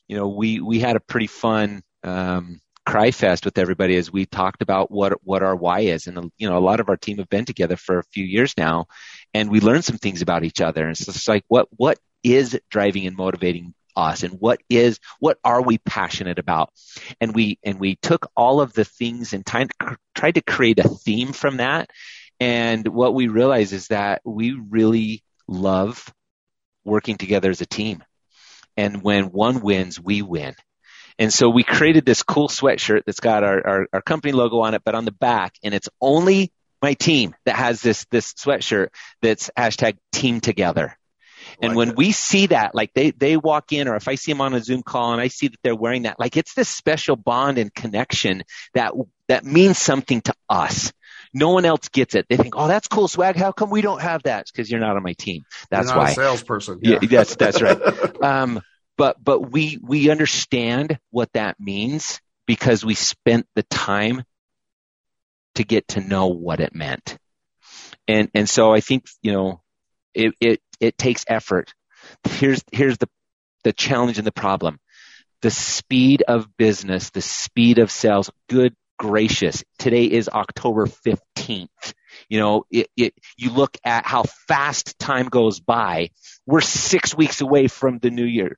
you 0.07 0.17
know, 0.17 0.27
we, 0.27 0.59
we 0.59 0.79
had 0.79 0.95
a 0.95 0.99
pretty 0.99 1.27
fun, 1.27 1.81
um, 2.03 2.59
cry 2.85 3.11
fest 3.11 3.45
with 3.45 3.57
everybody 3.57 3.95
as 3.95 4.11
we 4.11 4.25
talked 4.25 4.61
about 4.61 4.91
what, 4.91 5.13
what 5.23 5.41
our 5.41 5.55
why 5.55 5.79
is. 5.79 6.05
And, 6.05 6.31
you 6.37 6.49
know, 6.49 6.57
a 6.57 6.59
lot 6.59 6.79
of 6.79 6.89
our 6.89 6.97
team 6.97 7.17
have 7.17 7.29
been 7.29 7.45
together 7.45 7.77
for 7.77 7.97
a 7.97 8.03
few 8.03 8.25
years 8.25 8.53
now 8.57 8.87
and 9.33 9.49
we 9.49 9.61
learned 9.61 9.85
some 9.85 9.97
things 9.97 10.21
about 10.21 10.43
each 10.43 10.61
other. 10.61 10.85
And 10.85 10.97
so 10.97 11.09
it's 11.09 11.27
like, 11.27 11.45
what, 11.47 11.69
what 11.71 11.97
is 12.23 12.59
driving 12.69 13.07
and 13.07 13.15
motivating 13.15 13.73
us? 13.95 14.23
And 14.23 14.39
what 14.39 14.61
is 14.69 14.99
what 15.19 15.37
are 15.43 15.61
we 15.61 15.77
passionate 15.77 16.39
about? 16.39 16.71
And 17.19 17.35
we 17.35 17.59
and 17.63 17.79
we 17.79 17.95
took 17.95 18.29
all 18.35 18.61
of 18.61 18.73
the 18.73 18.85
things 18.85 19.33
and 19.33 19.45
time, 19.45 19.69
tried 20.15 20.35
to 20.35 20.41
create 20.41 20.79
a 20.79 20.89
theme 20.89 21.33
from 21.33 21.57
that. 21.57 21.89
And 22.39 22.87
what 22.87 23.13
we 23.13 23.27
realized 23.27 23.73
is 23.73 23.87
that 23.87 24.21
we 24.25 24.51
really 24.51 25.23
love 25.47 26.11
working 26.83 27.17
together 27.17 27.49
as 27.49 27.61
a 27.61 27.65
team. 27.65 28.03
And 28.75 29.03
when 29.03 29.25
one 29.25 29.61
wins 29.61 29.99
we 29.99 30.21
win. 30.21 30.55
And 31.19 31.31
so 31.31 31.49
we 31.49 31.63
created 31.63 32.05
this 32.05 32.23
cool 32.23 32.47
sweatshirt 32.47 33.03
that's 33.05 33.19
got 33.19 33.43
our, 33.43 33.67
our, 33.67 33.87
our 33.93 34.01
company 34.01 34.33
logo 34.33 34.61
on 34.61 34.73
it 34.73 34.81
but 34.83 34.95
on 34.95 35.05
the 35.05 35.11
back 35.11 35.53
and 35.63 35.73
it's 35.73 35.89
only 36.01 36.51
my 36.81 36.95
team 36.95 37.33
that 37.45 37.55
has 37.55 37.81
this 37.81 38.05
this 38.11 38.33
sweatshirt 38.33 38.89
that's 39.21 39.49
hashtag 39.57 39.97
team 40.11 40.41
together 40.41 40.97
and 41.61 41.71
like 41.71 41.77
when 41.77 41.89
it. 41.89 41.95
we 41.97 42.11
see 42.11 42.47
that, 42.47 42.75
like 42.75 42.93
they, 42.93 43.11
they 43.11 43.37
walk 43.37 43.71
in 43.71 43.87
or 43.87 43.95
if 43.95 44.07
I 44.07 44.15
see 44.15 44.31
them 44.31 44.41
on 44.41 44.53
a 44.53 44.61
Zoom 44.61 44.83
call 44.83 45.13
and 45.13 45.21
I 45.21 45.27
see 45.27 45.47
that 45.47 45.59
they're 45.63 45.75
wearing 45.75 46.03
that, 46.03 46.19
like 46.19 46.37
it's 46.37 46.53
this 46.53 46.69
special 46.69 47.15
bond 47.15 47.57
and 47.57 47.73
connection 47.73 48.43
that, 48.73 48.93
that 49.27 49.45
means 49.45 49.77
something 49.77 50.21
to 50.21 50.33
us. 50.49 50.91
No 51.33 51.49
one 51.49 51.65
else 51.65 51.89
gets 51.89 52.13
it. 52.13 52.27
They 52.29 52.37
think, 52.37 52.53
"Oh, 52.55 52.67
that's 52.67 52.87
cool 52.87 53.07
swag. 53.07 53.35
How 53.35 53.51
come 53.51 53.71
we 53.71 53.81
don't 53.81 54.01
have 54.01 54.21
that?" 54.23 54.45
Because 54.45 54.69
you're 54.69 54.79
not 54.79 54.95
on 54.95 55.01
my 55.01 55.13
team. 55.13 55.45
That's 55.71 55.91
why. 55.91 56.11
A 56.11 56.13
salesperson. 56.13 56.79
Yeah. 56.83 56.99
yeah, 57.01 57.07
that's 57.09 57.35
that's 57.35 57.59
right. 57.59 57.79
Um, 58.23 58.61
but 58.97 59.21
but 59.23 59.51
we 59.51 59.79
we 59.81 60.11
understand 60.11 60.99
what 61.09 61.33
that 61.33 61.59
means 61.59 62.21
because 62.45 62.85
we 62.85 62.93
spent 62.93 63.47
the 63.55 63.63
time 63.63 64.23
to 65.55 65.63
get 65.63 65.87
to 65.89 66.01
know 66.01 66.27
what 66.27 66.59
it 66.59 66.75
meant. 66.75 67.17
And 68.07 68.29
and 68.33 68.49
so 68.49 68.73
I 68.73 68.81
think 68.81 69.05
you 69.21 69.31
know 69.31 69.61
it, 70.13 70.33
it, 70.39 70.61
it 70.83 70.97
takes 70.97 71.23
effort. 71.27 71.73
Here's, 72.27 72.63
here's 72.71 72.97
the, 72.97 73.07
the 73.63 73.73
challenge 73.73 74.17
and 74.17 74.27
the 74.27 74.31
problem. 74.31 74.79
The 75.41 75.51
speed 75.51 76.23
of 76.27 76.55
business, 76.57 77.09
the 77.09 77.21
speed 77.21 77.79
of 77.79 77.91
sales, 77.91 78.29
good 78.49 78.75
gracious. 78.99 79.63
Today 79.79 80.05
is 80.05 80.29
October 80.29 80.87
15th. 80.87 81.67
You 82.29 82.39
know, 82.39 82.65
it, 82.69 82.87
it, 82.95 83.13
you 83.37 83.49
look 83.49 83.77
at 83.83 84.05
how 84.05 84.23
fast 84.47 84.99
time 84.99 85.27
goes 85.27 85.59
by. 85.59 86.09
We're 86.45 86.61
six 86.61 87.15
weeks 87.15 87.41
away 87.41 87.67
from 87.67 87.99
the 87.99 88.09
new 88.09 88.25
year. 88.25 88.57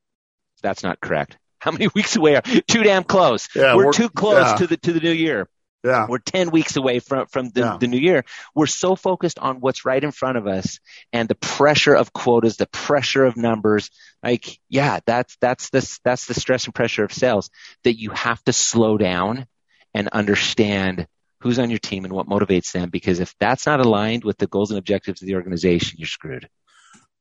That's 0.62 0.84
not 0.84 1.00
correct. 1.00 1.38
How 1.60 1.72
many 1.72 1.88
weeks 1.96 2.16
away 2.16 2.36
are 2.36 2.42
too 2.42 2.84
damn 2.84 3.04
close? 3.04 3.48
Yeah, 3.56 3.76
we're, 3.76 3.86
we're 3.86 3.94
too 3.94 4.10
close 4.10 4.46
yeah. 4.46 4.56
to 4.58 4.68
the 4.68 4.78
to 4.78 4.94
the 4.94 5.00
new 5.00 5.12
year. 5.12 5.48
Yeah. 5.86 6.08
We're 6.10 6.18
10 6.18 6.50
weeks 6.50 6.76
away 6.76 6.98
from, 7.00 7.28
from 7.28 7.50
the, 7.50 7.62
yeah. 7.62 7.78
the 7.80 7.88
new 7.88 8.00
year. 8.00 8.26
We're 8.56 8.66
so 8.66 8.96
focused 8.96 9.38
on 9.38 9.60
what's 9.60 9.86
right 9.86 10.04
in 10.04 10.12
front 10.12 10.38
of 10.38 10.48
us 10.48 10.80
and 11.14 11.30
the 11.30 11.36
pressure 11.36 11.94
of 11.94 12.12
quotas, 12.12 12.58
the 12.58 12.66
pressure 12.66 13.24
of 13.24 13.38
numbers. 13.38 13.92
Like, 14.24 14.60
yeah, 14.68 15.00
that's, 15.06 15.38
that's 15.40 15.70
the, 15.70 16.00
that's 16.04 16.26
the 16.26 16.34
stress 16.34 16.66
and 16.66 16.74
pressure 16.74 17.04
of 17.04 17.14
sales 17.14 17.52
that 17.84 18.00
you 18.00 18.10
have 18.10 18.44
to 18.46 18.54
slow 18.54 18.98
down 18.98 19.46
and 19.94 20.08
understand 20.08 21.08
who's 21.42 21.60
on 21.60 21.70
your 21.70 21.80
team 21.80 22.04
and 22.04 22.14
what 22.14 22.28
motivates 22.28 22.72
them. 22.72 22.90
Because 22.90 23.20
if 23.20 23.36
that's 23.40 23.68
not 23.68 23.80
aligned 23.80 24.24
with 24.24 24.40
the 24.40 24.48
goals 24.48 24.72
and 24.72 24.80
objectives 24.80 25.22
of 25.22 25.28
the 25.28 25.36
organization, 25.36 26.00
you're 26.00 26.08
screwed. 26.08 26.50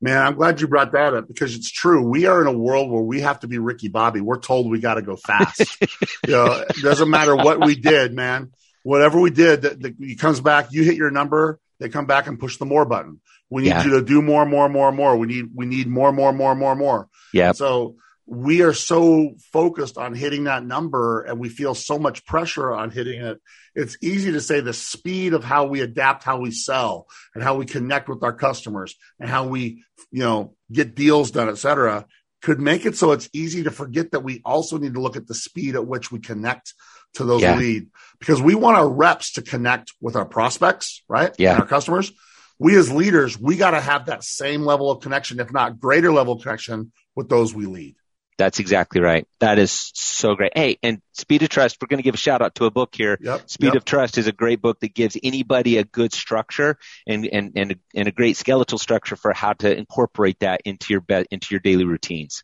Man, 0.01 0.21
I'm 0.21 0.35
glad 0.35 0.61
you 0.61 0.69
brought 0.69 0.93
that 0.93 1.15
up 1.15 1.29
because 1.29 1.55
it's 1.55 1.71
true. 1.71 2.03
We 2.03 2.27
are 2.27 2.41
in 2.41 2.47
a 2.47 2.53
world 2.53 2.91
where 2.91 3.03
we 3.03 3.21
have 3.23 3.41
to 3.41 3.47
be 3.47 3.59
Ricky 3.59 3.89
Bobby. 3.89 4.21
We're 4.21 4.39
told 4.39 4.71
we 4.71 4.81
got 4.81 4.95
to 4.95 5.03
go 5.03 5.17
fast. 5.17 5.81
you 6.27 6.33
know, 6.33 6.65
it 6.69 6.83
doesn't 6.83 7.09
matter 7.09 7.35
what 7.35 7.65
we 7.65 7.75
did, 7.75 8.13
man. 8.13 8.53
Whatever 8.83 9.19
we 9.21 9.31
did, 9.31 9.63
that 9.63 9.95
he 9.99 10.17
comes 10.17 10.41
back. 10.41 10.73
You 10.73 10.83
hit 10.83 10.97
your 10.97 11.11
number. 11.11 11.59
They 11.81 11.89
come 11.89 12.07
back 12.07 12.27
and 12.27 12.39
push 12.39 12.59
the 12.59 12.67
more 12.67 12.85
button. 12.85 13.21
We 13.49 13.63
need 13.63 13.69
yeah. 13.69 13.85
you 13.85 13.91
to 13.93 14.03
do 14.03 14.21
more, 14.21 14.45
more, 14.45 14.69
more, 14.69 14.93
more. 14.93 15.17
We 15.17 15.27
need 15.27 15.47
we 15.55 15.65
need 15.65 15.87
more, 15.87 16.13
more, 16.13 16.33
more, 16.33 16.55
more, 16.55 16.75
more. 16.75 17.09
Yeah. 17.33 17.53
So 17.53 17.97
we 18.27 18.63
are 18.63 18.73
so 18.73 19.35
focused 19.53 19.99
on 19.99 20.15
hitting 20.15 20.45
that 20.45 20.65
number, 20.65 21.23
and 21.23 21.39
we 21.39 21.49
feel 21.49 21.75
so 21.75 21.99
much 21.99 22.25
pressure 22.25 22.73
on 22.73 22.91
hitting 22.91 23.21
it 23.21 23.41
it's 23.75 23.97
easy 24.01 24.33
to 24.33 24.41
say 24.41 24.61
the 24.61 24.73
speed 24.73 25.35
of 25.35 25.45
how 25.45 25.67
we 25.67 25.81
adapt 25.81 26.25
how 26.25 26.39
we 26.39 26.51
sell 26.51 27.07
and 27.35 27.43
how 27.43 27.57
we 27.57 27.67
connect 27.67 28.09
with 28.09 28.23
our 28.23 28.33
customers 28.33 28.97
and 29.19 29.29
how 29.29 29.47
we 29.47 29.85
you 30.11 30.21
know 30.21 30.55
get 30.73 30.95
deals 30.95 31.31
done 31.31 31.49
et 31.49 31.59
cetera 31.59 32.07
could 32.43 32.61
make 32.61 32.85
it 32.85 32.97
so 32.97 33.13
it's 33.13 33.29
easy 33.33 33.65
to 33.65 33.71
forget 33.71 34.13
that 34.13 34.21
we 34.21 34.41
also 34.45 34.79
need 34.79 34.95
to 34.95 35.01
look 35.01 35.17
at 35.17 35.27
the 35.27 35.35
speed 35.35 35.75
at 35.75 35.87
which 35.87 36.13
we 36.13 36.19
connect 36.19 36.75
to 37.15 37.25
those 37.25 37.43
yeah. 37.43 37.57
lead 37.57 37.89
because 38.19 38.41
we 38.41 38.55
want 38.55 38.77
our 38.77 38.89
reps 38.89 39.33
to 39.33 39.43
connect 39.43 39.93
with 40.01 40.17
our 40.17 40.27
prospects 40.27 41.03
right? 41.09 41.35
Yeah. 41.39 41.53
And 41.53 41.63
our 41.63 41.67
customers. 41.67 42.13
We 42.59 42.77
as 42.77 42.91
leaders 42.93 43.39
we 43.39 43.57
got 43.57 43.73
to 43.73 43.81
have 43.81 44.07
that 44.07 44.23
same 44.23 44.63
level 44.63 44.91
of 44.91 45.03
connection 45.03 45.41
if 45.41 45.53
not 45.53 45.81
greater 45.81 46.13
level 46.13 46.35
of 46.35 46.43
connection 46.43 46.93
with 47.17 47.29
those 47.29 47.53
we 47.53 47.67
lead 47.67 47.97
that's 48.37 48.59
exactly 48.59 49.01
right. 49.01 49.27
That 49.41 49.59
is 49.59 49.93
so 49.95 50.35
great. 50.35 50.53
Hey, 50.57 50.79
and 50.83 51.01
Speed 51.13 51.43
of 51.43 51.49
Trust, 51.49 51.79
we're 51.81 51.89
going 51.89 51.99
to 51.99 52.03
give 52.03 52.15
a 52.15 52.19
shout 52.19 52.43
out 52.43 52.55
to 52.57 52.65
a 52.65 52.71
book 52.71 52.95
here. 52.95 53.19
Yep, 53.21 53.49
Speed 53.49 53.67
yep. 53.67 53.75
of 53.77 53.85
Trust 53.85 54.19
is 54.19 54.27
a 54.27 54.33
great 54.33 54.61
book 54.61 54.81
that 54.81 54.95
gives 54.95 55.17
anybody 55.23 55.79
a 55.79 55.85
good 55.85 56.13
structure 56.13 56.77
and, 57.07 57.27
and, 57.27 57.53
and, 57.57 57.77
and 57.95 58.09
a 58.09 58.13
great 58.13 58.37
skeletal 58.37 58.79
structure 58.79 59.17
for 59.17 59.33
how 59.33 59.53
to 59.55 59.77
incorporate 59.77 60.41
that 60.41 60.63
into 60.65 60.93
your 60.93 61.01
be- 61.01 61.27
into 61.31 61.49
your 61.51 61.61
daily 61.61 61.85
routines. 61.85 62.43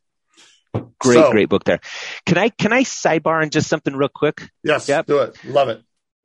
Great, 1.01 1.15
so, 1.15 1.33
great 1.33 1.49
book 1.49 1.65
there. 1.65 1.81
Can 2.27 2.39
I, 2.39 2.51
can 2.51 2.73
I 2.73 2.85
sidebar 2.85 3.43
on 3.43 3.51
just 3.51 3.69
something 3.69 3.95
real 3.95 4.09
quick? 4.09 4.49
Yes, 4.63 4.89
yep. 4.89 5.07
do 5.07 5.19
it. 5.19 5.37
Love 5.45 5.69
it 5.69 5.83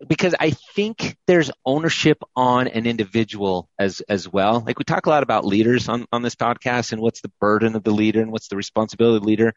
because 0.07 0.35
I 0.39 0.51
think 0.51 1.15
there's 1.27 1.51
ownership 1.65 2.21
on 2.35 2.67
an 2.67 2.85
individual 2.85 3.69
as 3.79 4.01
as 4.01 4.27
well. 4.31 4.63
Like 4.65 4.77
we 4.77 4.85
talk 4.85 5.05
a 5.05 5.09
lot 5.09 5.23
about 5.23 5.45
leaders 5.45 5.87
on 5.87 6.05
on 6.11 6.21
this 6.21 6.35
podcast 6.35 6.91
and 6.91 7.01
what's 7.01 7.21
the 7.21 7.31
burden 7.39 7.75
of 7.75 7.83
the 7.83 7.91
leader 7.93 8.21
and 8.21 8.31
what's 8.31 8.47
the 8.47 8.57
responsibility 8.57 9.17
of 9.17 9.23
the 9.23 9.27
leader. 9.27 9.53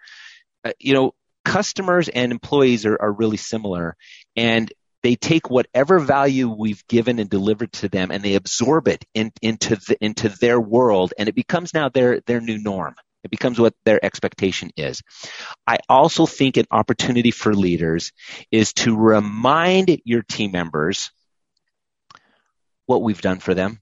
Uh, 0.64 0.72
you 0.78 0.94
know, 0.94 1.14
customers 1.44 2.08
and 2.08 2.32
employees 2.32 2.86
are, 2.86 3.00
are 3.00 3.12
really 3.12 3.36
similar, 3.36 3.96
and 4.36 4.72
they 5.02 5.16
take 5.16 5.50
whatever 5.50 5.98
value 5.98 6.48
we've 6.48 6.86
given 6.88 7.18
and 7.18 7.30
delivered 7.30 7.72
to 7.72 7.88
them, 7.88 8.10
and 8.10 8.22
they 8.22 8.34
absorb 8.34 8.88
it 8.88 9.04
in, 9.14 9.32
into 9.42 9.76
the, 9.76 9.96
into 10.00 10.28
their 10.28 10.60
world, 10.60 11.14
and 11.18 11.28
it 11.28 11.34
becomes 11.34 11.74
now 11.74 11.88
their 11.88 12.20
their 12.26 12.40
new 12.40 12.58
norm. 12.58 12.94
It 13.24 13.30
becomes 13.30 13.58
what 13.58 13.74
their 13.84 14.04
expectation 14.04 14.70
is. 14.76 15.02
I 15.66 15.78
also 15.88 16.26
think 16.26 16.56
an 16.56 16.66
opportunity 16.70 17.30
for 17.30 17.54
leaders 17.54 18.12
is 18.50 18.72
to 18.74 18.96
remind 18.96 20.00
your 20.04 20.22
team 20.22 20.52
members 20.52 21.10
what 22.86 23.02
we've 23.02 23.20
done 23.20 23.38
for 23.38 23.54
them, 23.54 23.80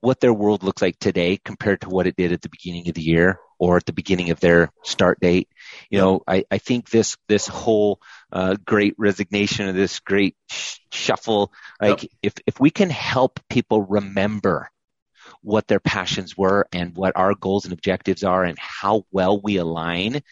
what 0.00 0.20
their 0.20 0.32
world 0.32 0.62
looks 0.62 0.82
like 0.82 0.98
today 0.98 1.38
compared 1.44 1.80
to 1.80 1.88
what 1.88 2.06
it 2.06 2.16
did 2.16 2.32
at 2.32 2.42
the 2.42 2.48
beginning 2.48 2.88
of 2.88 2.94
the 2.94 3.02
year 3.02 3.40
or 3.58 3.76
at 3.76 3.84
the 3.84 3.92
beginning 3.92 4.30
of 4.30 4.40
their 4.40 4.70
start 4.82 5.18
date. 5.20 5.48
You 5.90 5.98
know, 5.98 6.22
I, 6.26 6.44
I 6.50 6.58
think 6.58 6.88
this 6.88 7.16
this 7.28 7.46
whole 7.46 8.00
uh, 8.32 8.56
great 8.64 8.94
resignation 8.96 9.68
or 9.68 9.72
this 9.72 10.00
great 10.00 10.36
sh- 10.48 10.78
shuffle, 10.92 11.52
like 11.80 12.02
yep. 12.02 12.12
if 12.22 12.34
if 12.46 12.60
we 12.60 12.70
can 12.70 12.90
help 12.90 13.40
people 13.48 13.82
remember 13.82 14.70
what 15.42 15.66
their 15.66 15.80
passions 15.80 16.36
were 16.36 16.66
and 16.72 16.96
what 16.96 17.16
our 17.16 17.34
goals 17.34 17.64
and 17.64 17.72
objectives 17.72 18.24
are 18.24 18.44
and 18.44 18.58
how 18.58 19.04
well 19.10 19.40
we 19.40 19.56
align, 19.56 20.22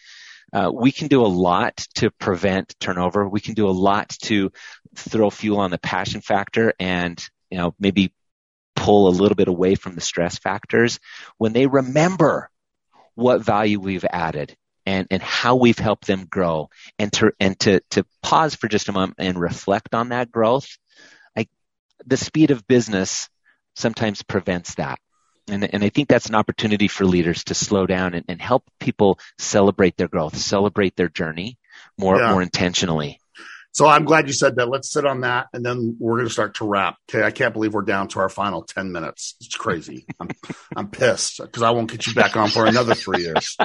uh, 0.53 0.71
we 0.73 0.91
can 0.91 1.07
do 1.07 1.25
a 1.25 1.27
lot 1.27 1.77
to 1.95 2.09
prevent 2.11 2.75
turnover. 2.79 3.27
We 3.27 3.39
can 3.39 3.53
do 3.53 3.67
a 3.67 3.71
lot 3.71 4.09
to 4.23 4.51
throw 4.95 5.29
fuel 5.29 5.59
on 5.59 5.71
the 5.71 5.77
passion 5.77 6.21
factor 6.21 6.73
and 6.79 7.23
you 7.49 7.57
know 7.57 7.75
maybe 7.79 8.11
pull 8.75 9.07
a 9.07 9.17
little 9.17 9.35
bit 9.35 9.47
away 9.47 9.75
from 9.75 9.95
the 9.95 10.01
stress 10.01 10.37
factors 10.37 10.99
when 11.37 11.53
they 11.53 11.67
remember 11.67 12.49
what 13.15 13.41
value 13.41 13.79
we've 13.79 14.05
added 14.09 14.55
and, 14.85 15.07
and 15.11 15.21
how 15.21 15.57
we've 15.57 15.77
helped 15.77 16.07
them 16.07 16.25
grow 16.25 16.69
and 16.97 17.11
to 17.13 17.31
and 17.39 17.59
to 17.59 17.81
to 17.91 18.05
pause 18.23 18.55
for 18.55 18.67
just 18.67 18.89
a 18.89 18.93
moment 18.93 19.15
and 19.19 19.39
reflect 19.39 19.93
on 19.93 20.09
that 20.09 20.31
growth 20.31 20.77
I, 21.37 21.47
the 22.05 22.17
speed 22.17 22.51
of 22.51 22.67
business 22.67 23.29
sometimes 23.79 24.21
prevents 24.21 24.75
that 24.75 24.99
and, 25.49 25.73
and 25.73 25.83
I 25.83 25.89
think 25.89 26.07
that's 26.07 26.27
an 26.27 26.35
opportunity 26.35 26.87
for 26.87 27.05
leaders 27.05 27.45
to 27.45 27.55
slow 27.55 27.85
down 27.85 28.13
and, 28.13 28.25
and 28.27 28.41
help 28.41 28.63
people 28.79 29.19
celebrate 29.37 29.97
their 29.97 30.07
growth, 30.07 30.37
celebrate 30.37 30.95
their 30.95 31.09
journey 31.09 31.57
more 31.97 32.17
yeah. 32.17 32.31
more 32.31 32.41
intentionally. 32.41 33.19
So 33.71 33.85
I'm 33.85 34.03
glad 34.03 34.27
you 34.27 34.33
said 34.33 34.55
that. 34.55 34.67
Let's 34.67 34.91
sit 34.91 35.05
on 35.05 35.21
that, 35.21 35.47
and 35.53 35.63
then 35.63 35.95
we're 35.99 36.17
going 36.17 36.27
to 36.27 36.33
start 36.33 36.55
to 36.55 36.65
wrap. 36.65 36.97
Okay, 37.07 37.23
I 37.23 37.29
can't 37.29 37.53
believe 37.53 37.73
we're 37.73 37.83
down 37.83 38.07
to 38.09 38.19
our 38.19 38.27
final 38.27 38.63
ten 38.63 38.91
minutes. 38.91 39.35
It's 39.41 39.55
crazy. 39.55 40.05
I'm 40.19 40.29
I'm 40.75 40.89
pissed 40.89 41.39
because 41.39 41.61
I 41.61 41.69
won't 41.69 41.89
get 41.89 42.07
you 42.07 42.15
back 42.15 42.35
on 42.35 42.49
for 42.49 42.65
another 42.65 42.95
three 42.95 43.21
years 43.21 43.55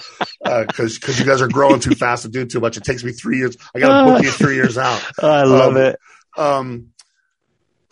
because 0.44 0.96
uh, 0.96 0.98
because 1.00 1.18
you 1.18 1.24
guys 1.24 1.40
are 1.40 1.48
growing 1.48 1.80
too 1.80 1.94
fast 1.94 2.24
to 2.24 2.28
do 2.28 2.44
too 2.44 2.60
much. 2.60 2.76
It 2.76 2.84
takes 2.84 3.02
me 3.02 3.12
three 3.12 3.38
years. 3.38 3.56
I 3.74 3.80
got 3.80 4.04
to 4.04 4.12
book 4.12 4.22
you 4.22 4.30
three 4.30 4.56
years 4.56 4.76
out. 4.76 5.02
I 5.22 5.44
love 5.44 5.76
um, 5.76 5.82
it. 5.82 5.98
Um, 6.36 6.88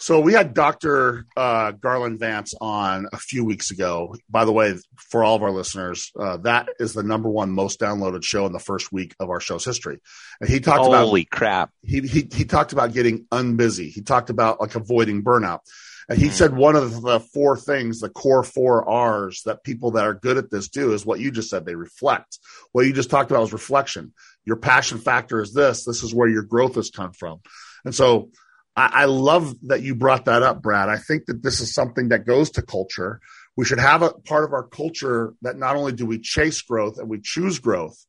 so 0.03 0.19
we 0.19 0.33
had 0.33 0.53
Dr. 0.53 1.27
Uh, 1.37 1.71
Garland 1.71 2.19
Vance 2.19 2.55
on 2.61 3.07
a 3.13 3.17
few 3.17 3.45
weeks 3.45 3.71
ago. 3.71 4.17
By 4.29 4.45
the 4.45 4.51
way, 4.51 4.77
for 4.97 5.23
all 5.23 5.37
of 5.37 5.45
our 5.45 5.53
listeners, 5.53 6.11
uh, 6.19 6.39
that 6.39 6.71
is 6.81 6.93
the 6.93 7.05
number 7.05 7.29
one 7.29 7.53
most 7.53 7.79
downloaded 7.79 8.25
show 8.25 8.45
in 8.47 8.53
the 8.53 8.59
first 8.59 8.93
week 8.93 9.15
of 9.21 9.31
our 9.31 9.39
show's 9.39 9.65
history. 9.65 10.01
And 10.41 10.51
he 10.51 10.59
talked 10.59 10.81
Holy 10.81 10.91
about 10.91 11.05
holy 11.05 11.25
crap. 11.25 11.71
He, 11.85 12.01
he 12.01 12.29
he 12.35 12.45
talked 12.45 12.73
about 12.73 12.93
getting 12.93 13.27
unbusy. 13.27 13.91
He 13.91 14.03
talked 14.03 14.29
about 14.29 14.61
like 14.61 14.75
avoiding 14.75 15.23
burnout. 15.23 15.61
And 16.09 16.19
he 16.19 16.31
mm. 16.31 16.33
said 16.33 16.53
one 16.53 16.75
of 16.75 17.01
the 17.01 17.21
four 17.21 17.57
things, 17.57 18.01
the 18.01 18.09
core 18.09 18.43
four 18.43 18.89
R's 18.89 19.43
that 19.47 19.63
people 19.63 19.93
that 19.93 20.05
are 20.05 20.15
good 20.15 20.37
at 20.37 20.51
this 20.51 20.69
do 20.69 20.95
is 20.95 21.07
what 21.07 21.21
you 21.21 21.31
just 21.31 21.49
said. 21.49 21.65
They 21.65 21.77
reflect. 21.77 22.41
What 22.73 22.87
you 22.87 22.93
just 22.93 23.09
talked 23.09 23.31
about 23.31 23.43
was 23.43 23.53
reflection. 23.53 24.15
Your 24.45 24.57
passion 24.57 24.99
factor 24.99 25.41
is 25.41 25.55
this. 25.55 25.85
This 25.85 26.03
is 26.03 26.13
where 26.13 26.29
your 26.29 26.43
growth 26.43 26.75
has 26.75 26.91
come 26.91 27.13
from. 27.13 27.41
And 27.85 27.95
so 27.95 28.31
I, 28.77 28.91
I 28.93 29.05
love 29.07 29.55
that 29.69 29.83
you 29.83 29.95
brought 29.95 30.27
that 30.27 30.43
up, 30.43 30.63
Brad. 30.63 30.89
I 30.89 30.97
think 30.97 31.27
that 31.27 31.43
this 31.43 31.61
is 31.61 31.75
something 31.75 32.09
that 32.09 32.27
goes 32.27 32.51
to 32.53 32.63
culture. 32.63 33.21
We 33.57 33.65
should 33.65 33.81
have 33.81 34.03
a 34.03 34.11
part 34.11 34.45
of 34.45 34.53
our 34.53 34.67
culture 34.67 35.35
that 35.43 35.57
not 35.57 35.77
only 35.77 35.93
do 35.93 36.07
we 36.07 36.19
chase 36.19 36.63
growth 36.63 36.99
and 36.99 37.09
we 37.09 37.21
choose 37.21 37.59
growth, 37.59 38.05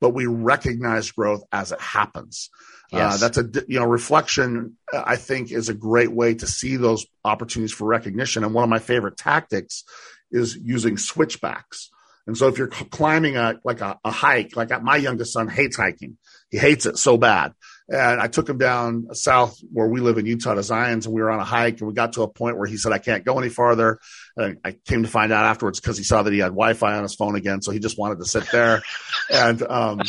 but 0.00 0.10
we 0.10 0.26
recognize 0.26 1.10
growth 1.10 1.42
as 1.50 1.72
it 1.72 1.80
happens. 1.80 2.50
Uh, 2.92 2.98
yes. 2.98 3.14
Uh, 3.14 3.28
that's 3.28 3.38
a 3.38 3.64
you 3.66 3.80
know 3.80 3.86
reflection. 3.86 4.76
I 4.92 5.16
think 5.16 5.50
is 5.50 5.68
a 5.68 5.74
great 5.74 6.12
way 6.12 6.34
to 6.34 6.46
see 6.46 6.76
those 6.76 7.06
opportunities 7.24 7.72
for 7.72 7.86
recognition. 7.86 8.44
And 8.44 8.54
one 8.54 8.64
of 8.64 8.70
my 8.70 8.78
favorite 8.78 9.16
tactics 9.16 9.84
is 10.30 10.56
using 10.56 10.96
switchbacks. 10.96 11.90
And 12.26 12.36
so 12.36 12.48
if 12.48 12.58
you're 12.58 12.68
climbing 12.68 13.36
a 13.36 13.54
like 13.64 13.80
a, 13.80 13.98
a 14.04 14.10
hike, 14.10 14.56
like 14.56 14.70
my 14.82 14.96
youngest 14.96 15.32
son 15.32 15.48
hates 15.48 15.76
hiking, 15.76 16.18
he 16.50 16.58
hates 16.58 16.86
it 16.86 16.98
so 16.98 17.16
bad. 17.16 17.52
And 17.88 18.18
I 18.18 18.28
took 18.28 18.48
him 18.48 18.56
down 18.56 19.14
south 19.14 19.60
where 19.70 19.86
we 19.86 20.00
live 20.00 20.16
in 20.16 20.24
Utah 20.24 20.54
to 20.54 20.62
Zion's, 20.62 21.04
and 21.04 21.14
we 21.14 21.20
were 21.20 21.30
on 21.30 21.40
a 21.40 21.44
hike, 21.44 21.80
and 21.80 21.88
we 21.88 21.92
got 21.94 22.14
to 22.14 22.22
a 22.22 22.28
point 22.28 22.56
where 22.56 22.66
he 22.66 22.78
said, 22.78 22.92
"I 22.92 22.98
can't 22.98 23.24
go 23.24 23.38
any 23.38 23.50
farther." 23.50 24.00
And 24.36 24.58
I 24.64 24.72
came 24.86 25.02
to 25.02 25.08
find 25.08 25.32
out 25.32 25.44
afterwards 25.44 25.80
because 25.80 25.98
he 25.98 26.04
saw 26.04 26.22
that 26.22 26.32
he 26.32 26.38
had 26.38 26.52
Wi-Fi 26.52 26.96
on 26.96 27.02
his 27.02 27.14
phone 27.14 27.36
again, 27.36 27.60
so 27.60 27.72
he 27.72 27.78
just 27.78 27.98
wanted 27.98 28.18
to 28.20 28.24
sit 28.24 28.50
there. 28.50 28.82
and 29.30 29.60
um, 29.62 30.00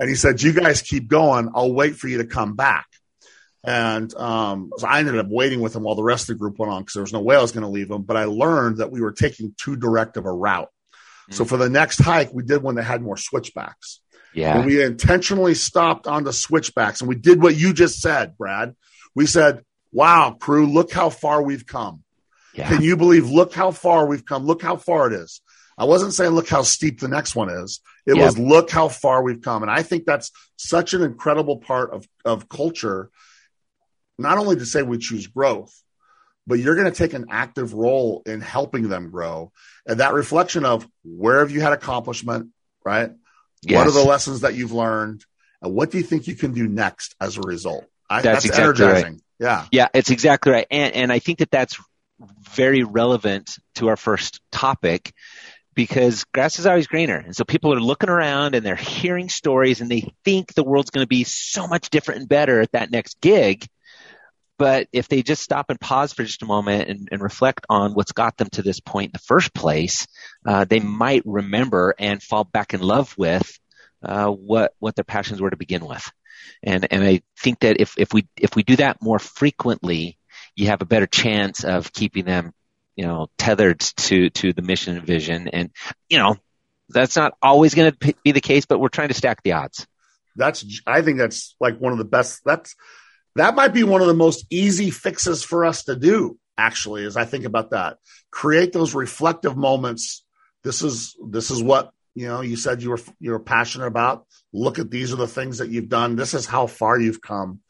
and 0.00 0.08
he 0.08 0.16
said, 0.16 0.42
"You 0.42 0.52
guys 0.52 0.82
keep 0.82 1.06
going. 1.06 1.50
I'll 1.54 1.72
wait 1.72 1.96
for 1.96 2.08
you 2.08 2.18
to 2.18 2.26
come 2.26 2.56
back." 2.56 2.86
And 3.62 4.14
um, 4.14 4.70
so 4.76 4.86
I 4.86 5.00
ended 5.00 5.18
up 5.18 5.26
waiting 5.28 5.60
with 5.60 5.74
him 5.74 5.82
while 5.82 5.96
the 5.96 6.02
rest 6.02 6.24
of 6.24 6.28
the 6.28 6.38
group 6.38 6.58
went 6.58 6.72
on 6.72 6.82
because 6.82 6.94
there 6.94 7.02
was 7.02 7.12
no 7.12 7.20
way 7.20 7.36
I 7.36 7.42
was 7.42 7.52
going 7.52 7.64
to 7.64 7.68
leave 7.68 7.90
him. 7.90 8.02
But 8.02 8.16
I 8.16 8.24
learned 8.24 8.78
that 8.78 8.92
we 8.92 9.00
were 9.00 9.12
taking 9.12 9.54
too 9.60 9.76
direct 9.76 10.16
of 10.16 10.24
a 10.24 10.32
route. 10.32 10.68
Mm-hmm. 10.68 11.34
So 11.34 11.44
mm. 11.44 11.48
for 11.48 11.56
the 11.56 11.68
next 11.68 11.98
hike, 11.98 12.32
we 12.32 12.44
did 12.44 12.62
one 12.62 12.76
that 12.76 12.84
had 12.84 13.02
more 13.02 13.16
switchbacks. 13.16 14.00
Yeah. 14.36 14.64
we 14.66 14.82
intentionally 14.82 15.54
stopped 15.54 16.06
on 16.06 16.22
the 16.22 16.32
switchbacks 16.32 17.00
and 17.00 17.08
we 17.08 17.14
did 17.14 17.42
what 17.42 17.56
you 17.56 17.72
just 17.72 18.00
said, 18.00 18.36
Brad. 18.36 18.76
We 19.14 19.24
said, 19.24 19.64
wow, 19.92 20.36
crew, 20.38 20.66
look 20.66 20.92
how 20.92 21.08
far 21.08 21.42
we've 21.42 21.66
come. 21.66 22.02
Yeah. 22.54 22.68
Can 22.68 22.82
you 22.82 22.98
believe, 22.98 23.30
look 23.30 23.54
how 23.54 23.70
far 23.70 24.06
we've 24.06 24.24
come. 24.24 24.44
Look 24.44 24.60
how 24.60 24.76
far 24.76 25.06
it 25.06 25.14
is. 25.14 25.40
I 25.78 25.84
wasn't 25.84 26.12
saying 26.12 26.32
look 26.32 26.48
how 26.48 26.62
steep 26.62 27.00
the 27.00 27.08
next 27.08 27.34
one 27.34 27.48
is. 27.48 27.80
It 28.06 28.14
was 28.14 28.38
look 28.38 28.70
how 28.70 28.88
far 28.88 29.22
we've 29.22 29.40
come. 29.40 29.62
And 29.62 29.70
I 29.70 29.82
think 29.82 30.04
that's 30.04 30.30
such 30.56 30.92
an 30.92 31.02
incredible 31.02 31.56
part 31.58 31.92
of, 31.92 32.06
of 32.24 32.48
culture, 32.48 33.10
not 34.18 34.36
only 34.36 34.56
to 34.56 34.66
say 34.66 34.82
we 34.82 34.98
choose 34.98 35.26
growth, 35.26 35.74
but 36.46 36.58
you're 36.58 36.76
going 36.76 36.90
to 36.90 36.96
take 36.96 37.14
an 37.14 37.26
active 37.30 37.72
role 37.72 38.22
in 38.26 38.40
helping 38.40 38.88
them 38.88 39.10
grow. 39.10 39.50
And 39.86 40.00
that 40.00 40.12
reflection 40.14 40.64
of 40.64 40.86
where 41.04 41.40
have 41.40 41.50
you 41.50 41.60
had 41.60 41.72
accomplishment, 41.72 42.50
right? 42.84 43.10
Yes. 43.62 43.76
What 43.76 43.86
are 43.86 43.90
the 43.92 44.08
lessons 44.08 44.40
that 44.42 44.54
you've 44.54 44.72
learned? 44.72 45.24
And 45.62 45.74
what 45.74 45.90
do 45.90 45.98
you 45.98 46.04
think 46.04 46.26
you 46.26 46.36
can 46.36 46.52
do 46.52 46.68
next 46.68 47.14
as 47.20 47.36
a 47.36 47.40
result? 47.40 47.86
I, 48.08 48.22
that's, 48.22 48.44
that's 48.44 48.44
exactly 48.46 48.84
energizing. 48.84 49.12
Right. 49.12 49.22
Yeah. 49.38 49.66
Yeah, 49.72 49.88
it's 49.94 50.10
exactly 50.10 50.52
right. 50.52 50.66
And, 50.70 50.94
and 50.94 51.12
I 51.12 51.18
think 51.18 51.38
that 51.38 51.50
that's 51.50 51.78
very 52.50 52.84
relevant 52.84 53.58
to 53.76 53.88
our 53.88 53.96
first 53.96 54.40
topic 54.52 55.12
because 55.74 56.24
grass 56.32 56.58
is 56.58 56.66
always 56.66 56.86
greener. 56.86 57.16
And 57.16 57.36
so 57.36 57.44
people 57.44 57.74
are 57.74 57.80
looking 57.80 58.08
around 58.08 58.54
and 58.54 58.64
they're 58.64 58.76
hearing 58.76 59.28
stories 59.28 59.80
and 59.80 59.90
they 59.90 60.10
think 60.24 60.54
the 60.54 60.64
world's 60.64 60.90
going 60.90 61.04
to 61.04 61.08
be 61.08 61.24
so 61.24 61.66
much 61.66 61.90
different 61.90 62.20
and 62.20 62.28
better 62.28 62.60
at 62.60 62.72
that 62.72 62.90
next 62.90 63.20
gig. 63.20 63.66
But 64.58 64.88
if 64.92 65.08
they 65.08 65.22
just 65.22 65.42
stop 65.42 65.68
and 65.68 65.80
pause 65.80 66.12
for 66.12 66.24
just 66.24 66.42
a 66.42 66.46
moment 66.46 66.88
and, 66.88 67.08
and 67.12 67.20
reflect 67.20 67.66
on 67.68 67.92
what's 67.92 68.12
got 68.12 68.36
them 68.36 68.48
to 68.50 68.62
this 68.62 68.80
point 68.80 69.10
in 69.10 69.12
the 69.12 69.18
first 69.18 69.52
place, 69.52 70.06
uh, 70.46 70.64
they 70.64 70.80
might 70.80 71.22
remember 71.26 71.94
and 71.98 72.22
fall 72.22 72.44
back 72.44 72.72
in 72.72 72.80
love 72.80 73.14
with 73.18 73.58
uh, 74.02 74.28
what 74.28 74.72
what 74.78 74.94
their 74.94 75.04
passions 75.04 75.40
were 75.40 75.50
to 75.50 75.56
begin 75.56 75.84
with. 75.84 76.10
And 76.62 76.86
and 76.90 77.04
I 77.04 77.22
think 77.38 77.60
that 77.60 77.80
if 77.80 77.98
if 77.98 78.12
we 78.12 78.26
if 78.36 78.56
we 78.56 78.62
do 78.62 78.76
that 78.76 79.02
more 79.02 79.18
frequently, 79.18 80.16
you 80.54 80.68
have 80.68 80.80
a 80.80 80.86
better 80.86 81.06
chance 81.06 81.64
of 81.64 81.92
keeping 81.92 82.24
them, 82.24 82.52
you 82.94 83.06
know, 83.06 83.28
tethered 83.36 83.80
to 83.80 84.30
to 84.30 84.52
the 84.52 84.62
mission 84.62 84.96
and 84.96 85.06
vision. 85.06 85.48
And 85.48 85.70
you 86.08 86.18
know, 86.18 86.36
that's 86.88 87.16
not 87.16 87.34
always 87.42 87.74
going 87.74 87.92
to 87.92 88.14
be 88.22 88.32
the 88.32 88.40
case, 88.40 88.64
but 88.64 88.78
we're 88.78 88.88
trying 88.88 89.08
to 89.08 89.14
stack 89.14 89.42
the 89.42 89.52
odds. 89.52 89.86
That's 90.36 90.64
I 90.86 91.02
think 91.02 91.18
that's 91.18 91.54
like 91.60 91.78
one 91.78 91.92
of 91.92 91.98
the 91.98 92.04
best. 92.04 92.40
That's 92.44 92.74
that 93.36 93.54
might 93.54 93.74
be 93.74 93.84
one 93.84 94.00
of 94.00 94.06
the 94.06 94.14
most 94.14 94.46
easy 94.50 94.90
fixes 94.90 95.42
for 95.42 95.64
us 95.64 95.84
to 95.84 95.96
do, 95.96 96.38
actually, 96.56 97.04
as 97.04 97.16
I 97.16 97.24
think 97.24 97.44
about 97.44 97.70
that. 97.70 97.98
Create 98.30 98.72
those 98.72 98.94
reflective 98.94 99.56
moments. 99.56 100.24
This 100.64 100.82
is 100.82 101.14
this 101.28 101.50
is 101.50 101.62
what 101.62 101.92
you 102.14 102.26
know 102.26 102.40
you 102.40 102.56
said 102.56 102.82
you 102.82 102.90
were 102.90 103.00
you're 103.20 103.38
passionate 103.38 103.86
about. 103.86 104.26
Look 104.52 104.78
at 104.78 104.90
these 104.90 105.12
are 105.12 105.16
the 105.16 105.28
things 105.28 105.58
that 105.58 105.68
you've 105.68 105.88
done. 105.88 106.16
This 106.16 106.34
is 106.34 106.46
how 106.46 106.66
far 106.66 106.98
you've 106.98 107.20
come. 107.20 107.60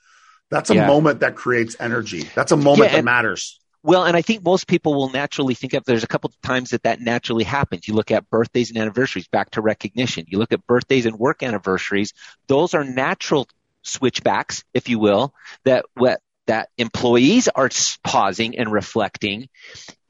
That's 0.50 0.70
a 0.70 0.76
yeah. 0.76 0.86
moment 0.86 1.20
that 1.20 1.34
creates 1.34 1.76
energy. 1.80 2.28
That's 2.34 2.52
a 2.52 2.56
moment 2.56 2.90
yeah, 2.90 2.96
that 2.96 3.04
matters. 3.04 3.60
Well, 3.82 4.04
and 4.04 4.16
I 4.16 4.22
think 4.22 4.44
most 4.44 4.66
people 4.66 4.94
will 4.94 5.10
naturally 5.10 5.54
think 5.54 5.74
of 5.74 5.84
there's 5.84 6.04
a 6.04 6.08
couple 6.08 6.28
of 6.28 6.40
times 6.42 6.70
that 6.70 6.84
that 6.84 7.00
naturally 7.00 7.44
happens. 7.44 7.86
You 7.86 7.94
look 7.94 8.10
at 8.10 8.28
birthdays 8.30 8.70
and 8.70 8.78
anniversaries, 8.78 9.28
back 9.28 9.50
to 9.50 9.60
recognition. 9.60 10.26
You 10.28 10.38
look 10.38 10.52
at 10.52 10.66
birthdays 10.66 11.06
and 11.06 11.16
work 11.16 11.42
anniversaries. 11.42 12.12
Those 12.48 12.74
are 12.74 12.84
natural 12.84 13.48
switchbacks, 13.87 14.64
if 14.74 14.89
you 14.89 14.99
will, 14.99 15.34
that 15.64 15.84
what 15.95 16.20
that 16.47 16.68
employees 16.78 17.49
are 17.49 17.70
pausing 18.05 18.59
and 18.59 18.70
reflecting. 18.70 19.49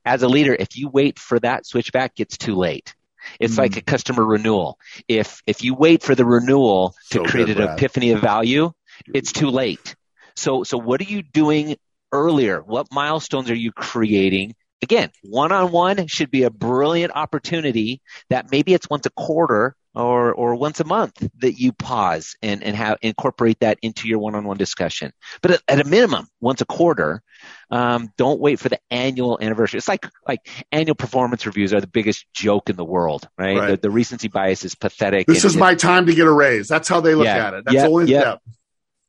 As 0.04 0.22
a 0.22 0.28
leader, 0.28 0.54
if 0.54 0.76
you 0.76 0.88
wait 0.88 1.18
for 1.18 1.38
that 1.40 1.66
switchback, 1.66 2.12
it's 2.18 2.36
too 2.36 2.54
late. 2.54 2.94
It's 3.40 3.54
mm. 3.54 3.58
like 3.58 3.76
a 3.76 3.82
customer 3.82 4.24
renewal. 4.24 4.78
If 5.08 5.42
if 5.46 5.64
you 5.64 5.74
wait 5.74 6.02
for 6.02 6.14
the 6.14 6.24
renewal 6.24 6.94
to 7.10 7.24
create 7.24 7.46
good, 7.46 7.58
an 7.58 7.64
Brad. 7.64 7.78
epiphany 7.78 8.12
of 8.12 8.20
value, 8.20 8.72
it's 9.12 9.32
too 9.32 9.50
late. 9.50 9.96
So 10.36 10.62
so 10.62 10.78
what 10.78 11.00
are 11.00 11.04
you 11.04 11.22
doing 11.22 11.76
earlier? 12.12 12.60
What 12.60 12.92
milestones 12.92 13.50
are 13.50 13.56
you 13.56 13.72
creating 13.72 14.54
again, 14.82 15.10
one 15.22 15.52
on 15.52 15.72
one 15.72 16.06
should 16.06 16.30
be 16.30 16.44
a 16.44 16.50
brilliant 16.50 17.12
opportunity 17.14 18.00
that 18.30 18.50
maybe 18.50 18.74
it's 18.74 18.88
once 18.88 19.06
a 19.06 19.10
quarter 19.10 19.74
or, 19.96 20.32
or 20.34 20.54
once 20.56 20.78
a 20.80 20.84
month 20.84 21.26
that 21.38 21.58
you 21.58 21.72
pause 21.72 22.36
and, 22.42 22.62
and 22.62 22.76
have 22.76 22.98
incorporate 23.00 23.60
that 23.60 23.78
into 23.80 24.08
your 24.08 24.18
one-on-one 24.18 24.58
discussion. 24.58 25.10
But 25.40 25.52
at, 25.52 25.62
at 25.66 25.86
a 25.86 25.88
minimum, 25.88 26.28
once 26.38 26.60
a 26.60 26.66
quarter, 26.66 27.22
um, 27.70 28.12
don't 28.18 28.38
wait 28.38 28.60
for 28.60 28.68
the 28.68 28.78
annual 28.90 29.38
anniversary. 29.40 29.78
It's 29.78 29.88
like, 29.88 30.06
like 30.28 30.40
annual 30.70 30.94
performance 30.94 31.46
reviews 31.46 31.72
are 31.72 31.80
the 31.80 31.86
biggest 31.86 32.26
joke 32.34 32.68
in 32.68 32.76
the 32.76 32.84
world, 32.84 33.26
right? 33.38 33.56
right. 33.56 33.70
The, 33.70 33.76
the, 33.88 33.90
recency 33.90 34.28
bias 34.28 34.64
is 34.66 34.74
pathetic. 34.74 35.26
This 35.26 35.46
is 35.46 35.56
my 35.56 35.74
time 35.74 36.06
to 36.06 36.14
get 36.14 36.26
a 36.26 36.32
raise. 36.32 36.68
That's 36.68 36.88
how 36.88 37.00
they 37.00 37.14
look 37.14 37.24
yeah, 37.24 37.46
at 37.46 37.54
it. 37.54 37.64
That's 37.64 37.74
yep, 37.74 37.90
yep. 37.90 38.08
Yep. 38.08 38.42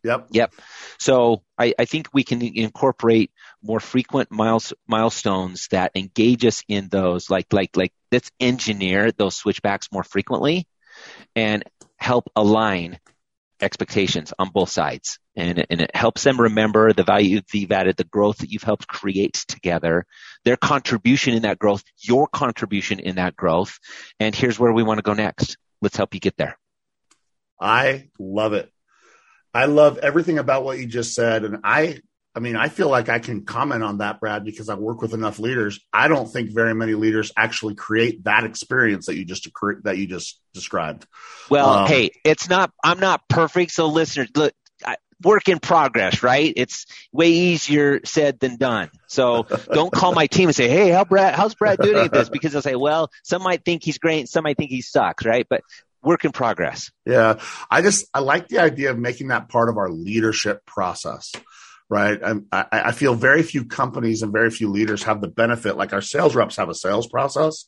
Yep. 0.03 0.27
Yep. 0.31 0.53
So 0.99 1.43
I, 1.57 1.73
I 1.77 1.83
think 1.83 2.07
we 2.13 2.23
can 2.23 2.41
incorporate 2.41 3.31
more 3.61 3.81
frequent 3.81 4.31
miles, 4.31 4.71
milestones 4.87 5.67
that 5.71 5.91
engage 5.95 6.45
us 6.45 6.63
in 6.69 6.87
those, 6.87 7.29
like, 7.29 7.51
like, 7.51 7.75
like 7.75 7.91
let's 8.09 8.31
engineer 8.39 9.11
those 9.11 9.35
switchbacks 9.35 9.91
more 9.91 10.03
frequently 10.03 10.65
and 11.37 11.63
help 11.97 12.31
align 12.35 12.99
expectations 13.61 14.33
on 14.39 14.49
both 14.49 14.69
sides. 14.69 15.19
And, 15.35 15.63
and 15.69 15.81
it 15.81 15.95
helps 15.95 16.23
them 16.23 16.41
remember 16.41 16.93
the 16.93 17.03
value 17.03 17.41
that 17.41 17.53
you've 17.53 17.71
added, 17.71 17.95
the 17.95 18.05
growth 18.05 18.39
that 18.39 18.49
you've 18.49 18.63
helped 18.63 18.87
create 18.87 19.35
together, 19.47 20.07
their 20.45 20.57
contribution 20.57 21.35
in 21.35 21.43
that 21.43 21.59
growth, 21.59 21.83
your 21.99 22.27
contribution 22.27 22.99
in 22.99 23.17
that 23.17 23.35
growth. 23.35 23.77
And 24.19 24.33
here's 24.33 24.57
where 24.57 24.73
we 24.73 24.81
want 24.81 24.97
to 24.97 25.03
go 25.03 25.13
next. 25.13 25.57
Let's 25.79 25.95
help 25.95 26.15
you 26.15 26.19
get 26.19 26.37
there. 26.37 26.57
I 27.61 28.09
love 28.17 28.53
it. 28.53 28.71
I 29.53 29.65
love 29.65 29.99
everything 29.99 30.39
about 30.39 30.63
what 30.63 30.79
you 30.79 30.87
just 30.87 31.13
said. 31.13 31.45
And 31.45 31.59
I, 31.63 31.99
I 32.37 32.39
mean, 32.39 32.55
I 32.55 32.69
feel 32.69 32.87
like 32.87 33.09
I 33.09 33.17
can 33.17 33.45
comment 33.45 33.81
on 33.81 33.97
that, 33.97 34.19
Brad, 34.19 34.45
because 34.45 34.69
I 34.69 34.75
work 34.75 35.01
with 35.01 35.15
enough 35.15 35.39
leaders. 35.39 35.79
I 35.91 36.07
don't 36.07 36.31
think 36.31 36.51
very 36.51 36.75
many 36.75 36.93
leaders 36.93 37.31
actually 37.35 37.73
create 37.73 38.25
that 38.25 38.43
experience 38.43 39.07
that 39.07 39.15
you 39.15 39.25
just 39.25 39.49
that 39.85 39.97
you 39.97 40.05
just 40.05 40.39
described. 40.53 41.07
Well, 41.49 41.67
um, 41.67 41.87
hey, 41.87 42.11
it's 42.23 42.47
not. 42.47 42.71
I'm 42.83 42.99
not 42.99 43.27
perfect, 43.27 43.71
so 43.71 43.87
listeners, 43.87 44.29
look, 44.35 44.53
I, 44.85 44.97
work 45.23 45.49
in 45.49 45.57
progress, 45.57 46.21
right? 46.21 46.53
It's 46.55 46.85
way 47.11 47.29
easier 47.29 48.01
said 48.05 48.39
than 48.39 48.57
done. 48.57 48.91
So 49.07 49.47
don't 49.73 49.91
call 49.91 50.13
my 50.13 50.27
team 50.27 50.49
and 50.49 50.55
say, 50.55 50.69
"Hey, 50.69 50.89
how 50.89 51.05
Brad? 51.05 51.33
How's 51.33 51.55
Brad 51.55 51.79
doing 51.79 52.05
at 52.05 52.13
this?" 52.13 52.29
Because 52.29 52.53
they'll 52.53 52.61
say, 52.61 52.75
"Well, 52.75 53.09
some 53.23 53.41
might 53.41 53.65
think 53.65 53.83
he's 53.83 53.97
great, 53.97 54.29
some 54.29 54.43
might 54.43 54.57
think 54.57 54.69
he 54.69 54.83
sucks," 54.83 55.25
right? 55.25 55.47
But 55.49 55.63
work 56.03 56.25
in 56.25 56.31
progress. 56.31 56.91
Yeah. 57.05 57.39
I 57.69 57.81
just, 57.81 58.05
I 58.13 58.19
like 58.19 58.47
the 58.47 58.59
idea 58.59 58.91
of 58.91 58.97
making 58.97 59.27
that 59.27 59.49
part 59.49 59.69
of 59.69 59.77
our 59.77 59.89
leadership 59.89 60.65
process, 60.65 61.33
right? 61.89 62.19
I, 62.51 62.65
I 62.71 62.91
feel 62.91 63.15
very 63.15 63.43
few 63.43 63.65
companies 63.65 64.21
and 64.21 64.31
very 64.31 64.49
few 64.49 64.69
leaders 64.69 65.03
have 65.03 65.21
the 65.21 65.27
benefit, 65.27 65.77
like 65.77 65.93
our 65.93 66.01
sales 66.01 66.35
reps 66.35 66.57
have 66.57 66.69
a 66.69 66.75
sales 66.75 67.07
process. 67.07 67.65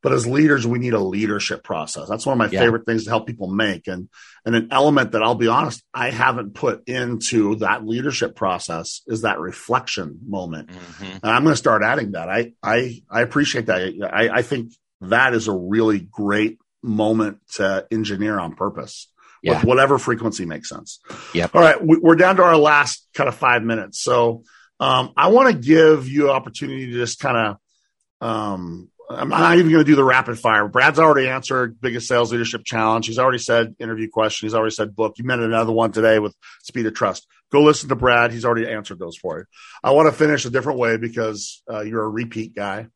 But 0.00 0.12
as 0.12 0.28
leaders, 0.28 0.64
we 0.64 0.78
need 0.78 0.94
a 0.94 1.00
leadership 1.00 1.64
process. 1.64 2.08
That's 2.08 2.24
one 2.24 2.34
of 2.34 2.38
my 2.38 2.48
yeah. 2.48 2.60
favorite 2.60 2.86
things 2.86 3.04
to 3.04 3.10
help 3.10 3.26
people 3.26 3.48
make. 3.48 3.88
And, 3.88 4.08
and 4.44 4.54
an 4.54 4.68
element 4.70 5.12
that 5.12 5.24
I'll 5.24 5.34
be 5.34 5.48
honest, 5.48 5.82
I 5.92 6.10
haven't 6.10 6.54
put 6.54 6.88
into 6.88 7.56
that 7.56 7.84
leadership 7.84 8.36
process 8.36 9.02
is 9.08 9.22
that 9.22 9.40
reflection 9.40 10.20
moment. 10.24 10.68
Mm-hmm. 10.68 11.04
And 11.04 11.24
I'm 11.24 11.42
going 11.42 11.52
to 11.52 11.56
start 11.56 11.82
adding 11.82 12.12
that. 12.12 12.28
I, 12.28 12.52
I, 12.62 13.02
I 13.10 13.22
appreciate 13.22 13.66
that. 13.66 14.10
I, 14.12 14.28
I 14.28 14.42
think 14.42 14.72
that 15.00 15.34
is 15.34 15.48
a 15.48 15.52
really 15.52 15.98
great 15.98 16.58
moment 16.80 17.38
to 17.54 17.84
engineer 17.90 18.38
on 18.38 18.54
purpose 18.54 19.08
yeah. 19.42 19.54
with 19.54 19.64
whatever 19.64 19.98
frequency 19.98 20.44
makes 20.46 20.68
sense. 20.68 21.00
Yep. 21.34 21.54
All 21.54 21.60
right. 21.60 21.76
We're 21.80 22.16
down 22.16 22.36
to 22.36 22.42
our 22.42 22.56
last 22.56 23.06
kind 23.14 23.28
of 23.28 23.34
five 23.34 23.62
minutes. 23.62 24.00
So 24.00 24.44
um, 24.80 25.12
I 25.16 25.28
want 25.28 25.50
to 25.50 25.58
give 25.58 26.08
you 26.08 26.26
an 26.26 26.36
opportunity 26.36 26.86
to 26.86 26.92
just 26.92 27.18
kind 27.18 27.36
of, 27.36 28.26
um, 28.26 28.90
I'm 29.10 29.30
not 29.30 29.56
even 29.56 29.72
going 29.72 29.84
to 29.84 29.90
do 29.90 29.96
the 29.96 30.04
rapid 30.04 30.38
fire. 30.38 30.68
Brad's 30.68 30.98
already 30.98 31.28
answered 31.28 31.80
biggest 31.80 32.08
sales 32.08 32.30
leadership 32.30 32.62
challenge. 32.64 33.06
He's 33.06 33.18
already 33.18 33.38
said 33.38 33.74
interview 33.78 34.08
question. 34.10 34.46
He's 34.46 34.54
already 34.54 34.74
said 34.74 34.94
book. 34.94 35.14
You 35.16 35.24
met 35.24 35.38
another 35.38 35.72
one 35.72 35.92
today 35.92 36.18
with 36.18 36.34
speed 36.62 36.84
of 36.84 36.94
trust. 36.94 37.26
Go 37.50 37.62
listen 37.62 37.88
to 37.88 37.96
Brad. 37.96 38.32
He's 38.32 38.44
already 38.44 38.68
answered 38.68 38.98
those 38.98 39.16
for 39.16 39.38
you. 39.38 39.44
I 39.82 39.92
want 39.92 40.08
to 40.08 40.12
finish 40.12 40.44
a 40.44 40.50
different 40.50 40.78
way 40.78 40.98
because 40.98 41.62
uh, 41.72 41.80
you're 41.80 42.04
a 42.04 42.08
repeat 42.08 42.54
guy. 42.54 42.88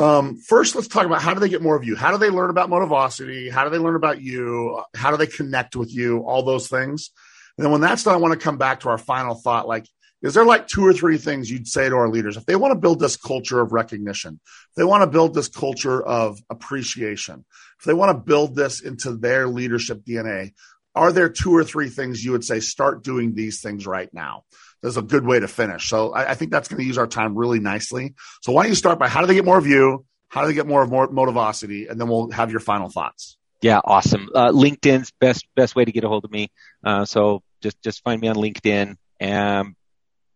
Um, 0.00 0.38
first, 0.38 0.74
let's 0.74 0.88
talk 0.88 1.04
about 1.04 1.20
how 1.20 1.34
do 1.34 1.40
they 1.40 1.50
get 1.50 1.60
more 1.60 1.76
of 1.76 1.84
you? 1.84 1.94
How 1.94 2.10
do 2.10 2.16
they 2.16 2.30
learn 2.30 2.48
about 2.48 2.70
Motivosity? 2.70 3.50
How 3.50 3.64
do 3.64 3.70
they 3.70 3.76
learn 3.76 3.96
about 3.96 4.22
you? 4.22 4.82
How 4.94 5.10
do 5.10 5.18
they 5.18 5.26
connect 5.26 5.76
with 5.76 5.94
you? 5.94 6.20
All 6.20 6.42
those 6.42 6.68
things. 6.68 7.10
And 7.58 7.66
then 7.66 7.70
when 7.70 7.82
that's 7.82 8.04
done, 8.04 8.14
I 8.14 8.16
want 8.16 8.32
to 8.32 8.42
come 8.42 8.56
back 8.56 8.80
to 8.80 8.88
our 8.88 8.96
final 8.96 9.34
thought. 9.34 9.68
Like, 9.68 9.86
is 10.22 10.32
there 10.32 10.46
like 10.46 10.68
two 10.68 10.86
or 10.86 10.94
three 10.94 11.18
things 11.18 11.50
you'd 11.50 11.68
say 11.68 11.86
to 11.86 11.94
our 11.96 12.08
leaders 12.08 12.38
if 12.38 12.46
they 12.46 12.56
want 12.56 12.72
to 12.72 12.78
build 12.78 12.98
this 12.98 13.18
culture 13.18 13.60
of 13.60 13.72
recognition, 13.72 14.40
if 14.44 14.74
they 14.74 14.84
want 14.84 15.02
to 15.02 15.06
build 15.06 15.34
this 15.34 15.48
culture 15.48 16.02
of 16.02 16.38
appreciation, 16.48 17.44
if 17.78 17.84
they 17.84 17.92
want 17.92 18.10
to 18.16 18.24
build 18.24 18.56
this 18.56 18.80
into 18.80 19.18
their 19.18 19.48
leadership 19.48 20.02
DNA, 20.02 20.54
are 20.94 21.12
there 21.12 21.28
two 21.28 21.54
or 21.54 21.62
three 21.62 21.90
things 21.90 22.24
you 22.24 22.32
would 22.32 22.44
say 22.44 22.60
start 22.60 23.04
doing 23.04 23.34
these 23.34 23.60
things 23.60 23.86
right 23.86 24.08
now? 24.14 24.44
Is 24.82 24.96
a 24.96 25.02
good 25.02 25.24
way 25.24 25.40
to 25.40 25.48
finish. 25.48 25.88
So 25.88 26.12
I, 26.12 26.30
I 26.30 26.34
think 26.34 26.50
that's 26.50 26.68
going 26.68 26.80
to 26.80 26.86
use 26.86 26.98
our 26.98 27.06
time 27.06 27.36
really 27.36 27.60
nicely. 27.60 28.14
So 28.42 28.52
why 28.52 28.62
don't 28.62 28.70
you 28.70 28.76
start 28.76 28.98
by 28.98 29.08
how 29.08 29.20
do 29.20 29.26
they 29.26 29.34
get 29.34 29.44
more 29.44 29.58
of 29.58 29.66
you? 29.66 30.04
How 30.28 30.42
do 30.42 30.48
they 30.48 30.54
get 30.54 30.66
more 30.66 30.82
of 30.82 30.90
more 30.90 31.08
motivosity? 31.08 31.90
And 31.90 32.00
then 32.00 32.08
we'll 32.08 32.30
have 32.30 32.50
your 32.50 32.60
final 32.60 32.88
thoughts. 32.88 33.36
Yeah, 33.62 33.80
awesome. 33.84 34.28
Uh, 34.34 34.50
LinkedIn's 34.50 35.12
best 35.20 35.46
best 35.54 35.76
way 35.76 35.84
to 35.84 35.92
get 35.92 36.04
a 36.04 36.08
hold 36.08 36.24
of 36.24 36.30
me. 36.30 36.48
Uh, 36.82 37.04
so 37.04 37.42
just 37.60 37.80
just 37.82 38.02
find 38.02 38.20
me 38.20 38.28
on 38.28 38.36
LinkedIn. 38.36 38.96
Um, 39.20 39.76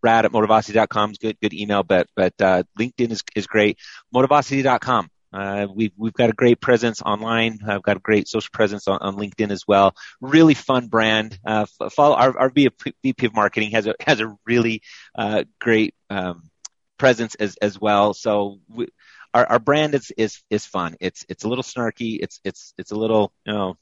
Brad 0.03 0.27
at 0.27 0.33
motivosity.com 0.33 1.13
is 1.13 1.19
good 1.19 1.39
good 1.41 1.55
email, 1.55 1.83
but 1.83 2.07
but 2.15 2.35
uh, 2.41 2.65
LinkedIn 2.79 3.11
is 3.13 3.23
is 3.35 3.47
great. 3.47 3.79
Motivosity.com. 4.15 5.09
Uh, 5.35 5.67
we've 5.75 5.91
we've 5.97 6.13
got 6.13 6.31
a 6.31 6.33
great 6.33 6.61
presence 6.61 7.03
online. 7.03 7.59
I've 7.67 7.83
got 7.83 7.97
a 7.97 8.01
great 8.01 8.29
social 8.29 8.51
presence 8.53 8.87
on, 8.87 8.99
on 9.01 9.17
LinkedIn 9.17 9.51
as 9.51 9.65
well. 9.67 9.95
Really 10.21 10.55
fun 10.55 10.87
brand. 10.87 11.37
Uh, 11.45 11.67
follow 11.91 12.15
our, 12.15 12.39
our 12.39 12.51
VP 12.51 13.27
of 13.27 13.35
marketing 13.35 13.73
has 13.73 13.89
a 13.89 13.95
has 13.99 14.21
a 14.21 14.37
really 14.47 14.83
uh, 15.17 15.43
great 15.61 15.95
um, 16.09 16.51
presence 16.99 17.35
as 17.35 17.57
as 17.57 17.81
well. 17.81 18.15
So 18.15 18.61
we, 18.69 18.87
our 19.35 19.45
our 19.45 19.59
brand 19.59 19.97
is 19.97 20.13
is 20.17 20.41
is 20.51 20.67
fun. 20.67 20.95
It's 21.01 21.25
it's 21.29 21.43
a 21.43 21.49
little 21.49 21.65
snarky. 21.65 22.19
It's 22.23 22.41
it's 22.45 22.73
it's 22.79 22.93
a 22.93 22.97
little 22.97 23.33
you 23.45 23.53
know 23.55 23.77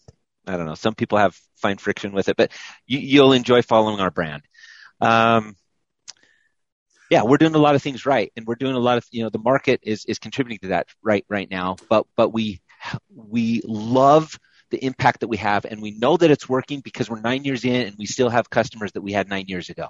I 0.47 0.57
don't 0.57 0.67
know. 0.67 0.75
Some 0.75 0.95
people 0.95 1.19
have 1.19 1.39
find 1.57 1.79
friction 1.79 2.13
with 2.13 2.31
it, 2.31 2.37
but 2.37 2.51
you, 2.87 2.99
you'll 2.99 3.33
enjoy 3.33 3.61
following 3.61 4.01
our 4.01 4.11
brand. 4.11 4.43
Um, 5.03 5.57
yeah, 7.13 7.25
we're 7.25 7.37
doing 7.37 7.55
a 7.55 7.59
lot 7.59 7.75
of 7.75 7.83
things 7.83 8.07
right, 8.07 8.33
and 8.39 8.47
we're 8.47 8.55
doing 8.55 8.75
a 8.75 8.79
lot 8.79 8.97
of 8.97 9.05
you 9.11 9.23
know 9.23 9.29
the 9.29 9.39
market 9.39 9.81
is 9.83 10.07
is 10.07 10.19
contributing 10.19 10.61
to 10.63 10.69
that 10.69 10.87
right 11.03 11.27
right 11.29 11.49
now. 11.51 11.77
But 11.91 12.07
but 12.17 12.31
we 12.31 12.63
we 13.15 13.61
love 13.67 14.39
the 14.71 14.83
impact 14.83 15.21
that 15.21 15.29
we 15.29 15.37
have, 15.37 15.67
and 15.67 15.83
we 15.83 15.91
know 15.91 16.17
that 16.17 16.31
it's 16.31 16.49
working 16.49 16.81
because 16.81 17.11
we're 17.11 17.21
nine 17.21 17.45
years 17.45 17.67
in, 17.67 17.87
and 17.87 17.97
we 17.99 18.07
still 18.07 18.31
have 18.31 18.49
customers 18.49 18.93
that 18.93 19.03
we 19.03 19.13
had 19.13 19.29
nine 19.29 19.45
years 19.47 19.69
ago. 19.69 19.89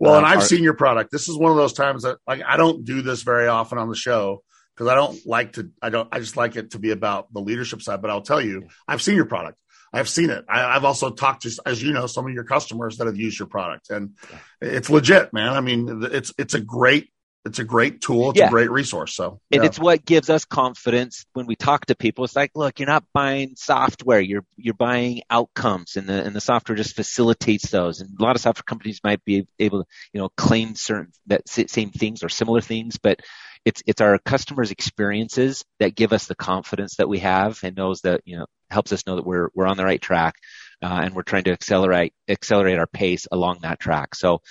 Well, 0.00 0.16
and 0.16 0.24
um, 0.24 0.32
I've 0.32 0.38
our, 0.38 0.44
seen 0.44 0.62
your 0.62 0.72
product. 0.72 1.10
This 1.12 1.28
is 1.28 1.36
one 1.36 1.50
of 1.50 1.58
those 1.58 1.74
times 1.74 2.04
that 2.04 2.16
like 2.26 2.40
I 2.46 2.56
don't 2.56 2.82
do 2.82 3.02
this 3.02 3.24
very 3.24 3.48
often 3.48 3.76
on 3.76 3.90
the 3.90 3.94
show 3.94 4.42
because 4.74 4.90
I 4.90 4.94
don't 4.94 5.26
like 5.26 5.52
to. 5.54 5.70
I 5.82 5.90
don't. 5.90 6.08
I 6.10 6.18
just 6.18 6.38
like 6.38 6.56
it 6.56 6.70
to 6.70 6.78
be 6.78 6.92
about 6.92 7.30
the 7.30 7.40
leadership 7.40 7.82
side. 7.82 8.00
But 8.00 8.10
I'll 8.10 8.22
tell 8.22 8.40
you, 8.40 8.68
I've 8.86 9.02
seen 9.02 9.16
your 9.16 9.26
product. 9.26 9.58
I've 9.92 10.08
seen 10.08 10.30
it. 10.30 10.44
I, 10.48 10.74
have 10.74 10.84
also 10.84 11.10
talked 11.10 11.42
to, 11.42 11.50
as 11.64 11.82
you 11.82 11.92
know, 11.92 12.06
some 12.06 12.26
of 12.26 12.32
your 12.32 12.44
customers 12.44 12.98
that 12.98 13.06
have 13.06 13.16
used 13.16 13.38
your 13.38 13.48
product, 13.48 13.90
and 13.90 14.14
it's 14.60 14.90
legit, 14.90 15.32
man. 15.32 15.54
I 15.54 15.60
mean, 15.60 16.04
it's 16.10 16.32
it's 16.38 16.54
a 16.54 16.60
great 16.60 17.10
it's 17.48 17.58
a 17.58 17.64
great 17.64 18.00
tool. 18.00 18.30
It's 18.30 18.38
yeah. 18.38 18.48
a 18.48 18.50
great 18.50 18.70
resource. 18.70 19.14
So, 19.14 19.40
and 19.50 19.64
it's 19.64 19.78
what 19.78 20.04
gives 20.04 20.28
us 20.28 20.44
confidence 20.44 21.24
when 21.32 21.46
we 21.46 21.56
talk 21.56 21.86
to 21.86 21.96
people. 21.96 22.24
It's 22.24 22.36
like, 22.36 22.52
look, 22.54 22.78
you're 22.78 22.88
not 22.88 23.04
buying 23.12 23.54
software. 23.56 24.20
You're, 24.20 24.44
you're 24.56 24.74
buying 24.74 25.22
outcomes 25.30 25.96
and 25.96 26.08
the, 26.08 26.24
and 26.24 26.34
the 26.34 26.40
software 26.40 26.76
just 26.76 26.94
facilitates 26.94 27.70
those. 27.70 28.00
And 28.00 28.10
a 28.18 28.22
lot 28.22 28.36
of 28.36 28.42
software 28.42 28.64
companies 28.64 29.00
might 29.02 29.24
be 29.24 29.46
able 29.58 29.84
to, 29.84 29.88
you 30.12 30.20
know, 30.20 30.28
claim 30.36 30.74
certain 30.74 31.12
that 31.26 31.48
same 31.48 31.90
things 31.90 32.22
or 32.22 32.28
similar 32.28 32.60
things, 32.60 32.98
but 32.98 33.20
it's, 33.64 33.82
it's 33.86 34.00
our 34.00 34.18
customers 34.18 34.70
experiences 34.70 35.64
that 35.80 35.94
give 35.94 36.12
us 36.12 36.26
the 36.26 36.34
confidence 36.34 36.96
that 36.96 37.08
we 37.08 37.20
have 37.20 37.60
and 37.62 37.76
knows 37.76 38.02
that, 38.02 38.20
you 38.24 38.36
know, 38.38 38.46
helps 38.70 38.92
us 38.92 39.06
know 39.06 39.16
that 39.16 39.26
we're 39.26 39.48
we're 39.54 39.66
on 39.66 39.76
the 39.76 39.84
right 39.84 40.00
track, 40.00 40.34
uh, 40.82 41.00
and 41.02 41.14
we're 41.14 41.22
trying 41.22 41.44
to 41.44 41.52
accelerate 41.52 42.12
accelerate 42.28 42.78
our 42.78 42.86
pace 42.86 43.26
along 43.30 43.60
that 43.62 43.80
track. 43.80 44.14
So, 44.14 44.42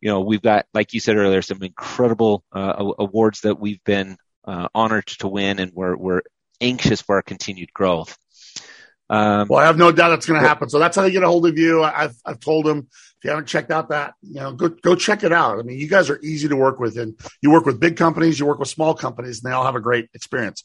you 0.00 0.10
know, 0.10 0.20
we've 0.20 0.42
got, 0.42 0.66
like 0.74 0.92
you 0.92 1.00
said 1.00 1.16
earlier, 1.16 1.42
some 1.42 1.62
incredible 1.62 2.44
uh, 2.52 2.92
awards 2.98 3.40
that 3.40 3.58
we've 3.58 3.82
been 3.84 4.16
uh, 4.44 4.68
honored 4.74 5.06
to 5.06 5.28
win, 5.28 5.58
and 5.58 5.72
we're 5.74 5.96
we're 5.96 6.22
anxious 6.60 7.00
for 7.00 7.16
our 7.16 7.22
continued 7.22 7.72
growth. 7.72 8.16
Um, 9.10 9.48
well, 9.48 9.60
I 9.60 9.66
have 9.66 9.76
no 9.76 9.92
doubt 9.92 10.10
that's 10.10 10.26
going 10.26 10.40
to 10.40 10.46
happen. 10.46 10.68
So 10.70 10.78
that's 10.78 10.96
how 10.96 11.02
they 11.02 11.10
get 11.10 11.22
a 11.22 11.28
hold 11.28 11.46
of 11.46 11.58
you. 11.58 11.82
I've 11.82 12.16
I've 12.24 12.40
told 12.40 12.64
them 12.64 12.88
if 12.88 13.24
you 13.24 13.30
haven't 13.30 13.46
checked 13.46 13.70
out 13.70 13.90
that, 13.90 14.14
you 14.22 14.40
know, 14.40 14.52
go 14.52 14.68
go 14.68 14.94
check 14.94 15.24
it 15.24 15.32
out. 15.32 15.58
I 15.58 15.62
mean, 15.62 15.78
you 15.78 15.88
guys 15.88 16.08
are 16.10 16.20
easy 16.22 16.48
to 16.48 16.56
work 16.56 16.78
with, 16.80 16.96
and 16.96 17.18
you 17.42 17.50
work 17.50 17.66
with 17.66 17.80
big 17.80 17.96
companies, 17.96 18.38
you 18.38 18.46
work 18.46 18.58
with 18.58 18.68
small 18.68 18.94
companies, 18.94 19.42
and 19.42 19.50
they 19.50 19.54
all 19.54 19.64
have 19.64 19.76
a 19.76 19.80
great 19.80 20.08
experience. 20.14 20.64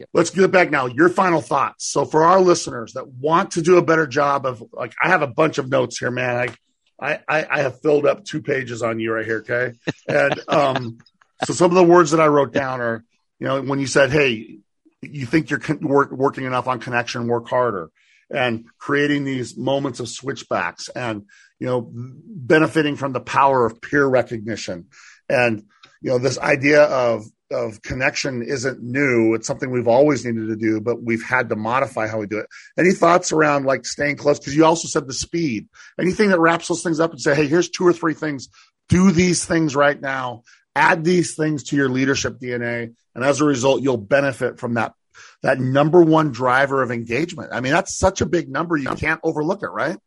Yep. 0.00 0.08
Let's 0.14 0.30
get 0.30 0.50
back 0.50 0.70
now. 0.70 0.86
Your 0.86 1.10
final 1.10 1.42
thoughts. 1.42 1.86
So 1.86 2.06
for 2.06 2.24
our 2.24 2.40
listeners 2.40 2.94
that 2.94 3.06
want 3.06 3.52
to 3.52 3.62
do 3.62 3.76
a 3.76 3.82
better 3.82 4.06
job 4.06 4.46
of 4.46 4.64
like, 4.72 4.94
I 5.02 5.08
have 5.08 5.20
a 5.20 5.26
bunch 5.26 5.58
of 5.58 5.68
notes 5.68 5.98
here, 5.98 6.10
man. 6.10 6.54
I, 6.98 7.20
I, 7.28 7.46
I 7.50 7.60
have 7.60 7.80
filled 7.82 8.06
up 8.06 8.24
two 8.24 8.40
pages 8.40 8.82
on 8.82 8.98
you 8.98 9.12
right 9.12 9.26
here. 9.26 9.44
Okay. 9.48 9.74
And, 10.08 10.40
um, 10.48 10.98
so 11.44 11.52
some 11.52 11.70
of 11.70 11.74
the 11.74 11.84
words 11.84 12.10
that 12.10 12.20
I 12.20 12.26
wrote 12.26 12.52
down 12.52 12.80
are, 12.80 13.04
you 13.38 13.46
know, 13.46 13.62
when 13.62 13.78
you 13.78 13.86
said, 13.86 14.10
"Hey, 14.10 14.58
you 15.00 15.26
think 15.26 15.50
you're 15.50 15.58
con- 15.58 15.80
work, 15.80 16.10
working 16.10 16.44
enough 16.44 16.68
on 16.68 16.80
connection, 16.80 17.28
work 17.28 17.48
harder," 17.48 17.90
and 18.30 18.66
creating 18.78 19.24
these 19.24 19.56
moments 19.56 20.00
of 20.00 20.08
switchbacks, 20.08 20.88
and 20.90 21.24
you 21.58 21.66
know, 21.66 21.90
benefiting 21.90 22.96
from 22.96 23.12
the 23.12 23.20
power 23.20 23.64
of 23.64 23.80
peer 23.80 24.06
recognition, 24.06 24.88
and 25.28 25.64
you 26.02 26.10
know, 26.10 26.18
this 26.18 26.38
idea 26.38 26.82
of 26.82 27.24
of 27.50 27.82
connection 27.82 28.42
isn't 28.42 28.82
new. 28.82 29.34
It's 29.34 29.46
something 29.46 29.70
we've 29.70 29.88
always 29.88 30.24
needed 30.24 30.48
to 30.48 30.56
do, 30.56 30.80
but 30.80 31.02
we've 31.02 31.22
had 31.22 31.48
to 31.48 31.56
modify 31.56 32.06
how 32.06 32.18
we 32.18 32.26
do 32.26 32.38
it. 32.38 32.46
Any 32.78 32.92
thoughts 32.92 33.32
around 33.32 33.66
like 33.66 33.86
staying 33.86 34.16
close? 34.16 34.38
Because 34.38 34.54
you 34.54 34.64
also 34.64 34.88
said 34.88 35.06
the 35.06 35.14
speed. 35.14 35.68
Anything 35.98 36.30
that 36.30 36.40
wraps 36.40 36.68
those 36.68 36.82
things 36.82 37.00
up 37.00 37.10
and 37.10 37.20
say, 37.20 37.34
hey, 37.34 37.46
here's 37.46 37.68
two 37.68 37.86
or 37.86 37.92
three 37.92 38.14
things. 38.14 38.48
Do 38.88 39.10
these 39.10 39.44
things 39.44 39.76
right 39.76 40.00
now. 40.00 40.42
Add 40.74 41.04
these 41.04 41.34
things 41.34 41.64
to 41.64 41.76
your 41.76 41.88
leadership 41.88 42.38
DNA, 42.38 42.94
and 43.14 43.24
as 43.24 43.40
a 43.40 43.44
result, 43.44 43.82
you'll 43.82 43.96
benefit 43.96 44.60
from 44.60 44.74
that 44.74 44.94
that 45.42 45.58
number 45.58 46.00
one 46.00 46.30
driver 46.30 46.82
of 46.82 46.90
engagement. 46.90 47.50
I 47.52 47.60
mean, 47.60 47.72
that's 47.72 47.98
such 47.98 48.20
a 48.20 48.26
big 48.26 48.48
number. 48.48 48.76
You 48.76 48.90
can't 48.94 49.20
overlook 49.22 49.62
it, 49.62 49.68
right? 49.68 49.98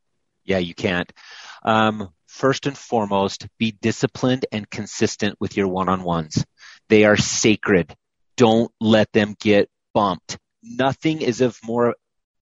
Yeah, 0.46 0.60
you 0.60 0.74
can't. 0.74 1.12
Um, 1.64 2.10
first 2.28 2.66
and 2.66 2.78
foremost, 2.78 3.48
be 3.58 3.72
disciplined 3.72 4.46
and 4.52 4.70
consistent 4.70 5.38
with 5.40 5.58
your 5.58 5.68
one-on-ones. 5.68 6.46
They 6.94 7.06
are 7.06 7.18
sacred. 7.18 7.96
Don't 8.38 8.72
let 8.80 9.12
them 9.14 9.36
get 9.40 9.68
bumped. 9.96 10.38
Nothing 10.62 11.24
is 11.24 11.42
of 11.42 11.58
more 11.64 11.96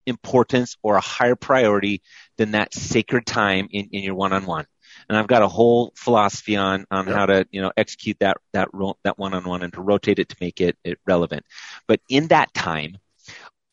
importance 0.05 0.77
or 0.83 0.97
a 0.97 1.01
higher 1.01 1.35
priority 1.35 2.03
than 2.37 2.51
that 2.51 2.75
sacred 2.75 3.25
time 3.25 3.69
in, 3.71 3.89
in 3.91 4.03
your 4.03 4.15
one-on-one. 4.15 4.67
And 5.09 5.17
I've 5.17 5.29
got 5.29 5.41
a 5.41 5.49
whole 5.49 5.95
philosophy 5.97 6.57
on, 6.57 6.85
on 6.91 7.07
how 7.07 7.25
to, 7.25 7.49
you 7.53 7.63
know, 7.63 7.73
execute 7.75 8.19
that, 8.21 8.37
that, 8.53 8.69
that 9.05 9.19
one-on-one 9.19 9.63
and 9.63 9.73
to 9.73 9.81
rotate 9.81 10.19
it 10.19 10.29
to 10.29 10.37
make 10.43 10.61
it, 10.61 10.77
it 10.85 10.99
relevant. 11.07 11.47
But 11.89 12.01
in 12.11 12.27
that 12.27 12.53
time, 12.53 12.99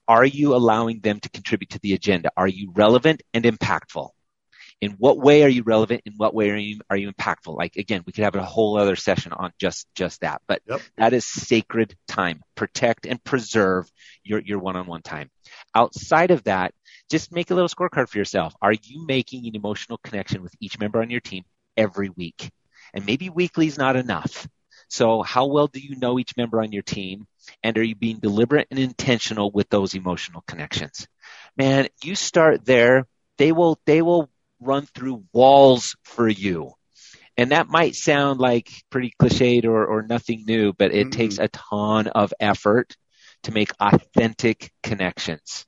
are 0.08 0.24
you 0.24 0.56
allowing 0.56 1.02
them 1.02 1.20
to 1.20 1.30
contribute 1.32 1.72
to 1.72 1.80
the 1.80 1.96
agenda? 1.96 2.32
Are 2.38 2.48
you 2.48 2.72
relevant 2.74 3.24
and 3.34 3.44
impactful? 3.44 4.12
In 4.82 4.92
what 4.94 5.18
way 5.18 5.44
are 5.44 5.50
you 5.50 5.64
relevant? 5.64 6.02
In 6.06 6.14
what 6.18 6.34
way 6.34 6.50
are 6.50 6.58
you, 6.58 6.80
are 6.90 6.98
you 6.98 7.12
impactful? 7.12 7.56
Like 7.56 7.76
again, 7.76 8.04
we 8.06 8.12
could 8.12 8.24
have 8.24 8.36
a 8.36 8.44
whole 8.44 8.78
other 8.78 8.96
session 8.96 9.32
on 9.32 9.54
just, 9.60 9.88
just 9.96 10.22
that, 10.22 10.42
but 10.48 10.62
yep. 10.68 10.82
that 10.98 11.14
is 11.14 11.26
sacred 11.26 11.96
time. 12.08 12.42
Protect 12.56 13.06
and 13.06 13.24
preserve 13.24 13.90
your, 14.24 14.40
your 14.40 14.60
one-on-one 14.60 15.04
time. 15.04 15.30
Outside 15.76 16.32
of 16.32 16.44
that, 16.46 16.74
just 17.10 17.32
make 17.32 17.52
a 17.52 17.54
little 17.54 17.70
scorecard 17.70 18.10
for 18.10 18.18
yourself. 18.18 18.56
Are 18.62 18.74
you 18.74 19.06
making 19.06 19.48
an 19.48 19.56
emotional 19.56 20.00
connection 20.04 20.42
with 20.42 20.54
each 20.60 20.80
member 20.80 21.02
on 21.02 21.12
your 21.12 21.22
team 21.22 21.44
every 21.78 22.10
week? 22.10 22.50
And 22.94 23.06
maybe 23.06 23.30
weekly 23.30 23.68
is 23.68 23.78
not 23.78 23.96
enough. 23.96 24.48
So 24.90 25.22
how 25.22 25.46
well 25.46 25.68
do 25.68 25.80
you 25.80 25.96
know 25.96 26.20
each 26.20 26.36
member 26.36 26.62
on 26.62 26.72
your 26.72 26.84
team? 26.84 27.28
And 27.64 27.78
are 27.78 27.84
you 27.84 27.96
being 27.96 28.18
deliberate 28.18 28.68
and 28.72 28.80
intentional 28.80 29.52
with 29.52 29.70
those 29.70 29.94
emotional 29.94 30.44
connections? 30.48 31.08
Man, 31.56 31.88
you 32.04 32.16
start 32.16 32.66
there. 32.66 33.06
They 33.38 33.52
will, 33.52 33.80
they 33.86 34.02
will 34.02 34.30
run 34.62 34.86
through 34.86 35.24
walls 35.34 35.96
for 36.04 36.28
you. 36.28 36.72
And 37.38 37.52
that 37.52 37.68
might 37.68 37.96
sound 37.96 38.40
like 38.40 38.70
pretty 38.90 39.14
cliched 39.20 39.66
or, 39.66 39.86
or 39.86 40.04
nothing 40.04 40.44
new, 40.46 40.74
but 40.74 40.94
it 40.94 41.08
mm-hmm. 41.08 41.20
takes 41.20 41.40
a 41.40 41.48
ton 41.48 42.08
of 42.08 42.34
effort 42.40 42.96
to 43.44 43.52
make 43.52 43.72
authentic 43.80 44.72
connections. 44.84 45.66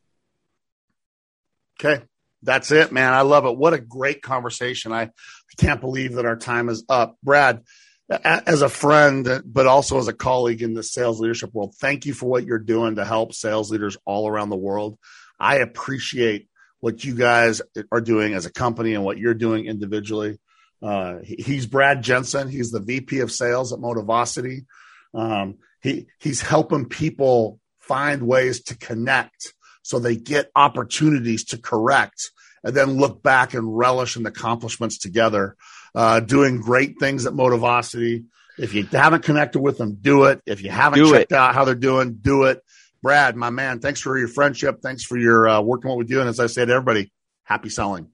Okay. 1.79 2.03
That's 2.43 2.71
it, 2.71 2.91
man. 2.91 3.13
I 3.13 3.21
love 3.21 3.45
it. 3.45 3.57
What 3.57 3.73
a 3.73 3.79
great 3.79 4.21
conversation. 4.21 4.91
I 4.91 5.11
can't 5.57 5.79
believe 5.79 6.15
that 6.15 6.25
our 6.25 6.35
time 6.35 6.67
is 6.67 6.83
up. 6.89 7.17
Brad, 7.23 7.63
as 8.09 8.61
a 8.61 8.69
friend, 8.69 9.41
but 9.45 9.65
also 9.65 9.97
as 9.97 10.09
a 10.09 10.13
colleague 10.13 10.61
in 10.61 10.73
the 10.73 10.83
sales 10.83 11.19
leadership 11.21 11.53
world, 11.53 11.73
thank 11.79 12.05
you 12.05 12.13
for 12.13 12.29
what 12.29 12.45
you're 12.45 12.59
doing 12.59 12.95
to 12.95 13.05
help 13.05 13.33
sales 13.33 13.71
leaders 13.71 13.97
all 14.05 14.27
around 14.27 14.49
the 14.49 14.57
world. 14.57 14.97
I 15.39 15.57
appreciate 15.57 16.47
what 16.83 17.05
you 17.05 17.15
guys 17.15 17.61
are 17.93 18.01
doing 18.01 18.33
as 18.33 18.45
a 18.45 18.51
company 18.51 18.93
and 18.93 19.05
what 19.05 19.17
you're 19.17 19.33
doing 19.33 19.67
individually. 19.67 20.37
Uh, 20.81 21.19
he's 21.23 21.65
Brad 21.65 22.03
Jensen. 22.03 22.49
He's 22.49 22.71
the 22.71 22.81
VP 22.81 23.21
of 23.21 23.31
Sales 23.31 23.71
at 23.71 23.79
Motivosity. 23.79 24.65
Um, 25.13 25.59
he 25.81 26.07
he's 26.19 26.41
helping 26.41 26.89
people 26.89 27.61
find 27.79 28.23
ways 28.23 28.63
to 28.63 28.77
connect 28.77 29.53
so 29.81 29.97
they 29.97 30.17
get 30.17 30.51
opportunities 30.57 31.45
to 31.45 31.57
correct 31.57 32.31
and 32.65 32.75
then 32.75 32.97
look 32.97 33.23
back 33.23 33.53
and 33.53 33.77
relish 33.77 34.17
in 34.17 34.23
the 34.23 34.29
accomplishments 34.29 34.97
together. 34.97 35.55
Uh, 35.95 36.19
doing 36.19 36.59
great 36.59 36.99
things 36.99 37.25
at 37.25 37.31
Motivosity. 37.31 38.25
If 38.57 38.73
you 38.73 38.83
haven't 38.83 39.23
connected 39.23 39.61
with 39.61 39.77
them, 39.77 39.99
do 40.01 40.25
it. 40.25 40.41
If 40.45 40.61
you 40.61 40.69
haven't 40.69 40.99
do 40.99 41.11
checked 41.11 41.31
it. 41.31 41.37
out 41.37 41.55
how 41.55 41.63
they're 41.63 41.75
doing, 41.75 42.15
do 42.15 42.43
it. 42.43 42.61
Brad, 43.03 43.35
my 43.35 43.49
man, 43.49 43.81
thanks 43.81 43.99
for 43.99 44.17
your 44.17 44.29
friendship. 44.29 44.81
Thanks 44.81 45.03
for 45.03 45.17
your 45.17 45.45
uh, 45.45 45.61
working 45.61 45.89
what 45.89 45.97
we 45.97 46.05
do. 46.05 46.21
And 46.21 46.29
as 46.29 46.39
I 46.39 46.47
said, 46.47 46.69
to 46.69 46.73
everybody, 46.73 47.11
happy 47.43 47.67
selling. 47.67 48.07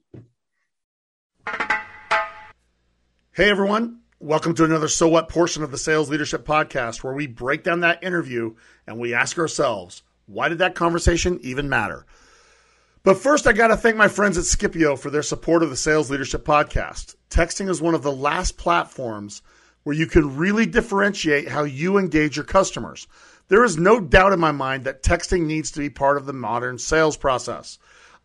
Hey, 3.32 3.52
everyone. 3.52 4.00
Welcome 4.20 4.56
to 4.56 4.64
another 4.64 4.88
So 4.88 5.08
What 5.08 5.30
portion 5.30 5.62
of 5.62 5.70
the 5.70 5.78
Sales 5.78 6.10
Leadership 6.10 6.44
Podcast, 6.44 7.04
where 7.04 7.14
we 7.14 7.28
break 7.28 7.64
down 7.64 7.82
that 7.82 8.04
interview 8.04 8.56
and 8.88 8.98
we 8.98 9.14
ask 9.14 9.38
ourselves, 9.38 10.02
why 10.26 10.50
did 10.50 10.58
that 10.58 10.74
conversation 10.74 11.40
even 11.44 11.70
matter? 11.70 12.08
But 13.04 13.20
first, 13.20 13.46
I 13.46 13.54
got 13.54 13.68
to 13.68 13.78
thank 13.78 13.96
my 13.96 14.08
friends 14.08 14.40
at 14.40 14.46
Scipio 14.46 14.96
for 14.96 15.12
their 15.12 15.22
support 15.22 15.62
of 15.62 15.70
the 15.70 15.78
Sales 15.78 16.10
Leadership 16.10 16.44
Podcast. 16.44 17.16
Texting 17.30 17.70
is 17.70 17.80
one 17.80 17.94
of 17.94 18.02
the 18.02 18.12
last 18.12 18.58
platforms 18.58 19.44
where 19.84 19.96
you 19.96 20.08
can 20.08 20.36
really 20.36 20.66
differentiate 20.66 21.48
how 21.48 21.64
you 21.64 22.00
engage 22.00 22.36
your 22.36 22.46
customers. 22.46 23.08
There 23.50 23.64
is 23.64 23.78
no 23.78 24.00
doubt 24.00 24.32
in 24.32 24.40
my 24.40 24.52
mind 24.52 24.86
that 24.86 25.04
texting 25.04 25.46
needs 25.46 25.72
to 25.72 25.80
be 25.80 25.90
part 25.90 26.18
of 26.18 26.26
the 26.26 26.34
modern 26.34 26.78
sales 26.78 27.18
process. 27.18 27.80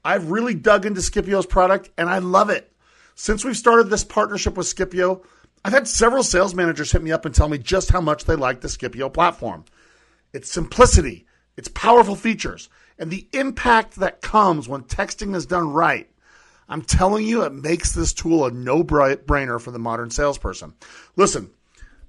I've 0.04 0.30
really 0.30 0.54
dug 0.54 0.84
into 0.84 1.00
Scipio's 1.00 1.46
product 1.46 1.90
and 1.96 2.08
I 2.08 2.18
love 2.18 2.50
it. 2.50 2.70
Since 3.14 3.44
we've 3.44 3.56
started 3.56 3.88
this 3.88 4.04
partnership 4.04 4.56
with 4.56 4.66
Scipio, 4.66 5.22
I've 5.64 5.72
had 5.72 5.88
several 5.88 6.22
sales 6.22 6.54
managers 6.54 6.92
hit 6.92 7.02
me 7.02 7.10
up 7.10 7.24
and 7.24 7.34
tell 7.34 7.48
me 7.48 7.56
just 7.56 7.90
how 7.90 8.02
much 8.02 8.24
they 8.24 8.36
like 8.36 8.60
the 8.60 8.68
Scipio 8.68 9.08
platform. 9.08 9.64
Its 10.34 10.50
simplicity, 10.50 11.26
its 11.56 11.68
powerful 11.68 12.16
features, 12.16 12.68
and 12.98 13.10
the 13.10 13.26
impact 13.32 13.96
that 13.96 14.20
comes 14.20 14.68
when 14.68 14.82
texting 14.82 15.34
is 15.34 15.46
done 15.46 15.72
right. 15.72 16.10
I'm 16.68 16.82
telling 16.82 17.24
you, 17.24 17.44
it 17.44 17.52
makes 17.52 17.92
this 17.92 18.12
tool 18.12 18.44
a 18.44 18.50
no 18.50 18.84
brainer 18.84 19.60
for 19.60 19.70
the 19.70 19.78
modern 19.78 20.10
salesperson. 20.10 20.74
Listen, 21.16 21.50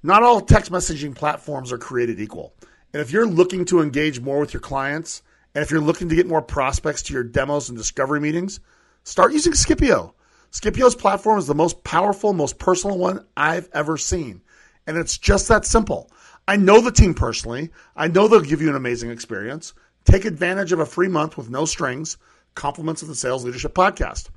not 0.03 0.23
all 0.23 0.41
text 0.41 0.71
messaging 0.71 1.15
platforms 1.15 1.71
are 1.71 1.77
created 1.77 2.19
equal. 2.19 2.53
And 2.95 3.01
if 3.01 3.11
you're 3.11 3.27
looking 3.27 3.65
to 3.65 3.81
engage 3.81 4.21
more 4.21 4.39
with 4.39 4.53
your 4.53 4.61
clients, 4.61 5.21
and 5.53 5.61
if 5.61 5.69
you're 5.69 5.81
looking 5.81 6.07
to 6.07 6.15
get 6.15 6.27
more 6.27 6.41
prospects 6.41 7.01
to 7.01 7.13
your 7.13 7.25
demos 7.25 7.67
and 7.67 7.77
discovery 7.77 8.21
meetings, 8.21 8.61
start 9.03 9.33
using 9.33 9.53
Scipio. 9.53 10.15
Scipio's 10.49 10.95
platform 10.95 11.37
is 11.37 11.45
the 11.45 11.53
most 11.53 11.83
powerful, 11.83 12.31
most 12.31 12.57
personal 12.57 12.97
one 12.97 13.25
I've 13.35 13.67
ever 13.73 13.97
seen. 13.97 14.43
And 14.87 14.95
it's 14.95 15.17
just 15.17 15.49
that 15.49 15.65
simple. 15.65 16.09
I 16.47 16.55
know 16.55 16.79
the 16.79 16.89
team 16.89 17.13
personally. 17.13 17.71
I 17.97 18.07
know 18.07 18.29
they'll 18.29 18.39
give 18.39 18.61
you 18.61 18.69
an 18.69 18.77
amazing 18.77 19.09
experience. 19.11 19.73
Take 20.05 20.23
advantage 20.23 20.71
of 20.71 20.79
a 20.79 20.85
free 20.85 21.09
month 21.09 21.35
with 21.35 21.49
no 21.49 21.65
strings, 21.65 22.15
compliments 22.53 23.01
of 23.01 23.09
the 23.09 23.15
Sales 23.15 23.43
Leadership 23.43 23.73
Podcast. 23.73 24.29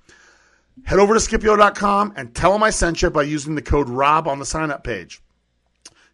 Head 0.83 0.99
over 0.99 1.15
to 1.15 1.21
Scipio.com 1.21 2.15
and 2.17 2.35
tell 2.35 2.55
them 2.55 2.65
I 2.65 2.71
sent 2.71 3.03
you 3.03 3.11
by 3.11 3.23
using 3.23 3.55
the 3.55 3.63
code 3.63 3.89
ROB 3.89 4.27
on 4.27 4.41
the 4.41 4.45
sign 4.45 4.73
up 4.73 4.83
page. 4.83 5.23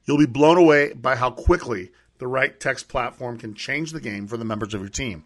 You'll 0.04 0.18
be 0.18 0.26
blown 0.26 0.58
away 0.58 0.92
by 0.92 1.16
how 1.16 1.30
quickly 1.30 1.90
the 2.18 2.26
right 2.26 2.58
text 2.58 2.88
platform 2.88 3.38
can 3.38 3.54
change 3.54 3.92
the 3.92 4.00
game 4.00 4.26
for 4.26 4.36
the 4.36 4.44
members 4.44 4.74
of 4.74 4.80
your 4.80 4.90
team. 4.90 5.24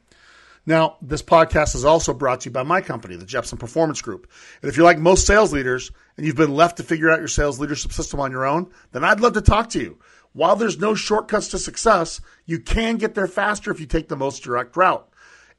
Now, 0.66 0.97
this 1.01 1.22
podcast 1.22 1.74
is 1.74 1.84
also 1.84 2.12
brought 2.12 2.43
to 2.43 2.51
you 2.51 2.53
by 2.53 2.62
my 2.62 2.82
company, 2.82 3.16
the 3.16 3.24
Jeppsen 3.24 3.59
Performance 3.59 4.03
Group. 4.03 4.30
And 4.61 4.68
if 4.68 4.76
you're 4.76 4.84
like 4.84 4.99
most 4.99 5.26
sales 5.26 5.53
leaders 5.53 5.91
and 6.16 6.26
you've 6.26 6.36
been 6.36 6.55
left 6.55 6.76
to 6.76 6.82
figure 6.82 7.11
out 7.11 7.20
your 7.20 7.28
sales 7.28 7.59
leadership 7.59 7.93
system 7.93 8.20
on 8.20 8.30
your 8.30 8.45
own, 8.45 8.70
then 8.93 9.03
I'd 9.03 9.20
love 9.20 9.32
to 9.34 9.41
talk 9.41 9.70
to 9.70 9.80
you. 9.80 9.99
While 10.34 10.57
there's 10.57 10.78
no 10.78 10.95
shortcuts 10.95 11.49
to 11.49 11.59
success, 11.59 12.20
you 12.45 12.61
can 12.61 12.97
get 12.97 13.14
there 13.14 13.26
faster 13.26 13.70
if 13.70 13.80
you 13.80 13.86
take 13.86 14.09
the 14.09 14.16
most 14.16 14.43
direct 14.43 14.76
route. 14.76 15.09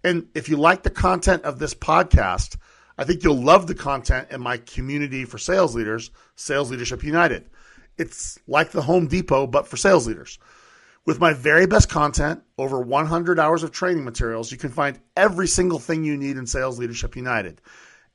And 0.04 0.28
if 0.36 0.48
you 0.48 0.58
like 0.58 0.84
the 0.84 0.92
content 0.92 1.44
of 1.44 1.58
this 1.58 1.74
podcast, 1.74 2.58
I 2.98 3.04
think 3.04 3.24
you'll 3.24 3.42
love 3.42 3.66
the 3.66 3.76
content 3.76 4.28
in 4.30 4.42
my 4.42 4.58
community 4.58 5.26
for 5.26 5.38
sales 5.38 5.74
leaders, 5.74 6.12
Sales 6.36 6.70
Leadership 6.70 7.04
United. 7.04 7.50
It's 7.98 8.38
like 8.48 8.72
the 8.72 8.82
Home 8.84 9.08
Depot, 9.08 9.48
but 9.48 9.68
for 9.68 9.76
sales 9.76 10.08
leaders. 10.08 10.38
With 11.06 11.20
my 11.20 11.34
very 11.34 11.66
best 11.66 11.90
content, 11.90 12.44
over 12.58 12.80
100 12.80 13.40
hours 13.40 13.64
of 13.64 13.72
training 13.72 14.04
materials, 14.04 14.52
you 14.52 14.58
can 14.58 14.70
find 14.70 15.00
every 15.16 15.48
single 15.48 15.80
thing 15.80 16.04
you 16.04 16.18
need 16.18 16.38
in 16.38 16.46
Sales 16.46 16.78
Leadership 16.78 17.16
United. 17.16 17.62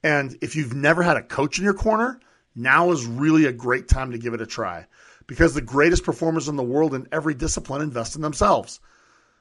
And 0.03 0.37
if 0.43 0.55
you've 0.55 0.75
never 0.75 1.03
had 1.03 1.17
a 1.17 1.23
coach 1.23 1.59
in 1.59 1.65
your 1.65 1.75
corner, 1.75 2.21
now 2.55 2.93
is 2.93 3.07
really 3.07 3.47
a 3.47 3.53
great 3.53 3.89
time 3.89 4.13
to 4.13 4.19
give 4.19 4.35
it 4.35 4.41
a 4.41 4.47
try 4.47 4.87
because 5.27 5.55
the 5.55 5.63
greatest 5.63 6.05
performers 6.05 6.49
in 6.49 6.57
the 6.57 6.63
world 6.63 6.95
in 6.95 7.09
every 7.11 7.35
discipline 7.35 7.83
invest 7.83 8.17
in 8.17 8.23
themselves. 8.23 8.81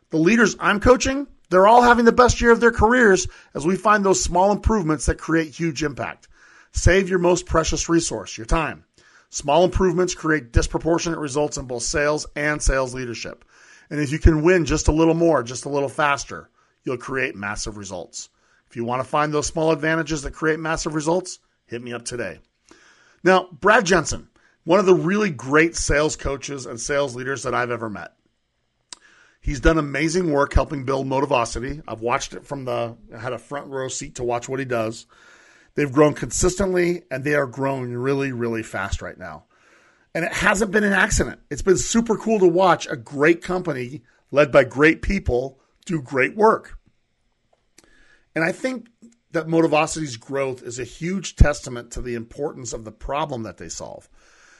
The 0.10 0.18
leaders 0.18 0.56
I'm 0.60 0.80
coaching, 0.80 1.28
they're 1.50 1.68
all 1.68 1.82
having 1.82 2.06
the 2.06 2.12
best 2.12 2.40
year 2.42 2.52
of 2.52 2.60
their 2.60 2.72
careers 2.72 3.28
as 3.54 3.66
we 3.66 3.76
find 3.76 4.06
those 4.06 4.24
small 4.24 4.52
improvements 4.52 5.06
that 5.08 5.18
create 5.18 5.54
huge 5.54 5.84
impact. 5.84 6.28
Save 6.72 7.10
your 7.10 7.20
most 7.20 7.46
precious 7.46 7.90
resource, 7.90 8.38
your 8.38 8.46
time. 8.46 8.86
Small 9.34 9.66
improvements 9.66 10.14
create 10.14 10.52
disproportionate 10.52 11.18
results 11.18 11.58
in 11.58 11.66
both 11.66 11.82
sales 11.82 12.28
and 12.36 12.62
sales 12.62 12.94
leadership. 12.94 13.44
And 13.90 14.00
if 14.00 14.12
you 14.12 14.20
can 14.20 14.44
win 14.44 14.64
just 14.64 14.90
a 14.90 14.92
little 14.92 15.16
more, 15.16 15.42
just 15.42 15.66
a 15.66 15.70
little 15.70 15.90
faster, 15.90 16.52
you'll 16.84 16.98
create 16.98 17.36
massive 17.36 17.76
results. 17.76 18.30
If 18.70 18.76
you 18.76 18.86
want 18.86 19.02
to 19.02 19.10
find 19.10 19.34
those 19.34 19.48
small 19.48 19.72
advantages 19.72 20.22
that 20.22 20.36
create 20.36 20.60
massive 20.60 20.94
results, 20.94 21.40
hit 21.66 21.82
me 21.82 21.94
up 21.94 22.06
today. 22.06 22.42
Now, 23.24 23.48
Brad 23.52 23.88
Jensen, 23.88 24.30
one 24.66 24.80
of 24.80 24.86
the 24.86 24.94
really 24.94 25.32
great 25.32 25.76
sales 25.76 26.16
coaches 26.16 26.68
and 26.68 26.80
sales 26.80 27.16
leaders 27.16 27.42
that 27.42 27.56
I've 27.56 27.72
ever 27.72 27.90
met. 27.90 28.14
He's 29.42 29.60
done 29.60 29.80
amazing 29.80 30.32
work 30.32 30.54
helping 30.54 30.86
build 30.86 31.08
Motivosity. 31.08 31.82
I've 31.88 32.02
watched 32.02 32.36
it 32.36 32.46
from 32.46 32.66
the 32.66 32.98
I 33.12 33.18
had 33.18 33.34
a 33.34 33.40
front 33.40 33.66
row 33.66 33.88
seat 33.88 34.14
to 34.16 34.24
watch 34.24 34.48
what 34.48 34.60
he 34.60 34.66
does. 34.66 35.08
They've 35.76 35.92
grown 35.92 36.14
consistently 36.14 37.04
and 37.10 37.24
they 37.24 37.36
are 37.36 37.48
growing 37.48 37.94
really, 37.96 38.32
really 38.32 38.64
fast 38.64 39.02
right 39.02 39.18
now. 39.18 39.46
And 40.16 40.24
it 40.24 40.34
hasn't 40.34 40.72
been 40.72 40.84
an 40.84 40.94
accident. 40.94 41.40
It's 41.50 41.64
been 41.64 41.78
super 41.78 42.16
cool 42.16 42.40
to 42.40 42.48
watch 42.48 42.88
a 42.88 42.96
great 42.96 43.42
company 43.42 44.04
led 44.32 44.52
by 44.52 44.64
great 44.64 45.02
people 45.02 45.60
do 45.86 46.02
great 46.02 46.36
work. 46.36 46.78
And 48.36 48.44
I 48.44 48.52
think 48.52 48.88
that 49.32 49.48
Motivosity's 49.48 50.18
growth 50.18 50.62
is 50.64 50.80
a 50.80 50.84
huge 50.84 51.36
testament 51.36 51.92
to 51.92 52.02
the 52.02 52.16
importance 52.16 52.74
of 52.74 52.86
the 52.86 52.92
problem 52.92 53.44
that 53.44 53.58
they 53.58 53.70
solve. 53.70 54.10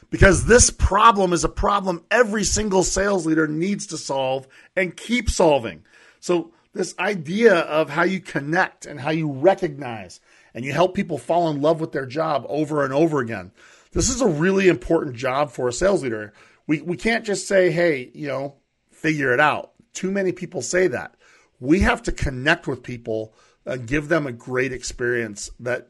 Because 0.10 0.46
this 0.46 0.70
problem 0.70 1.34
is 1.34 1.44
a 1.44 1.50
problem 1.50 2.06
every 2.12 2.44
single 2.44 2.84
sales 2.84 3.26
leader 3.26 3.48
needs 3.48 3.88
to 3.88 3.98
solve 3.98 4.48
and 4.76 4.96
keep 4.96 5.30
solving. 5.30 5.84
So, 6.20 6.54
this 6.74 6.96
idea 6.98 7.56
of 7.60 7.92
how 7.92 8.04
you 8.04 8.20
connect 8.20 8.88
and 8.88 9.00
how 9.00 9.12
you 9.12 9.32
recognize 9.32 10.20
and 10.54 10.64
you 10.64 10.72
help 10.74 10.96
people 10.96 11.18
fall 11.18 11.50
in 11.50 11.62
love 11.62 11.82
with 11.82 11.92
their 11.92 12.06
job 12.06 12.46
over 12.50 12.84
and 12.84 12.94
over 12.94 13.20
again. 13.20 13.52
This 13.92 14.10
is 14.10 14.22
a 14.22 14.28
really 14.28 14.68
important 14.68 15.16
job 15.16 15.52
for 15.52 15.68
a 15.68 15.74
sales 15.74 16.04
leader. 16.04 16.34
We, 16.68 16.82
we 16.82 16.98
can't 16.98 17.26
just 17.26 17.48
say, 17.48 17.72
hey, 17.72 18.12
you 18.14 18.28
know, 18.28 18.56
figure 18.92 19.34
it 19.34 19.40
out. 19.40 19.72
Too 19.94 20.12
many 20.12 20.32
people 20.32 20.62
say 20.62 20.88
that. 20.88 21.16
We 21.60 21.80
have 21.80 22.04
to 22.04 22.12
connect 22.12 22.68
with 22.68 22.84
people 22.84 23.34
and 23.66 23.88
give 23.88 24.10
them 24.10 24.28
a 24.28 24.32
great 24.32 24.74
experience 24.74 25.50
that 25.60 25.90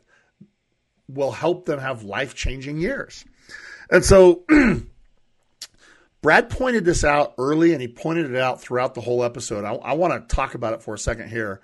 will 1.08 1.32
help 1.32 1.66
them 1.66 1.80
have 1.80 2.04
life 2.04 2.36
changing 2.36 2.80
years. 2.80 3.26
And 3.90 4.04
so, 4.04 4.44
Brad 6.22 6.50
pointed 6.50 6.86
this 6.86 7.04
out 7.04 7.34
early 7.38 7.74
and 7.74 7.82
he 7.82 7.88
pointed 7.88 8.32
it 8.32 8.38
out 8.38 8.62
throughout 8.62 8.96
the 8.96 9.02
whole 9.02 9.24
episode. 9.24 9.66
I, 9.66 9.74
I 9.74 9.94
want 9.94 10.14
to 10.30 10.36
talk 10.36 10.56
about 10.56 10.74
it 10.74 10.82
for 10.82 10.94
a 10.94 10.98
second 11.00 11.30
here. 11.30 11.62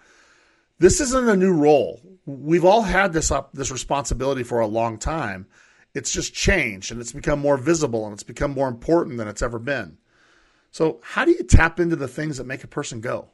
This 0.79 1.01
isn't 1.01 1.27
a 1.27 1.35
new 1.35 1.53
role. 1.53 2.01
We've 2.25 2.63
all 2.63 2.83
had 2.83 3.11
this 3.11 3.31
up, 3.31 3.51
this 3.53 3.71
responsibility 3.71 4.43
for 4.43 4.59
a 4.59 4.67
long 4.67 4.97
time. 4.97 5.47
It's 5.93 6.11
just 6.11 6.33
changed 6.33 6.91
and 6.91 7.01
it's 7.01 7.11
become 7.11 7.39
more 7.39 7.57
visible 7.57 8.05
and 8.05 8.13
it's 8.13 8.23
become 8.23 8.51
more 8.51 8.69
important 8.69 9.17
than 9.17 9.27
it's 9.27 9.41
ever 9.41 9.59
been. 9.59 9.97
So, 10.71 11.01
how 11.03 11.25
do 11.25 11.31
you 11.31 11.43
tap 11.43 11.79
into 11.79 11.95
the 11.95 12.07
things 12.07 12.37
that 12.37 12.45
make 12.45 12.63
a 12.63 12.67
person 12.67 13.01
go? 13.01 13.29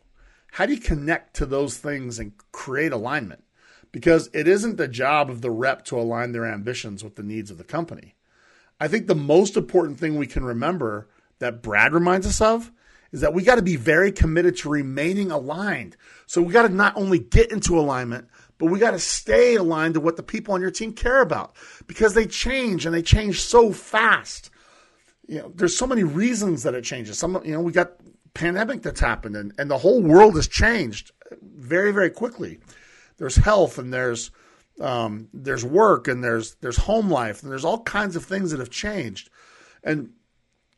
How 0.53 0.65
do 0.65 0.73
you 0.73 0.79
connect 0.79 1.35
to 1.35 1.45
those 1.45 1.77
things 1.77 2.17
and 2.17 2.31
create 2.51 2.93
alignment? 2.93 3.43
Because 3.91 4.29
it 4.33 4.47
isn't 4.47 4.77
the 4.77 4.87
job 4.87 5.29
of 5.29 5.41
the 5.41 5.51
rep 5.51 5.85
to 5.85 5.99
align 5.99 6.31
their 6.31 6.45
ambitions 6.45 7.03
with 7.03 7.15
the 7.15 7.23
needs 7.23 7.51
of 7.51 7.57
the 7.57 7.63
company. 7.63 8.15
I 8.79 8.87
think 8.87 9.05
the 9.05 9.15
most 9.15 9.55
important 9.55 9.99
thing 9.99 10.15
we 10.15 10.27
can 10.27 10.43
remember 10.43 11.09
that 11.39 11.61
Brad 11.61 11.93
reminds 11.93 12.25
us 12.25 12.41
of 12.41 12.71
is 13.11 13.21
that 13.21 13.33
we 13.33 13.43
got 13.43 13.55
to 13.55 13.61
be 13.61 13.75
very 13.75 14.11
committed 14.11 14.57
to 14.57 14.69
remaining 14.69 15.31
aligned. 15.31 15.95
So 16.25 16.41
we 16.41 16.53
got 16.53 16.63
to 16.63 16.69
not 16.69 16.97
only 16.97 17.19
get 17.19 17.51
into 17.51 17.79
alignment, 17.79 18.27
but 18.57 18.67
we 18.67 18.79
got 18.79 18.91
to 18.91 18.99
stay 18.99 19.55
aligned 19.55 19.95
to 19.95 19.99
what 19.99 20.17
the 20.17 20.23
people 20.23 20.53
on 20.53 20.61
your 20.61 20.71
team 20.71 20.93
care 20.93 21.21
about 21.21 21.55
because 21.87 22.13
they 22.13 22.25
change 22.25 22.85
and 22.85 22.95
they 22.95 23.01
change 23.01 23.41
so 23.41 23.71
fast. 23.71 24.49
You 25.27 25.39
know, 25.39 25.51
there's 25.55 25.77
so 25.77 25.87
many 25.87 26.03
reasons 26.03 26.63
that 26.63 26.75
it 26.75 26.83
changes. 26.83 27.17
Some, 27.17 27.41
you 27.43 27.53
know, 27.53 27.61
we 27.61 27.71
got 27.71 27.93
pandemic 28.33 28.81
that's 28.81 28.99
happened 28.99 29.35
and, 29.35 29.53
and 29.57 29.69
the 29.69 29.77
whole 29.77 30.01
world 30.01 30.35
has 30.35 30.47
changed 30.47 31.11
very, 31.41 31.91
very 31.91 32.09
quickly. 32.09 32.59
There's 33.17 33.35
health 33.35 33.77
and 33.77 33.93
there's 33.93 34.31
um, 34.81 35.29
there's 35.33 35.63
work 35.63 36.07
and 36.07 36.23
there's 36.23 36.55
there's 36.55 36.77
home 36.77 37.09
life 37.09 37.41
and 37.41 37.51
there's 37.51 37.63
all 37.63 37.81
kinds 37.83 38.15
of 38.15 38.25
things 38.25 38.51
that 38.51 38.59
have 38.59 38.69
changed. 38.69 39.29
And 39.83 40.11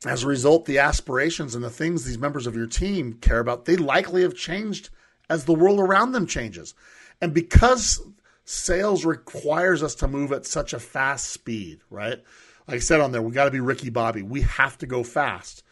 as 0.05 0.23
a 0.23 0.27
result, 0.27 0.65
the 0.65 0.79
aspirations 0.79 1.55
and 1.55 1.63
the 1.63 1.69
things 1.69 2.03
these 2.03 2.19
members 2.19 2.45
of 2.45 2.55
your 2.55 2.67
team 2.67 3.13
care 3.13 3.39
about, 3.39 3.65
they 3.65 3.75
likely 3.75 4.21
have 4.21 4.35
changed 4.35 4.89
as 5.29 5.45
the 5.45 5.53
world 5.53 5.79
around 5.79 6.11
them 6.11 6.27
changes. 6.27 6.75
And 7.19 7.33
because 7.33 7.99
sales 8.45 9.05
requires 9.05 9.81
us 9.81 9.95
to 9.95 10.07
move 10.07 10.31
at 10.31 10.45
such 10.45 10.73
a 10.73 10.79
fast 10.79 11.29
speed, 11.29 11.81
right? 11.89 12.23
Like 12.67 12.75
I 12.75 12.79
said 12.79 13.01
on 13.01 13.11
there, 13.11 13.21
we 13.21 13.31
got 13.31 13.45
to 13.45 13.51
be 13.51 13.59
Ricky 13.59 13.89
Bobby. 13.89 14.21
We 14.21 14.41
have 14.41 14.77
to 14.79 14.85
go 14.85 15.03
fast. 15.03 15.63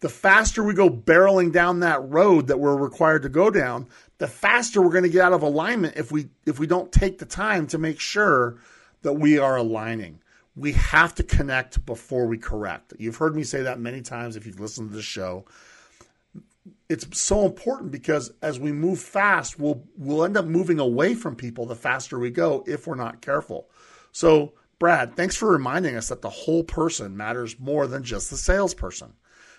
The 0.00 0.08
faster 0.08 0.62
we 0.62 0.74
go 0.74 0.90
barreling 0.90 1.52
down 1.52 1.80
that 1.80 2.08
road 2.08 2.48
that 2.48 2.60
we're 2.60 2.76
required 2.76 3.22
to 3.22 3.28
go 3.28 3.50
down, 3.50 3.88
the 4.18 4.28
faster 4.28 4.80
we're 4.80 4.90
going 4.90 5.04
to 5.04 5.08
get 5.08 5.22
out 5.22 5.32
of 5.32 5.42
alignment 5.42 5.96
if 5.96 6.12
we 6.12 6.28
if 6.46 6.58
we 6.58 6.66
don't 6.66 6.92
take 6.92 7.18
the 7.18 7.26
time 7.26 7.66
to 7.68 7.78
make 7.78 7.98
sure 7.98 8.58
that 9.02 9.14
we 9.14 9.38
are 9.38 9.56
aligning 9.56 10.20
we 10.58 10.72
have 10.72 11.14
to 11.14 11.22
connect 11.22 11.86
before 11.86 12.26
we 12.26 12.36
correct. 12.36 12.92
You've 12.98 13.16
heard 13.16 13.36
me 13.36 13.44
say 13.44 13.62
that 13.62 13.78
many 13.78 14.02
times 14.02 14.36
if 14.36 14.44
you've 14.44 14.60
listened 14.60 14.90
to 14.90 14.96
the 14.96 15.02
show. 15.02 15.44
It's 16.88 17.06
so 17.18 17.46
important 17.46 17.92
because 17.92 18.32
as 18.42 18.58
we 18.58 18.72
move 18.72 18.98
fast, 18.98 19.58
we'll 19.58 19.84
we'll 19.96 20.24
end 20.24 20.36
up 20.36 20.46
moving 20.46 20.80
away 20.80 21.14
from 21.14 21.36
people 21.36 21.64
the 21.64 21.76
faster 21.76 22.18
we 22.18 22.30
go 22.30 22.64
if 22.66 22.86
we're 22.86 22.96
not 22.96 23.22
careful. 23.22 23.68
So, 24.10 24.54
Brad, 24.78 25.16
thanks 25.16 25.36
for 25.36 25.50
reminding 25.50 25.96
us 25.96 26.08
that 26.08 26.22
the 26.22 26.30
whole 26.30 26.64
person 26.64 27.16
matters 27.16 27.58
more 27.58 27.86
than 27.86 28.02
just 28.02 28.30
the 28.30 28.36
salesperson. 28.36 29.12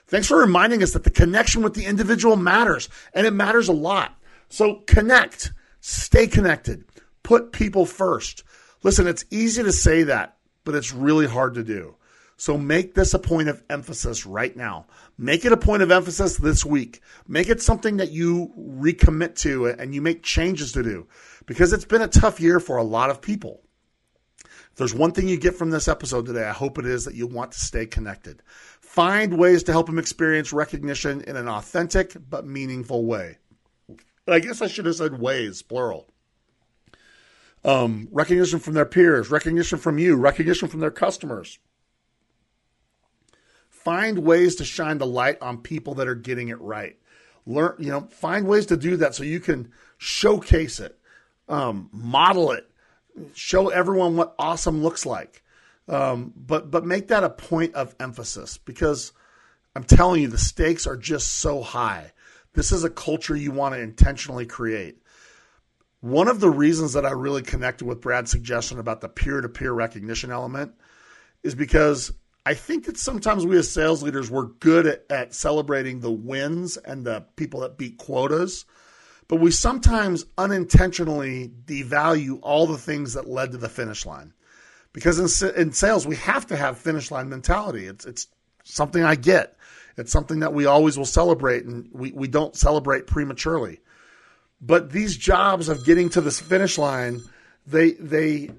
Thanks 0.08 0.28
for 0.28 0.38
reminding 0.38 0.84
us 0.84 0.91
that 0.93 1.04
the 1.04 1.12
connection 1.12 1.62
with 1.62 1.76
the 1.76 1.86
individual 1.86 2.36
matters, 2.36 2.89
and 3.14 3.26
it 3.26 3.34
matters 3.34 3.68
a 3.68 3.74
lot. 3.74 4.16
So, 4.50 4.84
connect, 4.88 5.54
stay 5.80 6.28
connected, 6.28 6.84
put 7.24 7.52
people 7.52 7.86
first. 7.86 8.43
Listen, 8.84 9.08
it's 9.08 9.26
easy 9.30 9.64
to 9.64 9.72
say 9.72 10.04
that 10.04 10.39
but 10.64 10.76
it's 10.76 10.93
really 10.93 11.28
hard 11.28 11.55
to 11.55 11.64
do. 11.64 11.95
So 12.39 12.57
make 12.57 12.95
this 12.95 13.14
a 13.14 13.20
point 13.20 13.49
of 13.49 13.62
emphasis 13.70 14.26
right 14.26 14.55
now. 14.55 14.86
Make 15.18 15.43
it 15.43 15.51
a 15.51 15.57
point 15.57 15.84
of 15.84 15.91
emphasis 15.91 16.38
this 16.38 16.66
week. 16.66 17.01
Make 17.28 17.49
it 17.49 17.62
something 17.62 17.97
that 17.97 18.12
you 18.12 18.53
recommit 18.57 19.36
to 19.39 19.66
and 19.68 19.93
you 19.93 20.01
make 20.01 20.24
changes 20.24 20.72
to 20.72 20.82
do 20.82 21.07
because 21.45 21.74
it's 21.74 21.84
been 21.84 22.01
a 22.01 22.07
tough 22.07 22.39
year 22.39 22.62
for 22.62 22.78
a 22.78 22.84
lot 22.84 23.10
of 23.10 23.22
people. 23.22 23.62
If 24.45 24.76
there's 24.78 24.95
one 24.95 25.12
thing 25.12 25.28
you 25.28 25.38
get 25.38 25.55
from 25.55 25.70
this 25.70 25.89
episode 25.89 26.28
today, 26.28 26.45
I 26.45 26.53
hope 26.53 26.78
it 26.78 26.86
is 26.86 27.03
that 27.03 27.16
you 27.16 27.28
want 27.28 27.51
to 27.51 27.60
stay 27.60 27.86
connected. 27.86 28.41
Find 28.80 29.38
ways 29.38 29.64
to 29.64 29.74
help 29.74 29.88
them 29.88 29.99
experience 29.99 30.53
recognition 30.53 31.20
in 31.22 31.36
an 31.36 31.49
authentic 31.49 32.16
but 32.30 32.45
meaningful 32.45 33.05
way. 33.05 33.38
I 34.26 34.39
guess 34.39 34.62
I 34.62 34.68
should 34.68 34.86
have 34.86 34.95
said 34.95 35.20
ways, 35.20 35.62
plural 35.62 36.10
um, 37.64 38.07
recognition 38.12 38.60
from 38.60 38.74
their 38.74 38.86
peers, 38.86 39.30
recognition 39.30 39.78
from 39.78 39.97
you, 39.99 40.16
recognition 40.16 40.68
from 40.68 40.80
their 40.80 40.91
customers. 40.91 41.60
Find 43.70 44.20
ways 44.20 44.55
to 44.57 44.66
shine 44.66 44.97
the 44.97 45.05
light 45.05 45.38
on 45.41 45.57
people 45.57 45.95
that 45.95 46.07
are 46.07 46.16
getting 46.16 46.49
it 46.49 46.60
right. 46.62 46.97
Learn, 47.45 47.76
you 47.80 47.89
know, 47.89 48.01
find 48.12 48.47
ways 48.47 48.68
to 48.68 48.78
do 48.78 48.97
that 48.97 49.16
so 49.16 49.24
you 49.24 49.39
can 49.39 49.72
showcase 49.97 50.80
it, 50.80 50.99
um, 51.47 51.89
model 51.91 52.51
it, 52.51 52.70
show 53.34 53.70
everyone 53.70 54.16
what 54.16 54.36
awesome 54.38 54.84
looks 54.84 55.05
like. 55.05 55.43
Um, 55.88 56.34
but 56.36 56.70
but 56.70 56.86
make 56.86 57.07
that 57.07 57.24
a 57.24 57.30
point 57.30 57.74
of 57.74 57.95
emphasis 57.99 58.57
because 58.57 59.12
I'm 59.76 59.84
telling 59.84 60.22
you 60.22 60.28
the 60.28 60.38
stakes 60.38 60.86
are 60.86 60.97
just 60.97 61.38
so 61.38 61.62
high. 61.62 62.12
This 62.53 62.72
is 62.72 62.84
a 62.84 62.89
culture 62.89 63.36
you 63.36 63.51
want 63.51 63.74
to 63.76 63.82
intentionally 63.82 64.45
create. 64.45 65.01
One 66.02 66.30
of 66.30 66.39
the 66.39 66.50
reasons 66.50 66.93
that 66.93 67.06
I 67.06 67.12
really 67.12 67.41
connected 67.41 67.86
with 67.86 68.02
Brad's 68.02 68.32
suggestion 68.32 68.80
about 68.80 69.02
the 69.02 69.10
peer 69.10 69.41
to 69.41 69.50
peer 69.50 69.74
recognition 69.74 70.32
element 70.32 70.74
is 71.43 71.56
because 71.56 72.14
I 72.45 72.54
think 72.54 72.86
that 72.86 72.97
sometimes 72.97 73.45
we 73.45 73.58
as 73.58 73.70
sales 73.70 74.02
leaders 74.02 74.32
we're 74.32 74.45
good 74.45 74.88
at, 74.88 75.06
at, 75.10 75.34
celebrating 75.34 76.00
the 76.00 76.12
wins 76.12 76.78
and 76.78 77.06
the 77.06 77.26
people 77.36 77.60
that 77.62 77.78
beat 77.78 77.97
quotas, 77.97 78.66
but 79.28 79.41
we 79.41 79.52
sometimes 79.52 80.26
unintentionally 80.38 81.52
devalue 81.66 82.39
all 82.41 82.66
the 82.66 82.78
things 82.78 83.14
that 83.14 83.28
led 83.28 83.52
to 83.52 83.58
the 83.58 83.70
finish 83.70 84.06
line. 84.06 84.34
Because 84.93 85.41
in, 85.41 85.56
in 85.56 85.72
sales, 85.74 86.08
we 86.08 86.16
have 86.16 86.47
to 86.47 86.56
have 86.56 86.78
finish 86.78 87.12
line 87.12 87.30
mentality. 87.30 87.86
It's 87.86 88.06
it's 88.06 88.28
something 88.64 89.04
I 89.04 89.16
get. 89.16 89.56
It's 89.97 90.12
something 90.12 90.39
that 90.39 90.54
we 90.54 90.66
always 90.66 90.97
will 90.97 91.06
celebrate, 91.06 91.66
and 91.66 91.89
we, 91.91 92.12
we 92.12 92.28
don't 92.28 92.56
celebrate 92.56 93.06
prematurely. 93.06 93.82
But 94.62 94.91
these 94.91 95.16
jobs 95.18 95.70
of 95.70 95.86
getting 95.86 96.10
to 96.10 96.22
this 96.22 96.39
finish 96.39 96.78
line, 96.78 97.22
they 97.66 97.91
they 97.91 98.51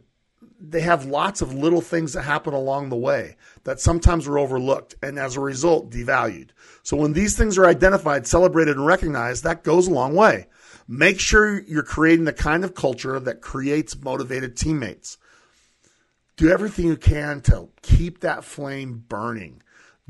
they 0.62 0.80
have 0.80 1.06
lots 1.06 1.40
of 1.40 1.54
little 1.54 1.80
things 1.80 2.12
that 2.12 2.22
happen 2.22 2.52
along 2.52 2.88
the 2.88 2.96
way 2.96 3.36
that 3.64 3.80
sometimes 3.80 4.26
are 4.26 4.38
overlooked 4.38 4.94
and 5.02 5.18
as 5.18 5.36
a 5.36 5.40
result 5.40 5.90
devalued. 5.90 6.50
So 6.82 6.96
when 6.96 7.14
these 7.14 7.36
things 7.36 7.56
are 7.58 7.66
identified, 7.66 8.26
celebrated, 8.26 8.76
and 8.76 8.86
recognized, 8.86 9.42
that 9.44 9.64
goes 9.64 9.88
a 9.88 9.92
long 9.92 10.14
way. 10.14 10.48
Make 10.86 11.20
sure 11.20 11.60
you're 11.62 11.82
creating 11.82 12.24
the 12.24 12.32
kind 12.32 12.64
of 12.64 12.74
culture 12.74 13.20
that 13.20 13.40
creates 13.40 13.98
motivated 14.02 14.56
teammates. 14.56 15.18
do 16.40 16.48
everything 16.48 16.86
you 16.86 16.96
can 16.96 17.42
to 17.42 17.68
keep 17.82 18.20
that 18.20 18.44
flame 18.44 19.04
burning. 19.08 19.62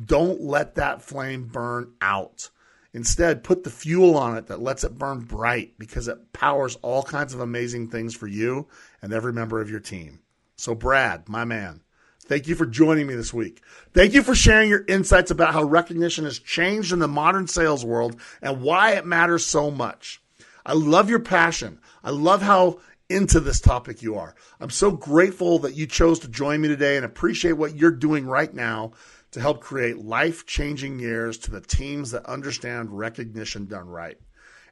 Don't 0.03 0.41
let 0.41 0.76
that 0.76 1.03
flame 1.03 1.45
burn 1.45 1.93
out. 2.01 2.51
Instead, 2.93 3.45
put 3.45 3.62
the 3.62 3.70
fuel 3.70 4.16
on 4.16 4.36
it 4.36 4.47
that 4.49 4.61
lets 4.61 4.82
it 4.82 4.99
burn 4.99 5.20
bright 5.20 5.78
because 5.78 6.09
it 6.09 6.32
powers 6.32 6.76
all 6.82 7.03
kinds 7.03 7.32
of 7.32 7.41
amazing 7.41 7.88
things 7.88 8.16
for 8.16 8.26
you 8.26 8.66
and 9.01 9.12
every 9.12 9.32
member 9.32 9.61
of 9.61 9.70
your 9.70 9.80
team. 9.80 10.20
So, 10.57 10.74
Brad, 10.74 11.28
my 11.28 11.45
man, 11.45 11.82
thank 12.24 12.49
you 12.49 12.57
for 12.57 12.66
joining 12.66 13.07
me 13.07 13.14
this 13.14 13.32
week. 13.32 13.62
Thank 13.95 14.12
you 14.12 14.22
for 14.22 14.34
sharing 14.34 14.68
your 14.68 14.84
insights 14.88 15.30
about 15.30 15.53
how 15.53 15.62
recognition 15.62 16.24
has 16.24 16.38
changed 16.38 16.93
in 16.93 16.99
the 16.99 17.09
modern 17.09 17.47
sales 17.47 17.84
world 17.84 18.20
and 18.43 18.61
why 18.61 18.93
it 18.93 19.07
matters 19.07 19.47
so 19.47 19.70
much. 19.70 20.20
I 20.66 20.72
love 20.72 21.09
your 21.09 21.20
passion. 21.20 21.80
I 22.03 22.11
love 22.11 22.43
how 22.43 22.80
into 23.09 23.41
this 23.41 23.61
topic 23.61 24.03
you 24.03 24.16
are. 24.16 24.34
I'm 24.61 24.70
so 24.70 24.91
grateful 24.91 25.59
that 25.61 25.74
you 25.74 25.86
chose 25.86 26.20
to 26.20 26.28
join 26.28 26.61
me 26.61 26.68
today 26.68 26.97
and 26.97 27.05
appreciate 27.05 27.53
what 27.53 27.76
you're 27.76 27.91
doing 27.91 28.26
right 28.26 28.53
now 28.53 28.93
to 29.33 29.41
help 29.41 29.61
create 29.61 29.99
life 29.99 30.47
changing 30.47 30.99
years 30.99 31.39
to 31.39 31.51
the 31.51 31.61
teams 31.61 32.11
that 32.11 32.26
understand 32.26 32.97
recognition 32.97 33.66
done 33.66 33.89
right. 33.89 34.18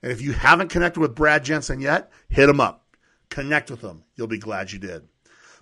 And 0.03 0.13
if 0.13 0.21
you 0.21 0.33
haven't 0.33 0.69
connected 0.71 1.01
with 1.01 1.15
Brad 1.15 1.45
Jensen 1.45 1.81
yet, 1.81 2.11
hit 2.29 2.49
him 2.49 2.61
up. 2.61 2.85
Connect 3.31 3.71
with 3.71 3.81
him. 3.81 4.05
You'll 4.17 4.27
be 4.27 4.39
glad 4.39 4.73
you 4.73 4.79
did. 4.79 5.09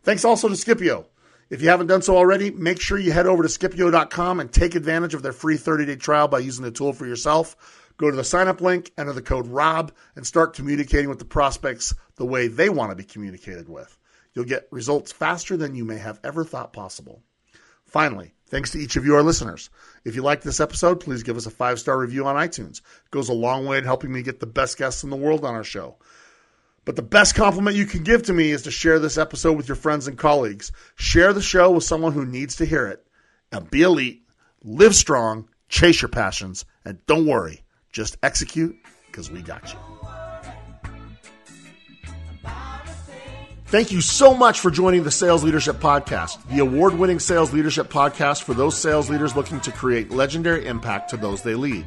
Thanks 0.03 0.25
also 0.25 0.49
to 0.49 0.57
Scipio. 0.57 1.07
If 1.49 1.63
you 1.63 1.69
haven't 1.69 1.87
done 1.87 2.03
so 2.03 2.17
already, 2.17 2.51
make 2.51 2.81
sure 2.81 2.99
you 2.99 3.13
head 3.13 3.27
over 3.27 3.43
to 3.43 3.49
Scipio.com 3.49 4.41
and 4.41 4.53
take 4.53 4.75
advantage 4.75 5.15
of 5.15 5.23
their 5.23 5.33
free 5.33 5.57
30 5.57 5.87
day 5.87 5.97
trial 5.97 6.29
by 6.29 6.41
using 6.41 6.65
the 6.65 6.71
tool 6.71 6.93
for 6.93 7.07
yourself. 7.07 7.85
Go 7.99 8.11
to 8.11 8.17
the 8.17 8.25
sign 8.25 8.49
up 8.49 8.61
link, 8.61 8.93
enter 8.99 9.13
the 9.13 9.23
code 9.23 9.47
ROB, 9.47 9.93
and 10.17 10.27
start 10.27 10.55
communicating 10.55 11.09
with 11.09 11.19
the 11.19 11.25
prospects 11.25 11.95
the 12.17 12.27
way 12.27 12.49
they 12.49 12.69
want 12.69 12.91
to 12.91 12.97
be 12.97 13.05
communicated 13.05 13.69
with. 13.69 13.97
You'll 14.35 14.45
get 14.45 14.69
results 14.71 15.13
faster 15.13 15.57
than 15.57 15.75
you 15.75 15.85
may 15.85 15.97
have 15.97 16.21
ever 16.23 16.45
thought 16.45 16.73
possible. 16.73 17.23
Finally, 17.87 18.35
thanks 18.47 18.71
to 18.71 18.79
each 18.79 18.97
of 18.97 19.05
you, 19.05 19.15
our 19.15 19.23
listeners. 19.23 19.71
If 20.05 20.15
you 20.15 20.23
like 20.23 20.43
this 20.43 20.61
episode, 20.61 21.01
please 21.01 21.23
give 21.23 21.37
us 21.37 21.47
a 21.47 21.51
five 21.51 21.79
star 21.79 21.99
review 21.99 22.27
on 22.27 22.37
iTunes. 22.37 22.79
It 22.79 23.11
goes 23.11 23.29
a 23.29 23.35
long 23.35 23.67
way 23.67 23.79
in 23.79 23.85
helping 23.85 24.13
me 24.13 24.23
get 24.23 24.41
the 24.41 24.47
best 24.47 24.79
guests 24.79 25.05
in 25.05 25.11
the 25.11 25.17
world 25.17 25.45
on 25.45 25.55
our 25.55 25.65
show. 25.65 25.97
But 26.85 26.95
the 26.95 27.03
best 27.03 27.35
compliment 27.35 27.77
you 27.77 27.85
can 27.85 28.05
give 28.05 28.23
to 28.25 28.33
me 28.33 28.51
is 28.53 28.63
to 28.63 28.71
share 28.71 29.01
this 29.01 29.19
episode 29.19 29.57
with 29.57 29.69
your 29.69 29.77
friends 29.77 30.07
and 30.07 30.17
colleagues. 30.17 30.71
Share 30.95 31.33
the 31.33 31.43
show 31.43 31.73
with 31.73 31.85
someone 31.85 32.13
who 32.13 32.25
needs 32.25 32.57
to 32.57 32.65
hear 32.65 32.87
it. 32.87 33.05
And 33.51 33.69
be 33.71 33.83
elite, 33.83 34.23
live 34.63 34.95
strong, 34.95 35.49
chase 35.69 36.01
your 36.01 36.09
passions, 36.09 36.65
and 36.85 37.05
don't 37.07 37.27
worry, 37.27 37.63
just 37.91 38.17
execute 38.23 38.77
because 39.07 39.31
we 39.31 39.43
got 39.43 39.73
you. 39.73 39.96
Thank 43.69 43.91
you 43.91 44.01
so 44.01 44.33
much 44.33 44.61
for 44.61 44.71
joining 44.71 45.03
the 45.03 45.11
Sales 45.11 45.43
Leadership 45.43 45.79
Podcast, 45.79 46.39
the 46.49 46.61
award 46.61 46.95
winning 46.95 47.19
sales 47.19 47.53
leadership 47.53 47.89
podcast 47.89 48.45
for 48.45 48.55
those 48.55 48.79
sales 48.79 49.11
leaders 49.11 49.35
looking 49.35 49.59
to 49.63 49.73
create 49.73 50.13
legendary 50.13 50.67
impact 50.67 51.11
to 51.11 51.17
those 51.17 51.43
they 51.43 51.57
lead. 51.57 51.85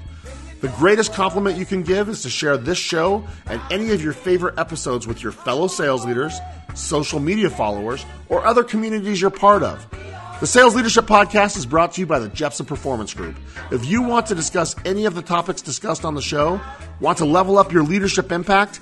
The 0.59 0.67
greatest 0.67 1.13
compliment 1.13 1.57
you 1.57 1.65
can 1.65 1.83
give 1.83 2.09
is 2.09 2.21
to 2.23 2.29
share 2.29 2.57
this 2.57 2.77
show 2.77 3.25
and 3.45 3.61
any 3.71 3.91
of 3.91 4.03
your 4.03 4.11
favorite 4.11 4.59
episodes 4.59 5.07
with 5.07 5.23
your 5.23 5.31
fellow 5.31 5.67
sales 5.67 6.05
leaders, 6.05 6.37
social 6.75 7.21
media 7.21 7.49
followers, 7.49 8.05
or 8.27 8.45
other 8.45 8.65
communities 8.65 9.21
you're 9.21 9.29
part 9.29 9.63
of. 9.63 9.87
The 10.41 10.47
Sales 10.47 10.75
Leadership 10.75 11.05
Podcast 11.05 11.55
is 11.55 11.65
brought 11.65 11.93
to 11.93 12.01
you 12.01 12.07
by 12.07 12.19
the 12.19 12.29
Jeppsen 12.29 12.65
Performance 12.65 13.13
Group. 13.13 13.37
If 13.71 13.85
you 13.85 14.01
want 14.01 14.25
to 14.27 14.35
discuss 14.35 14.75
any 14.83 15.05
of 15.05 15.15
the 15.15 15.21
topics 15.21 15.61
discussed 15.61 16.03
on 16.03 16.15
the 16.15 16.21
show, 16.21 16.59
want 16.99 17.17
to 17.19 17.25
level 17.25 17.57
up 17.57 17.71
your 17.71 17.83
leadership 17.83 18.31
impact, 18.33 18.81